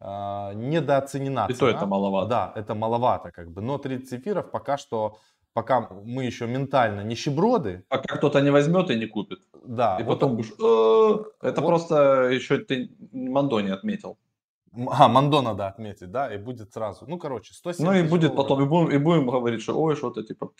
а, 0.00 0.52
недооценена 0.54 1.46
И 1.48 1.54
то 1.54 1.68
это 1.68 1.86
маловато. 1.86 2.28
Да, 2.28 2.52
это 2.54 2.74
маловато 2.74 3.30
как 3.30 3.50
бы, 3.50 3.62
но 3.62 3.78
30 3.78 4.20
эфиров 4.20 4.50
пока 4.50 4.76
что, 4.78 5.18
пока 5.52 5.88
мы 6.04 6.24
еще 6.24 6.46
ментально 6.46 7.02
нищеброды. 7.02 7.84
Пока 7.88 8.16
кто-то 8.16 8.40
не 8.40 8.50
возьмет 8.50 8.90
и 8.90 8.96
не 8.96 9.06
купит. 9.06 9.40
Да. 9.64 9.98
И 10.00 10.02
вот 10.02 10.20
потом 10.20 10.36
будешь, 10.36 10.52
«Э, 10.52 11.46
это 11.46 11.60
вот. 11.60 11.66
просто 11.66 12.30
еще 12.30 12.58
ты 12.58 12.90
Мандо 13.12 13.60
не 13.60 13.70
отметил. 13.70 14.16
А, 14.74 15.08
Мандо 15.08 15.42
надо 15.42 15.66
отметить, 15.66 16.10
да, 16.10 16.32
и 16.32 16.38
будет 16.38 16.72
сразу. 16.72 17.04
Ну, 17.06 17.18
короче, 17.18 17.52
170 17.52 17.84
Ну 17.84 17.98
и 17.98 18.08
будет 18.08 18.34
долларов. 18.34 18.48
потом, 18.48 18.62
и 18.62 18.68
будем, 18.68 18.90
и 18.90 18.98
будем 18.98 19.26
говорить, 19.26 19.62
что 19.62 19.78
ой, 19.78 19.96
что-то 19.96 20.22
типа... 20.22 20.52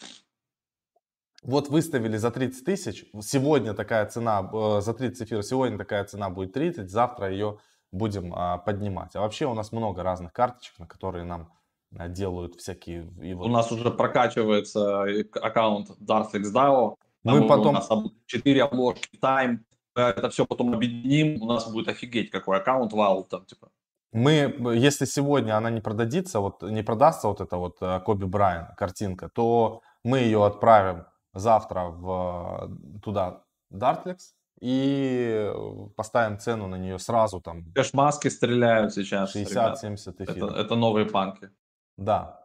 Вот 1.43 1.69
выставили 1.69 2.17
за 2.17 2.31
30 2.31 2.65
тысяч, 2.65 3.05
сегодня 3.21 3.75
такая 3.75 4.07
цена, 4.07 4.49
э, 4.53 4.81
за 4.81 4.95
30 4.95 5.27
эфиров, 5.27 5.45
сегодня 5.45 5.77
такая 5.77 6.05
цена 6.05 6.31
будет 6.31 6.53
30, 6.53 6.89
завтра 6.89 7.31
ее 7.33 7.59
будем 7.91 8.33
а, 8.35 8.59
поднимать. 8.59 9.17
А 9.17 9.21
вообще 9.21 9.47
у 9.47 9.55
нас 9.55 9.73
много 9.73 10.03
разных 10.03 10.33
карточек, 10.33 10.79
на 10.79 10.87
которые 10.87 11.25
нам 11.25 11.53
а, 11.97 12.09
делают 12.09 12.55
всякие... 12.55 13.11
И 13.21 13.35
вот... 13.35 13.47
У 13.47 13.51
нас 13.51 13.73
уже 13.73 13.91
прокачивается 13.91 15.03
аккаунт 15.35 15.91
Darflex 16.01 16.53
DAO. 16.55 16.95
Мы 17.25 17.47
потом... 17.49 17.69
У 17.69 17.73
нас 17.73 17.91
4 18.27 18.63
обложки, 18.63 19.17
тайм, 19.17 19.65
это 19.95 20.31
все 20.31 20.47
потом 20.47 20.75
объединим, 20.75 21.43
у 21.43 21.47
нас 21.47 21.71
будет 21.71 21.89
офигеть 21.89 22.31
какой 22.31 22.59
аккаунт, 22.59 22.93
вау, 22.93 23.25
там 23.25 23.45
типа 23.47 23.69
мы, 24.13 24.55
если 24.75 25.07
сегодня 25.07 25.57
она 25.57 25.71
не 25.71 25.81
продадится, 25.81 26.41
вот 26.41 26.63
не 26.63 26.83
продастся 26.83 27.29
вот 27.29 27.41
эта 27.41 27.57
вот 27.57 27.79
э, 27.81 28.01
Коби 28.01 28.25
Брайан 28.25 28.75
картинка, 28.77 29.29
то 29.29 29.81
мы 30.05 30.19
ее 30.19 30.45
отправим 30.45 31.07
завтра 31.33 31.85
в, 31.85 32.71
туда 33.03 33.45
Dartlex 33.73 34.19
и 34.61 35.51
поставим 35.97 36.39
цену 36.39 36.69
на 36.69 36.77
нее 36.77 36.99
сразу 36.99 37.41
там. 37.41 37.73
Кэшмаски 37.73 38.29
стреляют 38.29 38.93
сейчас. 38.93 39.35
60-70 39.35 40.25
эфиров. 40.25 40.51
Это, 40.51 40.61
это 40.61 40.75
новые 40.77 41.07
панки. 41.07 41.51
Да. 41.97 42.39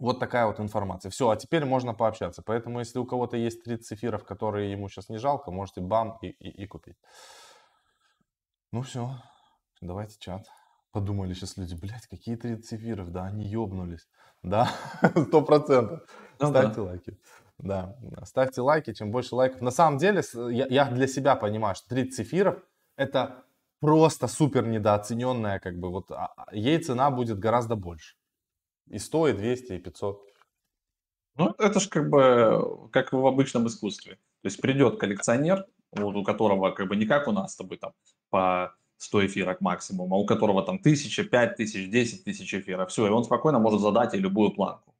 Вот 0.00 0.20
такая 0.20 0.46
вот 0.46 0.58
информация. 0.60 1.10
Все, 1.10 1.28
а 1.28 1.36
теперь 1.36 1.64
можно 1.64 1.92
пообщаться. 1.92 2.42
Поэтому, 2.42 2.78
если 2.78 2.98
у 2.98 3.04
кого-то 3.04 3.36
есть 3.36 3.62
30 3.62 3.92
эфиров, 3.92 4.24
которые 4.24 4.72
ему 4.72 4.88
сейчас 4.88 5.08
не 5.08 5.18
жалко, 5.18 5.50
можете 5.50 5.80
бам 5.80 6.18
и, 6.22 6.28
и, 6.28 6.62
и 6.62 6.66
купить. 6.66 6.96
Ну 8.72 8.82
все, 8.82 9.10
давайте 9.80 10.16
чат. 10.18 10.46
Подумали 10.92 11.34
сейчас 11.34 11.56
люди, 11.56 11.74
блядь, 11.74 12.06
какие 12.06 12.36
30 12.36 12.80
эфиров, 12.80 13.12
да, 13.12 13.26
они 13.26 13.44
ёбнулись. 13.46 14.08
Да, 14.42 14.70
сто 15.26 15.42
процентов. 15.42 16.08
Ну, 16.40 16.48
Ставьте 16.48 16.80
лайки. 16.80 17.18
Да, 17.58 17.96
ставьте 18.24 18.60
лайки, 18.60 18.92
чем 18.94 19.10
больше 19.10 19.34
лайков. 19.34 19.60
На 19.60 19.70
самом 19.70 19.98
деле, 19.98 20.22
я, 20.50 20.66
я 20.68 20.84
для 20.90 21.08
себя 21.08 21.34
понимаю, 21.34 21.74
что 21.74 21.88
30 21.88 22.20
эфиров 22.26 22.62
это 22.96 23.44
просто 23.80 24.28
супер 24.28 24.66
недооцененная, 24.66 25.58
как 25.58 25.78
бы, 25.78 25.90
вот, 25.90 26.10
а, 26.10 26.32
а, 26.36 26.54
ей 26.54 26.78
цена 26.78 27.10
будет 27.10 27.38
гораздо 27.38 27.76
больше. 27.76 28.16
И 28.86 28.98
100, 28.98 29.28
и 29.28 29.32
200, 29.32 29.72
и 29.72 29.78
500. 29.78 30.22
Ну, 31.36 31.54
это 31.58 31.80
же 31.80 31.88
как 31.88 32.08
бы, 32.08 32.88
как 32.90 33.12
в 33.12 33.26
обычном 33.26 33.66
искусстве. 33.66 34.14
То 34.42 34.46
есть 34.46 34.60
придет 34.60 34.98
коллекционер, 34.98 35.66
вот 35.92 36.16
у 36.16 36.24
которого 36.24 36.70
как 36.70 36.88
бы 36.88 36.96
не 36.96 37.06
как 37.06 37.28
у 37.28 37.32
нас 37.32 37.52
с 37.52 37.56
тобой 37.56 37.78
там 37.78 37.92
по 38.30 38.74
100 38.98 39.26
эфирок 39.26 39.60
максимум, 39.60 40.12
а 40.12 40.16
у 40.16 40.26
которого 40.26 40.62
там 40.62 40.76
1000, 40.76 41.24
5000, 41.24 41.88
10 41.88 42.24
тысяч 42.24 42.54
эфиров. 42.54 42.90
Все, 42.90 43.06
и 43.06 43.10
он 43.10 43.24
спокойно 43.24 43.58
может 43.58 43.80
задать 43.80 44.14
и 44.14 44.18
любую 44.18 44.50
планку. 44.50 44.94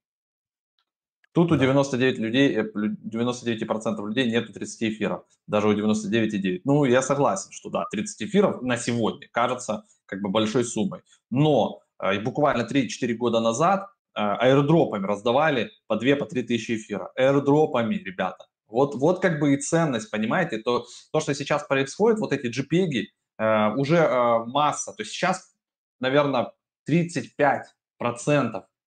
Тут 1.32 1.53
у 1.53 1.57
99 1.57 2.18
людей, 2.18 2.57
99% 2.57 4.03
э, 4.03 4.09
людей 4.09 4.30
нету 4.30 4.53
30 4.53 4.82
эфиров, 4.82 5.24
даже 5.46 5.68
у 5.68 5.72
99,9. 5.72 6.62
Ну, 6.64 6.84
я 6.84 7.03
согласен, 7.03 7.53
что 7.53 7.70
да, 7.70 7.84
30 7.92 8.22
эфиров 8.22 8.62
на 8.62 8.76
сегодня 8.76 9.28
кажется 9.30 9.84
как 10.07 10.22
бы 10.22 10.30
большой 10.30 10.64
суммой. 10.64 11.03
Но 11.30 11.80
э, 12.03 12.18
буквально 12.20 12.62
3-4 12.62 13.14
года 13.14 13.40
назад 13.40 13.88
э, 14.16 14.20
аирдропами 14.20 15.07
раздавали 15.07 15.70
по 15.86 15.94
2-3 15.94 16.16
по 16.16 16.24
тысячи 16.26 16.76
эфира. 16.76 17.11
Аирдропами, 17.14 17.94
ребята. 17.96 18.46
Вот, 18.66 18.94
вот 18.96 19.20
как 19.20 19.38
бы 19.38 19.55
и 19.55 19.59
ценность, 19.59 20.11
понимаете, 20.11 20.59
то, 20.59 20.86
то, 21.12 21.20
что 21.20 21.34
сейчас 21.34 21.64
происходит, 21.66 22.18
вот 22.18 22.32
эти 22.32 22.46
JPEG, 22.49 23.07
Э, 23.39 23.74
уже 23.76 23.97
э, 23.97 24.45
масса, 24.47 24.93
то 24.93 25.03
есть 25.03 25.12
сейчас, 25.12 25.55
наверное, 26.01 26.53
35% 26.89 27.62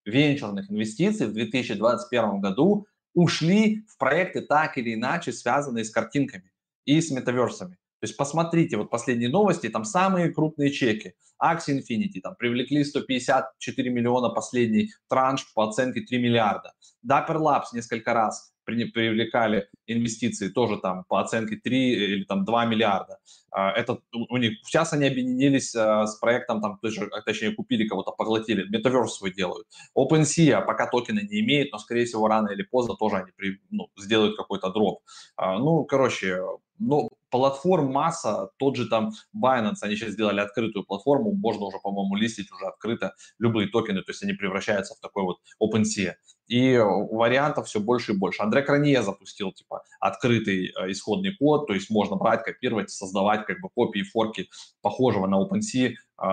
венчурных 0.06 0.70
инвестиций 0.70 1.28
в 1.28 1.34
2021 1.34 2.42
году 2.42 2.88
ушли 3.14 3.86
в 3.88 3.98
проекты 3.98 4.42
так 4.42 4.78
или 4.78 4.94
иначе 4.94 5.32
связанные 5.32 5.86
с 5.86 5.92
картинками 5.92 6.52
и 6.86 7.00
с 7.00 7.12
метаверсами. 7.12 7.78
То 8.02 8.08
есть 8.08 8.18
посмотрите, 8.18 8.78
вот 8.78 8.90
последние 8.90 9.30
новости, 9.30 9.70
там 9.70 9.86
самые 9.86 10.34
крупные 10.34 10.72
чеки. 10.72 11.14
Axie 11.42 11.80
Infinity, 11.80 12.20
там 12.22 12.36
привлекли 12.36 12.84
154 12.84 13.90
миллиона 13.92 14.30
последний 14.30 14.92
транш 15.08 15.52
по 15.54 15.68
оценке 15.68 16.02
3 16.02 16.18
миллиарда. 16.18 16.74
Dapper 17.08 17.38
Labs 17.38 17.66
несколько 17.74 18.14
раз 18.14 18.51
привлекали 18.66 19.68
инвестиции 19.88 20.50
тоже 20.50 20.78
там 20.78 21.04
по 21.08 21.20
оценке 21.22 21.58
3 21.58 21.94
или 21.94 22.24
там 22.24 22.46
2 22.46 22.66
миллиарда. 22.66 23.20
А, 23.52 23.72
это 23.72 24.00
у 24.14 24.38
них, 24.38 24.60
сейчас 24.64 24.94
они 24.94 25.06
объединились 25.08 25.76
а, 25.76 26.06
с 26.08 26.18
проектом, 26.20 26.62
там, 26.62 26.80
тоже, 26.80 27.10
точнее, 27.26 27.52
купили 27.52 27.88
кого-то, 27.88 28.12
поглотили, 28.12 28.66
Metaverse 28.70 29.08
свой 29.08 29.34
делают. 29.34 29.68
OpenSea 29.98 30.66
пока 30.66 30.88
токена 30.88 31.20
не 31.20 31.42
имеет, 31.42 31.72
но, 31.72 31.78
скорее 31.78 32.06
всего, 32.06 32.28
рано 32.28 32.50
или 32.50 32.64
поздно 32.64 32.96
тоже 32.96 33.18
они 33.18 33.32
при, 33.36 33.60
ну, 33.70 33.90
сделают 33.98 34.38
какой-то 34.38 34.72
дроп. 34.72 35.02
Ну, 35.38 35.84
короче, 35.84 36.42
ну, 36.80 37.10
платформ 37.30 37.92
масса, 37.92 38.50
тот 38.58 38.76
же 38.76 38.88
там 38.88 39.12
Binance, 39.36 39.82
они 39.82 39.96
сейчас 39.96 40.12
сделали 40.12 40.40
открытую 40.40 40.86
платформу, 40.86 41.34
можно 41.34 41.66
уже, 41.66 41.78
по-моему, 41.80 42.16
листить 42.16 42.52
уже 42.52 42.66
открыто 42.66 43.14
любые 43.40 43.68
токены, 43.70 44.02
то 44.02 44.12
есть 44.12 44.24
они 44.24 44.34
превращаются 44.34 44.96
в 44.96 45.00
такой 45.00 45.24
вот 45.24 45.38
OpenSea. 45.62 46.14
И 46.52 46.78
вариантов 46.78 47.68
все 47.68 47.80
больше 47.80 48.12
и 48.12 48.18
больше. 48.18 48.44
Андре 48.44 48.62
Кранье 48.62 49.02
запустил, 49.04 49.54
типа, 49.54 49.84
открытый 50.02 50.66
э, 50.66 50.92
исходный 50.92 51.34
код, 51.34 51.66
то 51.66 51.74
есть 51.74 51.90
можно 51.90 52.18
брать, 52.18 52.44
копировать, 52.44 52.90
создавать 52.90 53.46
как 53.46 53.62
бы 53.62 53.70
копии, 53.70 54.04
форки 54.04 54.50
похожего 54.82 55.28
на 55.28 55.42
OpenSea 55.42 55.94
э, 55.94 56.28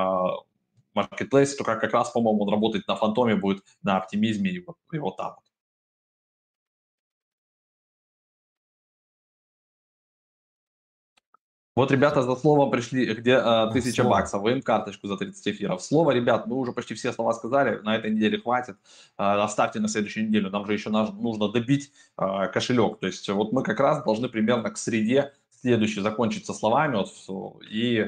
только 1.57 1.77
как 1.77 1.93
раз, 1.93 2.11
по-моему, 2.11 2.43
он 2.43 2.49
работает 2.49 2.89
на 2.89 2.97
фантоме, 2.97 3.37
будет 3.37 3.63
на 3.83 3.99
оптимизме 3.99 4.51
и 4.51 4.59
вот, 4.59 4.77
и 4.93 4.99
вот 4.99 5.17
там. 5.17 5.37
Вот 11.79 11.93
ребята 11.93 12.23
за 12.23 12.35
словом 12.35 12.73
пришли, 12.73 13.15
где 13.15 13.41
э, 13.41 13.71
тысяча 13.73 14.03
баксов, 14.03 14.43
вы 14.43 14.51
им 14.51 14.63
карточку 14.63 15.07
за 15.07 15.17
30 15.17 15.47
эфиров. 15.47 15.81
Слово, 15.81 16.11
ребят, 16.11 16.49
мы 16.49 16.57
уже 16.57 16.73
почти 16.73 16.95
все 16.95 17.13
слова 17.13 17.33
сказали, 17.33 17.79
на 17.85 17.95
этой 17.95 18.11
неделе 18.11 18.41
хватит. 18.41 18.75
Э, 19.17 19.45
оставьте 19.45 19.79
на 19.79 19.87
следующую 19.87 20.27
неделю, 20.27 20.51
нам 20.51 20.67
же 20.67 20.73
еще 20.73 20.91
нужно 20.91 21.53
добить 21.53 21.93
э, 22.19 22.49
кошелек. 22.53 22.99
То 22.99 23.07
есть 23.07 23.29
вот 23.29 23.53
мы 23.53 23.63
как 23.63 23.79
раз 23.79 24.03
должны 24.03 24.29
примерно 24.29 24.71
к 24.71 24.77
среде 24.77 25.33
следующий 25.63 26.01
закончить 26.01 26.47
со 26.47 26.53
словами 26.53 26.97
вот, 26.97 27.63
и 27.71 28.07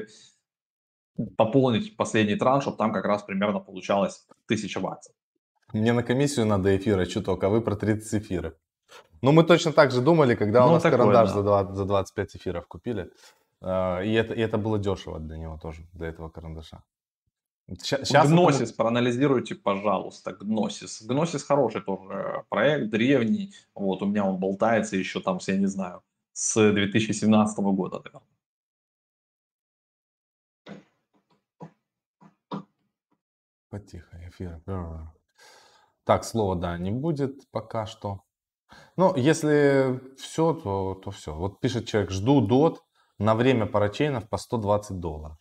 пополнить 1.37 1.95
последний 1.95 2.35
транш, 2.35 2.63
чтобы 2.63 2.77
там 2.77 2.91
как 2.91 3.05
раз 3.05 3.23
примерно 3.23 3.59
получалось 3.61 4.27
тысяча 4.47 4.81
баксов. 4.81 5.13
Мне 5.71 5.93
на 5.93 6.03
комиссию 6.03 6.45
надо 6.45 6.75
эфира 6.75 7.05
чуток, 7.05 7.41
а 7.45 7.47
вы 7.47 7.61
про 7.61 7.77
30 7.77 8.21
эфиров. 8.21 8.53
Ну, 9.21 9.31
мы 9.31 9.43
точно 9.43 9.71
так 9.71 9.91
же 9.91 10.01
думали, 10.01 10.35
когда 10.35 10.61
ну, 10.61 10.67
у 10.67 10.71
нас 10.71 10.83
такое, 10.83 10.97
карандаш 10.97 11.29
да. 11.29 11.35
за, 11.35 11.43
20, 11.43 11.75
за 11.75 11.85
25 11.85 12.35
эфиров 12.35 12.67
купили. 12.67 13.09
А, 13.61 14.01
и 14.01 14.11
это, 14.13 14.33
и 14.33 14.39
это 14.39 14.57
было 14.57 14.79
дешево 14.79 15.19
для 15.19 15.37
него 15.37 15.57
тоже, 15.57 15.87
для 15.93 16.07
этого 16.07 16.29
карандаша. 16.29 16.83
Сейчас 17.79 18.29
Гносис, 18.29 18.69
это... 18.69 18.75
проанализируйте, 18.75 19.55
пожалуйста, 19.55 20.33
Гносис. 20.33 21.01
Гносис 21.03 21.43
хороший 21.43 21.81
тоже 21.81 22.43
проект, 22.49 22.89
древний. 22.89 23.53
Вот, 23.75 24.01
у 24.01 24.05
меня 24.07 24.25
он 24.25 24.39
болтается 24.39 24.97
еще 24.97 25.21
там, 25.21 25.39
я 25.47 25.57
не 25.57 25.67
знаю, 25.67 26.03
с 26.33 26.71
2017 26.71 27.57
года. 27.59 28.01
Наверное. 28.03 28.21
Потихо, 33.69 34.17
эфир. 34.27 34.61
Так, 36.03 36.25
слова, 36.25 36.55
да, 36.55 36.77
не 36.77 36.91
будет 36.91 37.49
пока 37.51 37.85
что. 37.85 38.23
Ну, 38.97 39.15
если 39.15 40.01
все, 40.17 40.53
то, 40.53 40.95
то 40.95 41.11
все. 41.11 41.33
Вот 41.33 41.61
пишет 41.61 41.87
человек, 41.87 42.11
жду 42.11 42.41
дот, 42.41 42.83
на 43.21 43.35
время 43.35 43.65
парачейнов 43.65 44.27
по 44.27 44.37
120 44.37 44.99
долларов. 44.99 45.37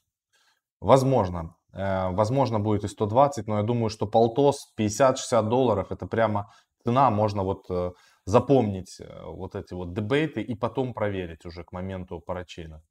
Возможно, 0.80 1.56
э, 1.72 2.10
возможно 2.10 2.60
будет 2.60 2.84
и 2.84 2.88
120, 2.88 3.46
но 3.46 3.58
я 3.58 3.62
думаю, 3.62 3.90
что 3.90 4.06
полтос 4.06 4.72
50-60 4.76 5.48
долларов 5.48 5.90
это 5.90 6.06
прямо 6.06 6.52
цена, 6.84 7.10
можно 7.10 7.42
вот 7.42 7.66
э, 7.70 7.92
запомнить 8.24 9.00
э, 9.00 9.24
вот 9.24 9.54
эти 9.54 9.74
вот 9.74 9.94
дебейты 9.94 10.42
и 10.42 10.54
потом 10.54 10.94
проверить 10.94 11.46
уже 11.46 11.64
к 11.64 11.72
моменту 11.72 12.20
парачейна. 12.20 12.82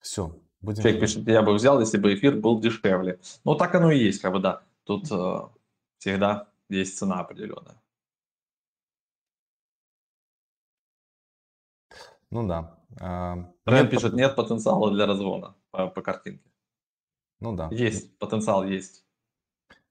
Все. 0.00 0.34
Будем 0.60 0.82
Человек 0.82 1.00
пишет, 1.00 1.26
я 1.26 1.42
бы 1.42 1.54
взял, 1.54 1.80
если 1.80 1.98
бы 1.98 2.14
эфир 2.14 2.36
был 2.36 2.60
дешевле. 2.60 3.18
Ну, 3.44 3.54
так 3.56 3.74
оно 3.74 3.90
и 3.90 3.98
есть, 3.98 4.20
как 4.20 4.32
бы, 4.32 4.38
да. 4.38 4.62
Тут 4.84 5.10
э, 5.10 5.40
всегда 5.98 6.48
есть 6.68 6.98
цена 6.98 7.20
определенная. 7.20 7.81
Ну 12.32 12.48
да. 12.48 12.78
Бренд 13.66 13.90
пишет, 13.90 14.14
нет 14.14 14.34
потенциала 14.34 14.90
для 14.90 15.06
разгона 15.06 15.54
по, 15.70 15.88
по 15.88 16.00
картинке. 16.00 16.50
Ну 17.40 17.54
да. 17.54 17.68
Есть, 17.70 18.18
потенциал 18.18 18.64
есть. 18.64 19.04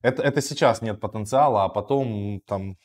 Это, 0.01 0.23
это 0.23 0.41
сейчас 0.41 0.81
нет 0.81 0.99
потенциала, 0.99 1.65
а 1.65 1.69
потом 1.69 2.41
там 2.47 2.77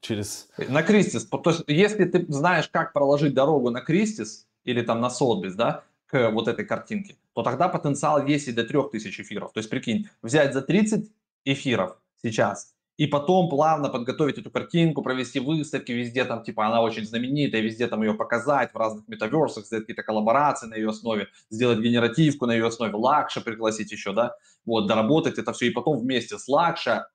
через... 0.00 0.48
На 0.56 0.82
Кристис, 0.82 1.26
то 1.26 1.42
есть 1.50 1.64
если 1.66 2.06
ты 2.06 2.24
знаешь, 2.32 2.68
как 2.68 2.94
проложить 2.94 3.34
дорогу 3.34 3.68
на 3.68 3.82
Кристис 3.82 4.48
или 4.64 4.80
там 4.80 5.02
на 5.02 5.10
Сотбис, 5.10 5.54
да, 5.54 5.84
к 6.06 6.30
вот 6.30 6.48
этой 6.48 6.64
картинке, 6.64 7.16
то 7.34 7.42
тогда 7.42 7.68
потенциал 7.68 8.26
есть 8.26 8.48
и 8.48 8.52
до 8.52 8.64
3000 8.64 9.20
эфиров. 9.20 9.52
То 9.52 9.58
есть 9.58 9.68
прикинь, 9.68 10.08
взять 10.22 10.54
за 10.54 10.62
30 10.62 11.10
эфиров 11.44 11.98
сейчас 12.22 12.74
и 12.98 13.06
потом 13.06 13.48
плавно 13.48 13.88
подготовить 13.88 14.38
эту 14.38 14.50
картинку, 14.50 15.02
провести 15.02 15.40
выставки 15.40 15.92
везде, 15.92 16.24
там, 16.24 16.42
типа, 16.42 16.66
она 16.66 16.82
очень 16.82 17.06
знаменитая, 17.06 17.62
везде 17.62 17.86
там 17.86 18.02
ее 18.02 18.14
показать 18.14 18.72
в 18.72 18.76
разных 18.76 19.08
метаверсах, 19.08 19.64
сделать 19.66 19.84
какие-то 19.84 20.02
коллаборации 20.02 20.66
на 20.66 20.74
ее 20.74 20.90
основе, 20.90 21.28
сделать 21.50 21.78
генеративку 21.78 22.46
на 22.46 22.52
ее 22.52 22.66
основе, 22.66 22.94
Лакша 22.94 23.40
пригласить 23.40 23.92
еще, 23.92 24.12
да, 24.12 24.34
вот, 24.66 24.86
доработать 24.86 25.38
это 25.38 25.52
все, 25.52 25.66
и 25.66 25.70
потом 25.70 25.98
вместе 25.98 26.38
с 26.38 26.46
Лакша 26.48 27.08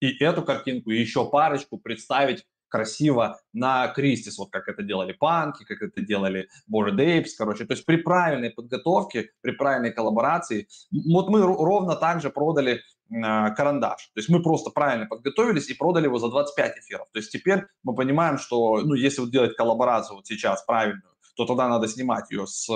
и 0.00 0.22
эту 0.22 0.42
картинку, 0.42 0.90
и 0.90 0.98
еще 0.98 1.28
парочку 1.30 1.78
представить 1.78 2.44
красиво 2.72 3.38
на 3.52 3.88
Кристис, 3.88 4.38
вот 4.38 4.50
как 4.50 4.66
это 4.66 4.82
делали 4.82 5.12
Панки, 5.12 5.62
как 5.64 5.82
это 5.82 6.00
делали 6.00 6.48
Bored 6.72 6.96
Apes, 6.96 7.28
короче. 7.36 7.66
То 7.66 7.74
есть 7.74 7.84
при 7.84 7.96
правильной 7.96 8.50
подготовке, 8.50 9.30
при 9.42 9.52
правильной 9.52 9.92
коллаборации, 9.92 10.66
вот 10.90 11.28
мы 11.28 11.42
ровно 11.42 11.96
так 11.96 12.22
же 12.22 12.30
продали 12.30 12.80
карандаш. 13.12 14.10
То 14.14 14.18
есть 14.18 14.28
мы 14.28 14.42
просто 14.42 14.70
правильно 14.70 15.06
подготовились 15.06 15.68
и 15.68 15.74
продали 15.74 16.04
его 16.04 16.18
за 16.18 16.28
25 16.28 16.78
эфиров. 16.78 17.08
То 17.12 17.18
есть 17.18 17.30
теперь 17.30 17.64
мы 17.82 17.94
понимаем, 17.94 18.38
что 18.38 18.80
ну, 18.80 18.94
если 18.94 19.20
вот 19.20 19.30
делать 19.30 19.56
коллаборацию 19.56 20.16
вот 20.16 20.26
сейчас 20.26 20.64
правильную, 20.64 21.12
то 21.34 21.46
тогда 21.46 21.68
надо 21.68 21.88
снимать 21.88 22.30
ее 22.30 22.46
с 22.46 22.68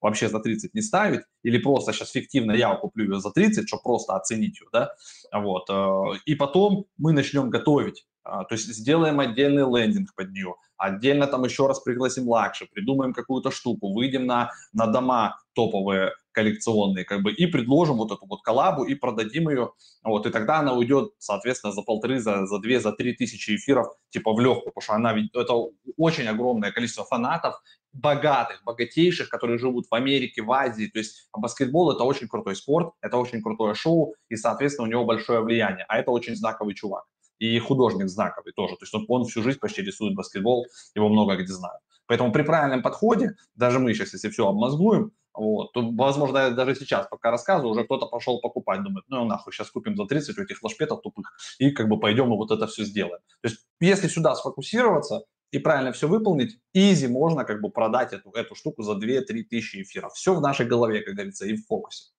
вообще 0.00 0.28
за 0.28 0.40
30 0.40 0.74
не 0.74 0.82
ставить, 0.82 1.22
или 1.42 1.58
просто 1.58 1.92
сейчас 1.92 2.10
фиктивно 2.10 2.52
я 2.52 2.74
куплю 2.74 3.04
ее 3.04 3.20
за 3.20 3.30
30, 3.30 3.68
чтобы 3.68 3.82
просто 3.82 4.16
оценить 4.16 4.60
ее, 4.60 4.66
да, 4.72 4.90
вот, 5.32 5.70
э, 5.70 6.18
и 6.24 6.34
потом 6.34 6.86
мы 6.98 7.12
начнем 7.12 7.50
готовить 7.50 8.04
а, 8.22 8.44
то 8.44 8.54
есть 8.54 8.66
сделаем 8.68 9.18
отдельный 9.18 9.64
лендинг 9.64 10.14
под 10.14 10.30
нее, 10.32 10.54
отдельно 10.76 11.26
там 11.26 11.44
еще 11.44 11.66
раз 11.66 11.80
пригласим 11.80 12.28
лакши, 12.28 12.66
придумаем 12.66 13.12
какую-то 13.12 13.50
штуку, 13.50 13.92
выйдем 13.92 14.26
на, 14.26 14.50
на 14.72 14.86
дома 14.86 15.38
топовые 15.54 16.12
коллекционные, 16.32 17.04
как 17.04 17.22
бы, 17.22 17.32
и 17.32 17.46
предложим 17.46 17.96
вот 17.96 18.12
эту 18.12 18.26
вот 18.26 18.42
коллабу 18.42 18.84
и 18.84 18.94
продадим 18.94 19.48
ее, 19.48 19.72
вот, 20.02 20.26
и 20.26 20.30
тогда 20.30 20.58
она 20.58 20.74
уйдет, 20.74 21.12
соответственно, 21.18 21.72
за 21.72 21.82
полторы, 21.82 22.18
за, 22.20 22.46
за 22.46 22.58
две, 22.58 22.80
за 22.80 22.92
три 22.92 23.14
тысячи 23.14 23.56
эфиров, 23.56 23.86
типа, 24.10 24.32
в 24.32 24.40
легкую, 24.40 24.72
потому 24.72 24.82
что 24.82 24.94
она, 24.94 25.14
это 25.34 25.54
очень 25.96 26.26
огромное 26.26 26.72
количество 26.72 27.04
фанатов, 27.04 27.54
богатых, 27.92 28.62
богатейших, 28.64 29.28
которые 29.28 29.58
живут 29.58 29.86
в 29.90 29.94
Америке, 29.94 30.42
в 30.42 30.52
Азии, 30.52 30.86
то 30.86 30.98
есть 30.98 31.28
баскетбол 31.36 31.92
это 31.92 32.04
очень 32.04 32.28
крутой 32.28 32.56
спорт, 32.56 32.92
это 33.00 33.16
очень 33.16 33.42
крутое 33.42 33.74
шоу, 33.74 34.14
и, 34.28 34.36
соответственно, 34.36 34.88
у 34.88 34.90
него 34.90 35.04
большое 35.04 35.40
влияние, 35.40 35.84
а 35.88 35.98
это 35.98 36.10
очень 36.10 36.36
знаковый 36.36 36.74
чувак 36.74 37.04
и 37.40 37.58
художник 37.58 38.08
знаковый 38.08 38.52
тоже. 38.52 38.76
То 38.76 38.84
есть 38.84 38.94
он, 38.94 39.06
он 39.08 39.24
всю 39.24 39.42
жизнь 39.42 39.58
почти 39.58 39.82
рисует 39.82 40.14
баскетбол, 40.14 40.66
его 40.94 41.08
много 41.08 41.36
где 41.36 41.52
знают. 41.52 41.80
Поэтому 42.06 42.32
при 42.32 42.42
правильном 42.42 42.82
подходе, 42.82 43.36
даже 43.54 43.78
мы 43.78 43.94
сейчас, 43.94 44.12
если 44.12 44.30
все 44.30 44.46
обмозгуем, 44.46 45.12
вот, 45.34 45.72
то, 45.72 45.90
возможно, 45.92 46.50
даже 46.50 46.74
сейчас, 46.74 47.06
пока 47.08 47.30
рассказываю, 47.30 47.72
уже 47.72 47.84
кто-то 47.84 48.06
пошел 48.06 48.40
покупать, 48.40 48.82
думает, 48.82 49.04
ну 49.08 49.24
нахуй, 49.24 49.52
сейчас 49.52 49.70
купим 49.70 49.96
за 49.96 50.06
30 50.06 50.38
у 50.38 50.42
этих 50.42 50.58
флешпетов 50.58 51.02
тупых, 51.02 51.32
и 51.58 51.70
как 51.70 51.88
бы 51.88 51.98
пойдем 52.00 52.32
и 52.32 52.36
вот 52.36 52.50
это 52.50 52.66
все 52.66 52.84
сделаем. 52.84 53.20
То 53.40 53.48
есть 53.48 53.66
если 53.80 54.08
сюда 54.08 54.34
сфокусироваться 54.34 55.24
и 55.50 55.58
правильно 55.58 55.92
все 55.92 56.08
выполнить, 56.08 56.58
изи 56.72 57.06
можно 57.08 57.44
как 57.44 57.60
бы 57.60 57.70
продать 57.70 58.12
эту, 58.12 58.30
эту 58.30 58.54
штуку 58.54 58.82
за 58.82 58.92
2-3 58.92 59.42
тысячи 59.44 59.82
эфиров. 59.82 60.12
Все 60.14 60.34
в 60.34 60.40
нашей 60.40 60.66
голове, 60.66 61.02
как 61.02 61.14
говорится, 61.14 61.46
и 61.46 61.54
в 61.54 61.66
фокусе. 61.66 62.10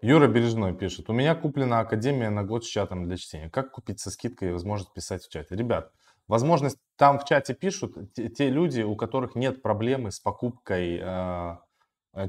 Юра 0.00 0.28
Бережной 0.28 0.76
пишет. 0.76 1.10
У 1.10 1.12
меня 1.12 1.34
куплена 1.34 1.80
Академия 1.80 2.30
на 2.30 2.44
год 2.44 2.64
с 2.64 2.68
чатом 2.68 3.04
для 3.04 3.16
чтения. 3.16 3.50
Как 3.50 3.72
купить 3.72 3.98
со 3.98 4.10
скидкой 4.10 4.50
и 4.50 4.52
возможность 4.52 4.92
писать 4.92 5.24
в 5.24 5.28
чате? 5.28 5.56
Ребят, 5.56 5.90
возможность 6.28 6.78
там 6.96 7.18
в 7.18 7.24
чате 7.24 7.54
пишут 7.54 7.96
те, 8.14 8.28
те 8.28 8.48
люди, 8.48 8.82
у 8.82 8.94
которых 8.94 9.34
нет 9.34 9.60
проблемы 9.60 10.12
с 10.12 10.20
покупкой 10.20 11.00
э 11.02 11.56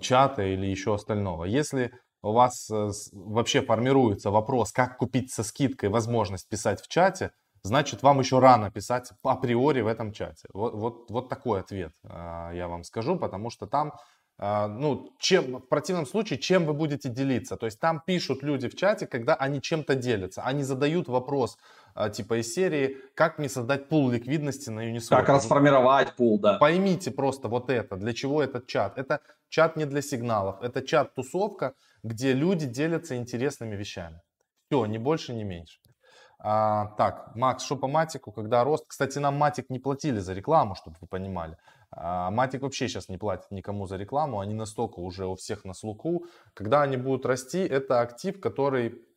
чата 0.01 0.43
или 0.43 0.65
еще 0.65 0.95
остального. 0.95 1.45
Если 1.45 1.91
у 2.21 2.33
вас 2.33 2.69
э, 2.69 2.91
вообще 3.13 3.61
формируется 3.61 4.29
вопрос, 4.29 4.71
как 4.71 4.97
купить 4.97 5.31
со 5.31 5.43
скидкой 5.43 5.89
возможность 5.89 6.49
писать 6.49 6.81
в 6.81 6.87
чате, 6.87 7.31
значит 7.63 8.03
вам 8.03 8.19
еще 8.19 8.39
рано 8.39 8.71
писать 8.71 9.11
априори 9.23 9.81
в 9.81 9.87
этом 9.87 10.11
чате. 10.11 10.47
Вот, 10.53 10.73
вот, 10.73 11.09
вот 11.09 11.29
такой 11.29 11.61
ответ 11.61 11.93
э, 12.03 12.51
я 12.55 12.67
вам 12.67 12.83
скажу, 12.83 13.17
потому 13.17 13.49
что 13.49 13.67
там 13.67 13.93
ну, 14.41 15.13
чем, 15.19 15.57
в 15.57 15.67
противном 15.67 16.05
случае, 16.05 16.39
чем 16.39 16.65
вы 16.65 16.73
будете 16.73 17.09
делиться. 17.09 17.57
То 17.57 17.65
есть 17.65 17.77
там 17.77 18.01
пишут 18.05 18.41
люди 18.41 18.69
в 18.69 18.75
чате, 18.77 19.05
когда 19.05 19.35
они 19.35 19.61
чем-то 19.61 19.95
делятся. 19.95 20.43
Они 20.43 20.63
задают 20.63 21.09
вопрос, 21.09 21.57
типа 22.13 22.39
из 22.41 22.53
серии, 22.53 22.97
как 23.15 23.39
мне 23.39 23.49
создать 23.49 23.89
пул 23.89 24.09
ликвидности 24.09 24.69
на 24.69 24.89
Uniswap. 24.89 25.09
Как 25.09 25.29
расформировать 25.29 26.15
пул, 26.15 26.39
да. 26.39 26.57
Поймите 26.57 27.11
просто 27.11 27.47
вот 27.47 27.69
это, 27.69 27.97
для 27.97 28.13
чего 28.13 28.41
этот 28.41 28.67
чат. 28.67 28.97
Это 28.97 29.21
чат 29.49 29.75
не 29.75 29.85
для 29.85 30.01
сигналов, 30.01 30.61
это 30.61 30.81
чат-тусовка, 30.81 31.73
где 32.03 32.33
люди 32.33 32.65
делятся 32.65 33.15
интересными 33.15 33.75
вещами. 33.75 34.21
Все, 34.69 34.85
ни 34.85 34.97
больше, 34.97 35.33
ни 35.33 35.43
меньше. 35.43 35.79
А, 36.41 36.93
так, 36.97 37.35
Макс, 37.35 37.65
что 37.65 37.75
по 37.75 37.87
Матику, 37.87 38.31
когда 38.31 38.63
рост? 38.63 38.85
Кстати, 38.87 39.19
нам 39.19 39.35
Матик 39.35 39.69
не 39.69 39.79
платили 39.79 40.19
за 40.19 40.33
рекламу, 40.33 40.75
чтобы 40.75 40.95
вы 41.01 41.07
понимали. 41.07 41.57
А, 41.91 42.31
Матик 42.31 42.61
вообще 42.61 42.87
сейчас 42.87 43.09
не 43.09 43.17
платит 43.17 43.51
никому 43.51 43.87
за 43.87 43.97
рекламу, 43.97 44.39
они 44.39 44.53
настолько 44.53 44.99
уже 44.99 45.25
у 45.25 45.35
всех 45.35 45.65
на 45.65 45.73
слуху. 45.73 46.25
Когда 46.53 46.81
они 46.83 46.95
будут 46.95 47.25
расти, 47.25 47.59
это 47.59 47.99
актив, 47.99 48.39
который 48.39 48.87
а, 48.89 49.08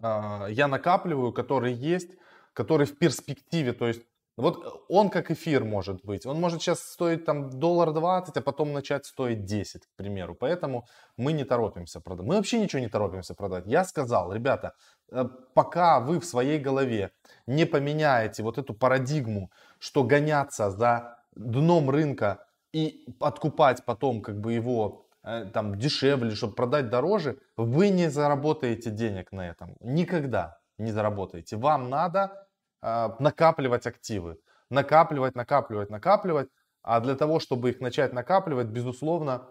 я 0.00 0.68
накапливаю, 0.68 1.32
который 1.32 1.72
есть, 1.72 2.10
который 2.52 2.86
в 2.86 2.98
перспективе, 2.98 3.72
то 3.72 3.86
есть 3.86 4.02
вот 4.38 4.84
он 4.88 5.10
как 5.10 5.32
эфир 5.32 5.64
может 5.64 6.04
быть. 6.04 6.24
Он 6.24 6.40
может 6.40 6.62
сейчас 6.62 6.80
стоить 6.80 7.24
там 7.24 7.50
доллар 7.50 7.92
20, 7.92 8.36
а 8.36 8.40
потом 8.40 8.72
начать 8.72 9.04
стоить 9.04 9.44
10, 9.44 9.86
к 9.86 9.96
примеру. 9.96 10.36
Поэтому 10.36 10.86
мы 11.16 11.32
не 11.32 11.44
торопимся 11.44 12.00
продать. 12.00 12.24
Мы 12.24 12.36
вообще 12.36 12.60
ничего 12.60 12.78
не 12.78 12.88
торопимся 12.88 13.34
продать. 13.34 13.66
Я 13.66 13.84
сказал, 13.84 14.32
ребята, 14.32 14.74
э, 15.10 15.24
пока 15.54 15.98
вы 15.98 16.20
в 16.20 16.24
своей 16.24 16.60
голове 16.60 17.10
не 17.48 17.64
поменяете 17.64 18.44
вот 18.44 18.58
эту 18.58 18.74
парадигму, 18.74 19.50
что 19.80 20.04
гоняться 20.04 20.70
за 20.70 21.18
дном 21.34 21.90
рынка 21.90 22.46
и 22.72 23.04
откупать 23.18 23.84
потом 23.84 24.22
как 24.22 24.40
бы 24.40 24.52
его 24.52 25.07
Э, 25.07 25.07
там 25.52 25.78
дешевле, 25.78 26.34
чтобы 26.34 26.54
продать 26.54 26.90
дороже, 26.90 27.38
вы 27.56 27.90
не 27.90 28.10
заработаете 28.10 28.90
денег 28.90 29.32
на 29.32 29.48
этом. 29.48 29.76
Никогда 29.80 30.58
не 30.78 30.92
заработаете. 30.92 31.56
Вам 31.56 31.90
надо 31.90 32.46
э, 32.82 33.08
накапливать 33.18 33.86
активы. 33.86 34.38
Накапливать, 34.70 35.34
накапливать, 35.34 35.90
накапливать. 35.90 36.48
А 36.82 37.00
для 37.00 37.14
того, 37.14 37.40
чтобы 37.40 37.70
их 37.70 37.80
начать 37.80 38.12
накапливать, 38.12 38.68
безусловно, 38.68 39.46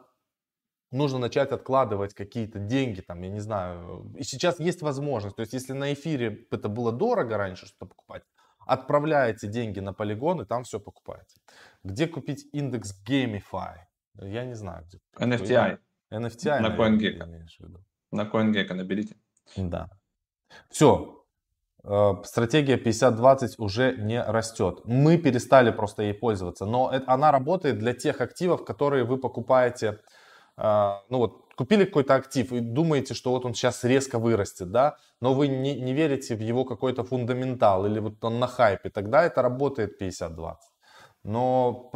нужно 0.91 1.19
начать 1.19 1.51
откладывать 1.51 2.13
какие-то 2.13 2.59
деньги, 2.59 3.01
там, 3.01 3.21
я 3.21 3.29
не 3.29 3.39
знаю. 3.39 4.11
И 4.17 4.23
сейчас 4.23 4.59
есть 4.59 4.81
возможность. 4.81 5.35
То 5.35 5.41
есть, 5.41 5.53
если 5.53 5.73
на 5.73 5.93
эфире 5.93 6.47
это 6.51 6.69
было 6.69 6.91
дорого 6.91 7.37
раньше 7.37 7.67
что-то 7.67 7.87
покупать, 7.87 8.23
отправляете 8.65 9.47
деньги 9.47 9.79
на 9.79 9.93
полигон 9.93 10.41
и 10.41 10.45
там 10.45 10.63
все 10.63 10.79
покупаете. 10.79 11.39
Где 11.83 12.07
купить 12.07 12.47
индекс 12.53 12.93
Gamify? 13.07 13.86
Я 14.21 14.45
не 14.45 14.55
знаю, 14.55 14.85
где. 14.85 14.99
NFTI. 15.19 15.77
NFTI. 16.11 16.59
На 16.59 16.75
CoinGecko. 16.75 17.79
На 18.11 18.23
CoinGecko 18.23 18.73
наберите. 18.73 19.15
Да. 19.57 19.89
Все. 20.69 21.23
Э, 21.83 22.13
стратегия 22.23 22.77
50-20 22.77 23.55
уже 23.57 23.95
не 23.97 24.21
растет. 24.21 24.81
Мы 24.85 25.17
перестали 25.17 25.71
просто 25.71 26.03
ей 26.03 26.13
пользоваться. 26.13 26.65
Но 26.65 26.91
она 27.07 27.31
работает 27.31 27.79
для 27.79 27.93
тех 27.93 28.21
активов, 28.21 28.65
которые 28.65 29.03
вы 29.03 29.17
покупаете. 29.17 29.99
Э, 30.57 30.99
ну 31.09 31.17
вот, 31.17 31.47
купили 31.55 31.85
какой-то 31.85 32.15
актив 32.15 32.51
и 32.53 32.59
думаете, 32.59 33.13
что 33.13 33.31
вот 33.31 33.45
он 33.45 33.53
сейчас 33.53 33.83
резко 33.83 34.19
вырастет, 34.19 34.71
да, 34.71 34.97
но 35.21 35.33
вы 35.33 35.47
не, 35.47 35.79
не 35.79 35.93
верите 35.93 36.35
в 36.35 36.39
его 36.39 36.65
какой-то 36.65 37.03
фундаментал 37.03 37.85
или 37.85 37.99
вот 37.99 38.23
он 38.23 38.39
на 38.39 38.47
хайпе, 38.47 38.89
тогда 38.89 39.23
это 39.23 39.41
работает 39.41 40.01
50-20. 40.01 40.55
Но 41.23 41.91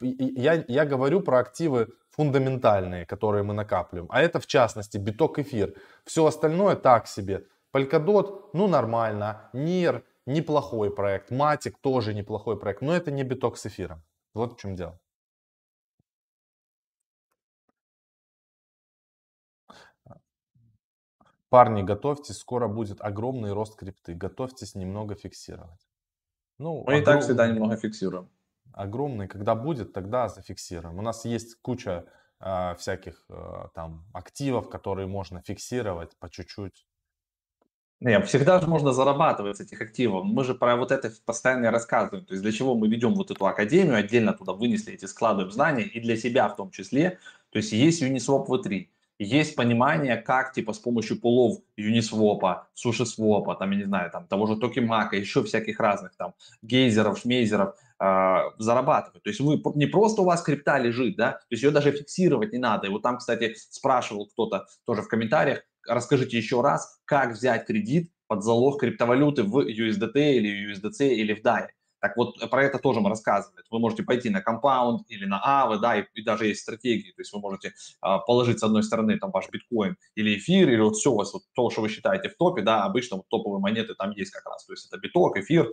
я, 0.00 0.64
я 0.68 0.84
говорю 0.84 1.20
про 1.20 1.38
активы 1.38 1.88
фундаментальные, 2.10 3.06
которые 3.06 3.42
мы 3.42 3.54
накапливаем. 3.54 4.08
А 4.10 4.20
это 4.20 4.40
в 4.40 4.46
частности 4.46 4.98
биток 4.98 5.38
эфир. 5.38 5.74
Все 6.04 6.26
остальное 6.26 6.76
так 6.76 7.06
себе. 7.06 7.46
Polkadot, 7.72 8.50
ну 8.52 8.68
нормально. 8.68 9.48
Нир, 9.52 10.04
неплохой 10.26 10.94
проект. 10.94 11.30
Матик 11.30 11.78
тоже 11.78 12.14
неплохой 12.14 12.58
проект. 12.58 12.82
Но 12.82 12.94
это 12.94 13.10
не 13.10 13.24
биток 13.24 13.56
с 13.56 13.66
эфиром. 13.66 14.02
Вот 14.34 14.52
в 14.52 14.60
чем 14.60 14.76
дело. 14.76 15.00
Парни, 21.48 21.82
готовьтесь, 21.82 22.38
скоро 22.38 22.66
будет 22.66 23.00
огромный 23.00 23.52
рост 23.52 23.76
крипты. 23.76 24.14
Готовьтесь 24.14 24.74
немного 24.74 25.14
фиксировать. 25.14 25.88
Ну, 26.58 26.84
Мы 26.84 26.94
огром... 26.94 27.00
и 27.00 27.04
так 27.04 27.22
всегда 27.22 27.46
немного 27.48 27.76
фиксируем 27.76 28.28
огромный. 28.74 29.28
Когда 29.28 29.54
будет, 29.54 29.92
тогда 29.92 30.28
зафиксируем. 30.28 30.98
У 30.98 31.02
нас 31.02 31.24
есть 31.24 31.56
куча 31.62 32.04
э, 32.40 32.74
всяких 32.78 33.24
э, 33.28 33.68
там 33.74 34.04
активов, 34.12 34.68
которые 34.68 35.06
можно 35.06 35.40
фиксировать 35.40 36.16
по 36.18 36.28
чуть-чуть. 36.28 36.86
Нет, 38.00 38.26
всегда 38.26 38.60
же 38.60 38.66
можно 38.66 38.92
зарабатывать 38.92 39.56
с 39.56 39.60
этих 39.60 39.80
активов. 39.80 40.24
Мы 40.24 40.44
же 40.44 40.54
про 40.54 40.76
вот 40.76 40.92
это 40.92 41.10
постоянно 41.24 41.70
рассказываем. 41.70 42.26
То 42.26 42.34
есть 42.34 42.42
для 42.42 42.52
чего 42.52 42.74
мы 42.74 42.88
ведем 42.88 43.14
вот 43.14 43.30
эту 43.30 43.46
академию, 43.46 43.96
отдельно 43.96 44.32
туда 44.34 44.52
вынесли 44.52 44.92
эти, 44.92 45.06
складываем 45.06 45.50
знания, 45.50 45.84
и 45.84 46.00
для 46.00 46.16
себя 46.16 46.48
в 46.48 46.56
том 46.56 46.70
числе. 46.70 47.18
То 47.50 47.58
есть 47.58 47.72
есть 47.72 48.02
Uniswap 48.02 48.46
V3, 48.46 48.88
есть 49.18 49.54
понимание, 49.54 50.16
как 50.16 50.52
типа 50.52 50.72
с 50.72 50.78
помощью 50.78 51.20
пулов 51.20 51.60
Uniswap, 51.78 52.64
SushiSwap, 52.74 53.56
там, 53.58 53.70
я 53.70 53.78
не 53.78 53.84
знаю, 53.84 54.10
там 54.10 54.26
того 54.26 54.46
же 54.46 54.56
Токимака, 54.56 55.16
еще 55.16 55.44
всяких 55.44 55.78
разных 55.78 56.16
там 56.16 56.34
гейзеров, 56.62 57.18
шмейзеров, 57.18 57.76
зарабатывать. 57.98 59.22
То 59.22 59.30
есть 59.30 59.40
вы 59.40 59.62
не 59.76 59.86
просто 59.86 60.22
у 60.22 60.24
вас 60.24 60.42
крипта 60.42 60.78
лежит, 60.78 61.16
да, 61.16 61.32
то 61.32 61.46
есть 61.50 61.62
ее 61.62 61.70
даже 61.70 61.92
фиксировать 61.92 62.52
не 62.52 62.58
надо. 62.58 62.88
И 62.88 62.90
вот 62.90 63.02
там, 63.02 63.18
кстати, 63.18 63.54
спрашивал 63.70 64.26
кто-то 64.26 64.66
тоже 64.84 65.02
в 65.02 65.08
комментариях, 65.08 65.62
расскажите 65.86 66.36
еще 66.36 66.60
раз, 66.60 67.00
как 67.04 67.32
взять 67.32 67.66
кредит 67.66 68.10
под 68.26 68.42
залог 68.42 68.80
криптовалюты 68.80 69.44
в 69.44 69.58
USDT 69.58 70.32
или 70.32 70.72
USDC 70.72 71.08
или 71.08 71.34
в 71.34 71.44
DAI. 71.44 71.68
Так 72.04 72.18
вот, 72.18 72.38
про 72.50 72.62
это 72.62 72.78
тоже 72.78 73.00
мы 73.00 73.08
рассказывали. 73.08 73.64
Вы 73.70 73.78
можете 73.78 74.02
пойти 74.02 74.28
на 74.28 74.42
Compound 74.42 75.04
или 75.08 75.24
на 75.24 75.40
AVE, 75.42 75.78
да, 75.78 75.98
и, 75.98 76.04
и 76.12 76.22
даже 76.22 76.46
есть 76.46 76.60
стратегии. 76.60 77.12
То 77.12 77.22
есть 77.22 77.32
вы 77.32 77.40
можете 77.40 77.72
а, 78.02 78.18
положить 78.18 78.58
с 78.58 78.62
одной 78.62 78.82
стороны 78.82 79.18
там 79.18 79.30
ваш 79.30 79.48
биткоин 79.50 79.96
или 80.14 80.36
эфир, 80.36 80.68
или 80.68 80.82
вот 80.82 80.96
все 80.96 81.12
у 81.12 81.16
вас, 81.16 81.32
вот 81.32 81.44
то, 81.54 81.70
что 81.70 81.80
вы 81.80 81.88
считаете 81.88 82.28
в 82.28 82.36
топе, 82.36 82.60
да, 82.60 82.84
обычно 82.84 83.16
вот 83.16 83.28
топовые 83.30 83.58
монеты 83.58 83.94
там 83.94 84.10
есть 84.10 84.32
как 84.32 84.44
раз. 84.44 84.66
То 84.66 84.74
есть 84.74 84.86
это 84.86 84.98
биток, 85.00 85.38
эфир, 85.38 85.72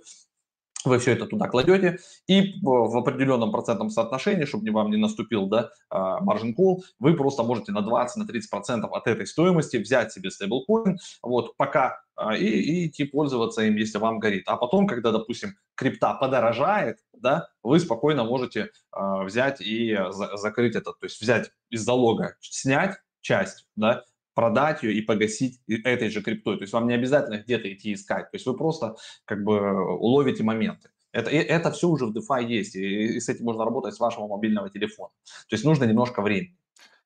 вы 0.86 1.00
все 1.00 1.12
это 1.12 1.26
туда 1.26 1.48
кладете, 1.48 2.00
и 2.28 2.60
в 2.62 2.98
определенном 2.98 3.52
процентном 3.52 3.90
соотношении, 3.90 4.46
чтобы 4.46 4.72
вам 4.72 4.92
не 4.92 4.98
наступил 4.98 5.48
да, 5.48 5.72
margin 5.92 6.54
call, 6.58 6.80
вы 7.00 7.16
просто 7.16 7.44
можете 7.44 7.72
на 7.72 7.80
20-30% 7.80 8.78
на 8.78 8.88
от 8.88 9.08
этой 9.08 9.28
стоимости 9.28 9.78
взять 9.78 10.12
себе 10.12 10.32
стейблкоин, 10.32 10.98
вот, 11.22 11.56
пока 11.58 12.02
а, 12.16 12.36
и, 12.36 12.46
и 12.46 12.88
идти 12.88 13.06
пользоваться 13.06 13.62
им, 13.64 13.76
если 13.76 13.98
вам 13.98 14.20
горит. 14.20 14.44
А 14.48 14.58
потом, 14.58 14.88
когда, 14.88 15.12
допустим, 15.12 15.56
крипта 15.76 16.14
подорожает, 16.14 17.00
да, 17.14 17.48
вы 17.64 17.80
спокойно 17.80 18.24
можете 18.24 18.70
э, 18.96 19.24
взять 19.24 19.62
и 19.62 19.98
за, 20.10 20.36
закрыть 20.38 20.76
это, 20.76 20.92
то 20.92 21.04
есть 21.04 21.22
взять 21.22 21.52
из 21.70 21.82
залога, 21.82 22.36
снять 22.42 22.98
часть, 23.22 23.68
да, 23.76 24.04
продать 24.34 24.84
ее 24.84 24.94
и 24.94 25.02
погасить 25.02 25.60
этой 25.68 26.10
же 26.10 26.22
криптой. 26.22 26.58
То 26.58 26.64
есть 26.64 26.74
вам 26.74 26.88
не 26.88 26.94
обязательно 26.94 27.42
где-то 27.42 27.72
идти 27.74 27.94
искать. 27.94 28.32
То 28.32 28.36
есть 28.36 28.46
вы 28.46 28.56
просто 28.56 28.96
как 29.26 29.44
бы 29.44 29.98
уловите 29.98 30.44
моменты. 30.44 30.90
Это, 31.12 31.30
это 31.30 31.72
все 31.72 31.90
уже 31.90 32.06
в 32.06 32.16
DeFi 32.16 32.46
есть, 32.46 32.76
и, 32.76 33.18
и 33.18 33.20
с 33.20 33.28
этим 33.28 33.44
можно 33.44 33.66
работать 33.66 33.94
с 33.94 34.00
вашего 34.00 34.28
мобильного 34.28 34.70
телефона. 34.70 35.12
То 35.50 35.56
есть 35.56 35.66
нужно 35.66 35.84
немножко 35.84 36.22
времени. 36.22 36.58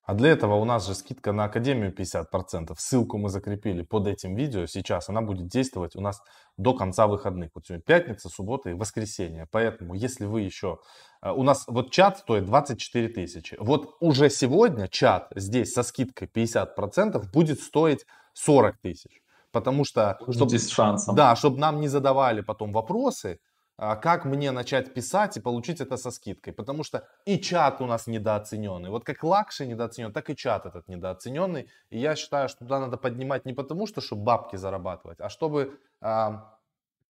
А 0.05 0.13
для 0.13 0.29
этого 0.29 0.55
у 0.55 0.65
нас 0.65 0.85
же 0.85 0.93
скидка 0.93 1.31
на 1.31 1.45
Академию 1.45 1.91
50%. 1.91 2.75
Ссылку 2.77 3.17
мы 3.17 3.29
закрепили 3.29 3.81
под 3.81 4.07
этим 4.07 4.35
видео 4.35 4.67
сейчас. 4.67 5.09
Она 5.09 5.21
будет 5.21 5.47
действовать 5.47 5.95
у 5.95 6.01
нас 6.01 6.21
до 6.57 6.75
конца 6.75 7.07
выходных. 7.07 7.49
Вот 7.55 7.65
сегодня 7.65 7.83
пятница, 7.83 8.29
суббота 8.29 8.69
и 8.69 8.73
воскресенье. 8.73 9.47
Поэтому, 9.51 9.95
если 9.95 10.25
вы 10.25 10.41
еще... 10.41 10.77
Э, 11.23 11.31
у 11.31 11.41
нас 11.41 11.65
вот 11.67 11.91
чат 11.91 12.19
стоит 12.19 12.45
24 12.45 13.07
тысячи. 13.09 13.57
Вот 13.59 13.95
уже 13.99 14.29
сегодня 14.29 14.87
чат 14.87 15.31
здесь 15.35 15.73
со 15.73 15.81
скидкой 15.81 16.27
50% 16.27 17.31
будет 17.33 17.59
стоить 17.59 18.05
40 18.33 18.77
тысяч. 18.81 19.21
Потому 19.51 19.85
что... 19.85 20.19
Чтобы, 20.29 20.59
с 20.59 20.69
шансом. 20.69 21.15
Да, 21.15 21.35
чтобы 21.35 21.57
нам 21.57 21.79
не 21.79 21.87
задавали 21.87 22.41
потом 22.41 22.73
вопросы, 22.73 23.39
как 23.77 24.25
мне 24.25 24.51
начать 24.51 24.93
писать 24.93 25.37
и 25.37 25.41
получить 25.41 25.81
это 25.81 25.97
со 25.97 26.11
скидкой. 26.11 26.53
Потому 26.53 26.83
что 26.83 27.07
и 27.25 27.37
чат 27.37 27.81
у 27.81 27.85
нас 27.85 28.07
недооцененный. 28.07 28.89
Вот 28.89 29.03
как 29.03 29.23
лакши 29.23 29.65
недооценен, 29.65 30.13
так 30.13 30.29
и 30.29 30.35
чат 30.35 30.65
этот 30.65 30.87
недооцененный. 30.87 31.69
И 31.89 31.99
я 31.99 32.15
считаю, 32.15 32.49
что 32.49 32.59
туда 32.59 32.79
надо 32.79 32.97
поднимать 32.97 33.45
не 33.45 33.53
потому, 33.53 33.87
что 33.87 34.01
чтобы 34.01 34.23
бабки 34.23 34.55
зарабатывать, 34.55 35.19
а 35.19 35.29
чтобы 35.29 35.79
а, 36.01 36.55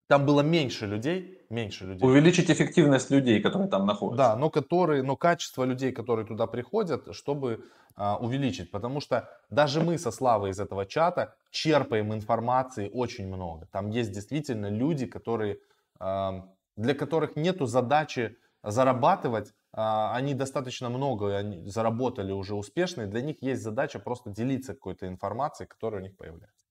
там 0.10 0.26
было 0.26 0.42
меньше 0.42 0.88
людей, 0.88 1.46
меньше 1.52 1.86
людей. 1.86 2.04
Увеличить 2.04 2.50
эффективность 2.50 3.12
людей, 3.12 3.42
которые 3.42 3.70
там 3.70 3.86
находятся. 3.86 4.18
Да, 4.18 4.36
но 4.36 4.50
которые, 4.50 5.04
но 5.04 5.16
качество 5.16 5.64
людей, 5.64 5.92
которые 5.92 6.26
туда 6.26 6.48
приходят, 6.48 7.16
чтобы 7.16 7.64
а, 7.96 8.18
увеличить, 8.18 8.72
потому 8.72 9.02
что 9.02 9.30
даже 9.52 9.82
мы 9.82 10.00
со 10.00 10.10
Славой 10.10 10.50
из 10.50 10.60
этого 10.60 10.88
чата 10.88 11.36
черпаем 11.52 12.12
информации 12.12 12.90
очень 12.92 13.28
много. 13.28 13.68
Там 13.72 13.92
есть 13.92 14.12
действительно 14.12 14.72
люди, 14.72 15.06
которые 15.06 15.60
для 16.00 16.96
которых 16.96 17.36
нету 17.36 17.66
задачи 17.66 18.38
зарабатывать, 18.64 19.54
а, 19.72 20.16
они 20.16 20.34
достаточно 20.34 20.90
много 20.90 21.38
они 21.38 21.70
заработали 21.70 22.32
уже 22.32 22.56
успешно, 22.56 23.04
и 23.04 23.06
для 23.06 23.22
них 23.22 23.42
есть 23.42 23.62
задача 23.62 24.00
просто 24.00 24.32
делиться 24.32 24.74
какой-то 24.74 25.08
информацией, 25.08 25.68
которая 25.68 26.02
у 26.02 26.04
них 26.04 26.18
появляется. 26.18 26.66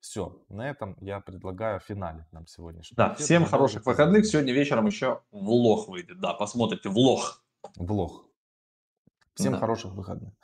Все, 0.00 0.42
на 0.48 0.68
этом 0.68 0.96
я 1.00 1.20
предлагаю 1.20 1.80
финале 1.80 2.26
нам 2.30 2.46
сегодняшний 2.46 2.94
Да, 2.94 3.14
эфир. 3.14 3.24
всем 3.24 3.46
хороших 3.46 3.86
выходных. 3.86 4.26
Сегодня 4.26 4.52
вечером 4.52 4.86
еще 4.86 5.22
влог 5.30 5.88
выйдет. 5.88 6.20
Да, 6.20 6.34
посмотрите 6.34 6.90
влог. 6.90 7.42
Влог. 7.76 8.26
Всем 9.34 9.52
да. 9.54 9.58
хороших 9.58 9.92
выходных. 9.92 10.34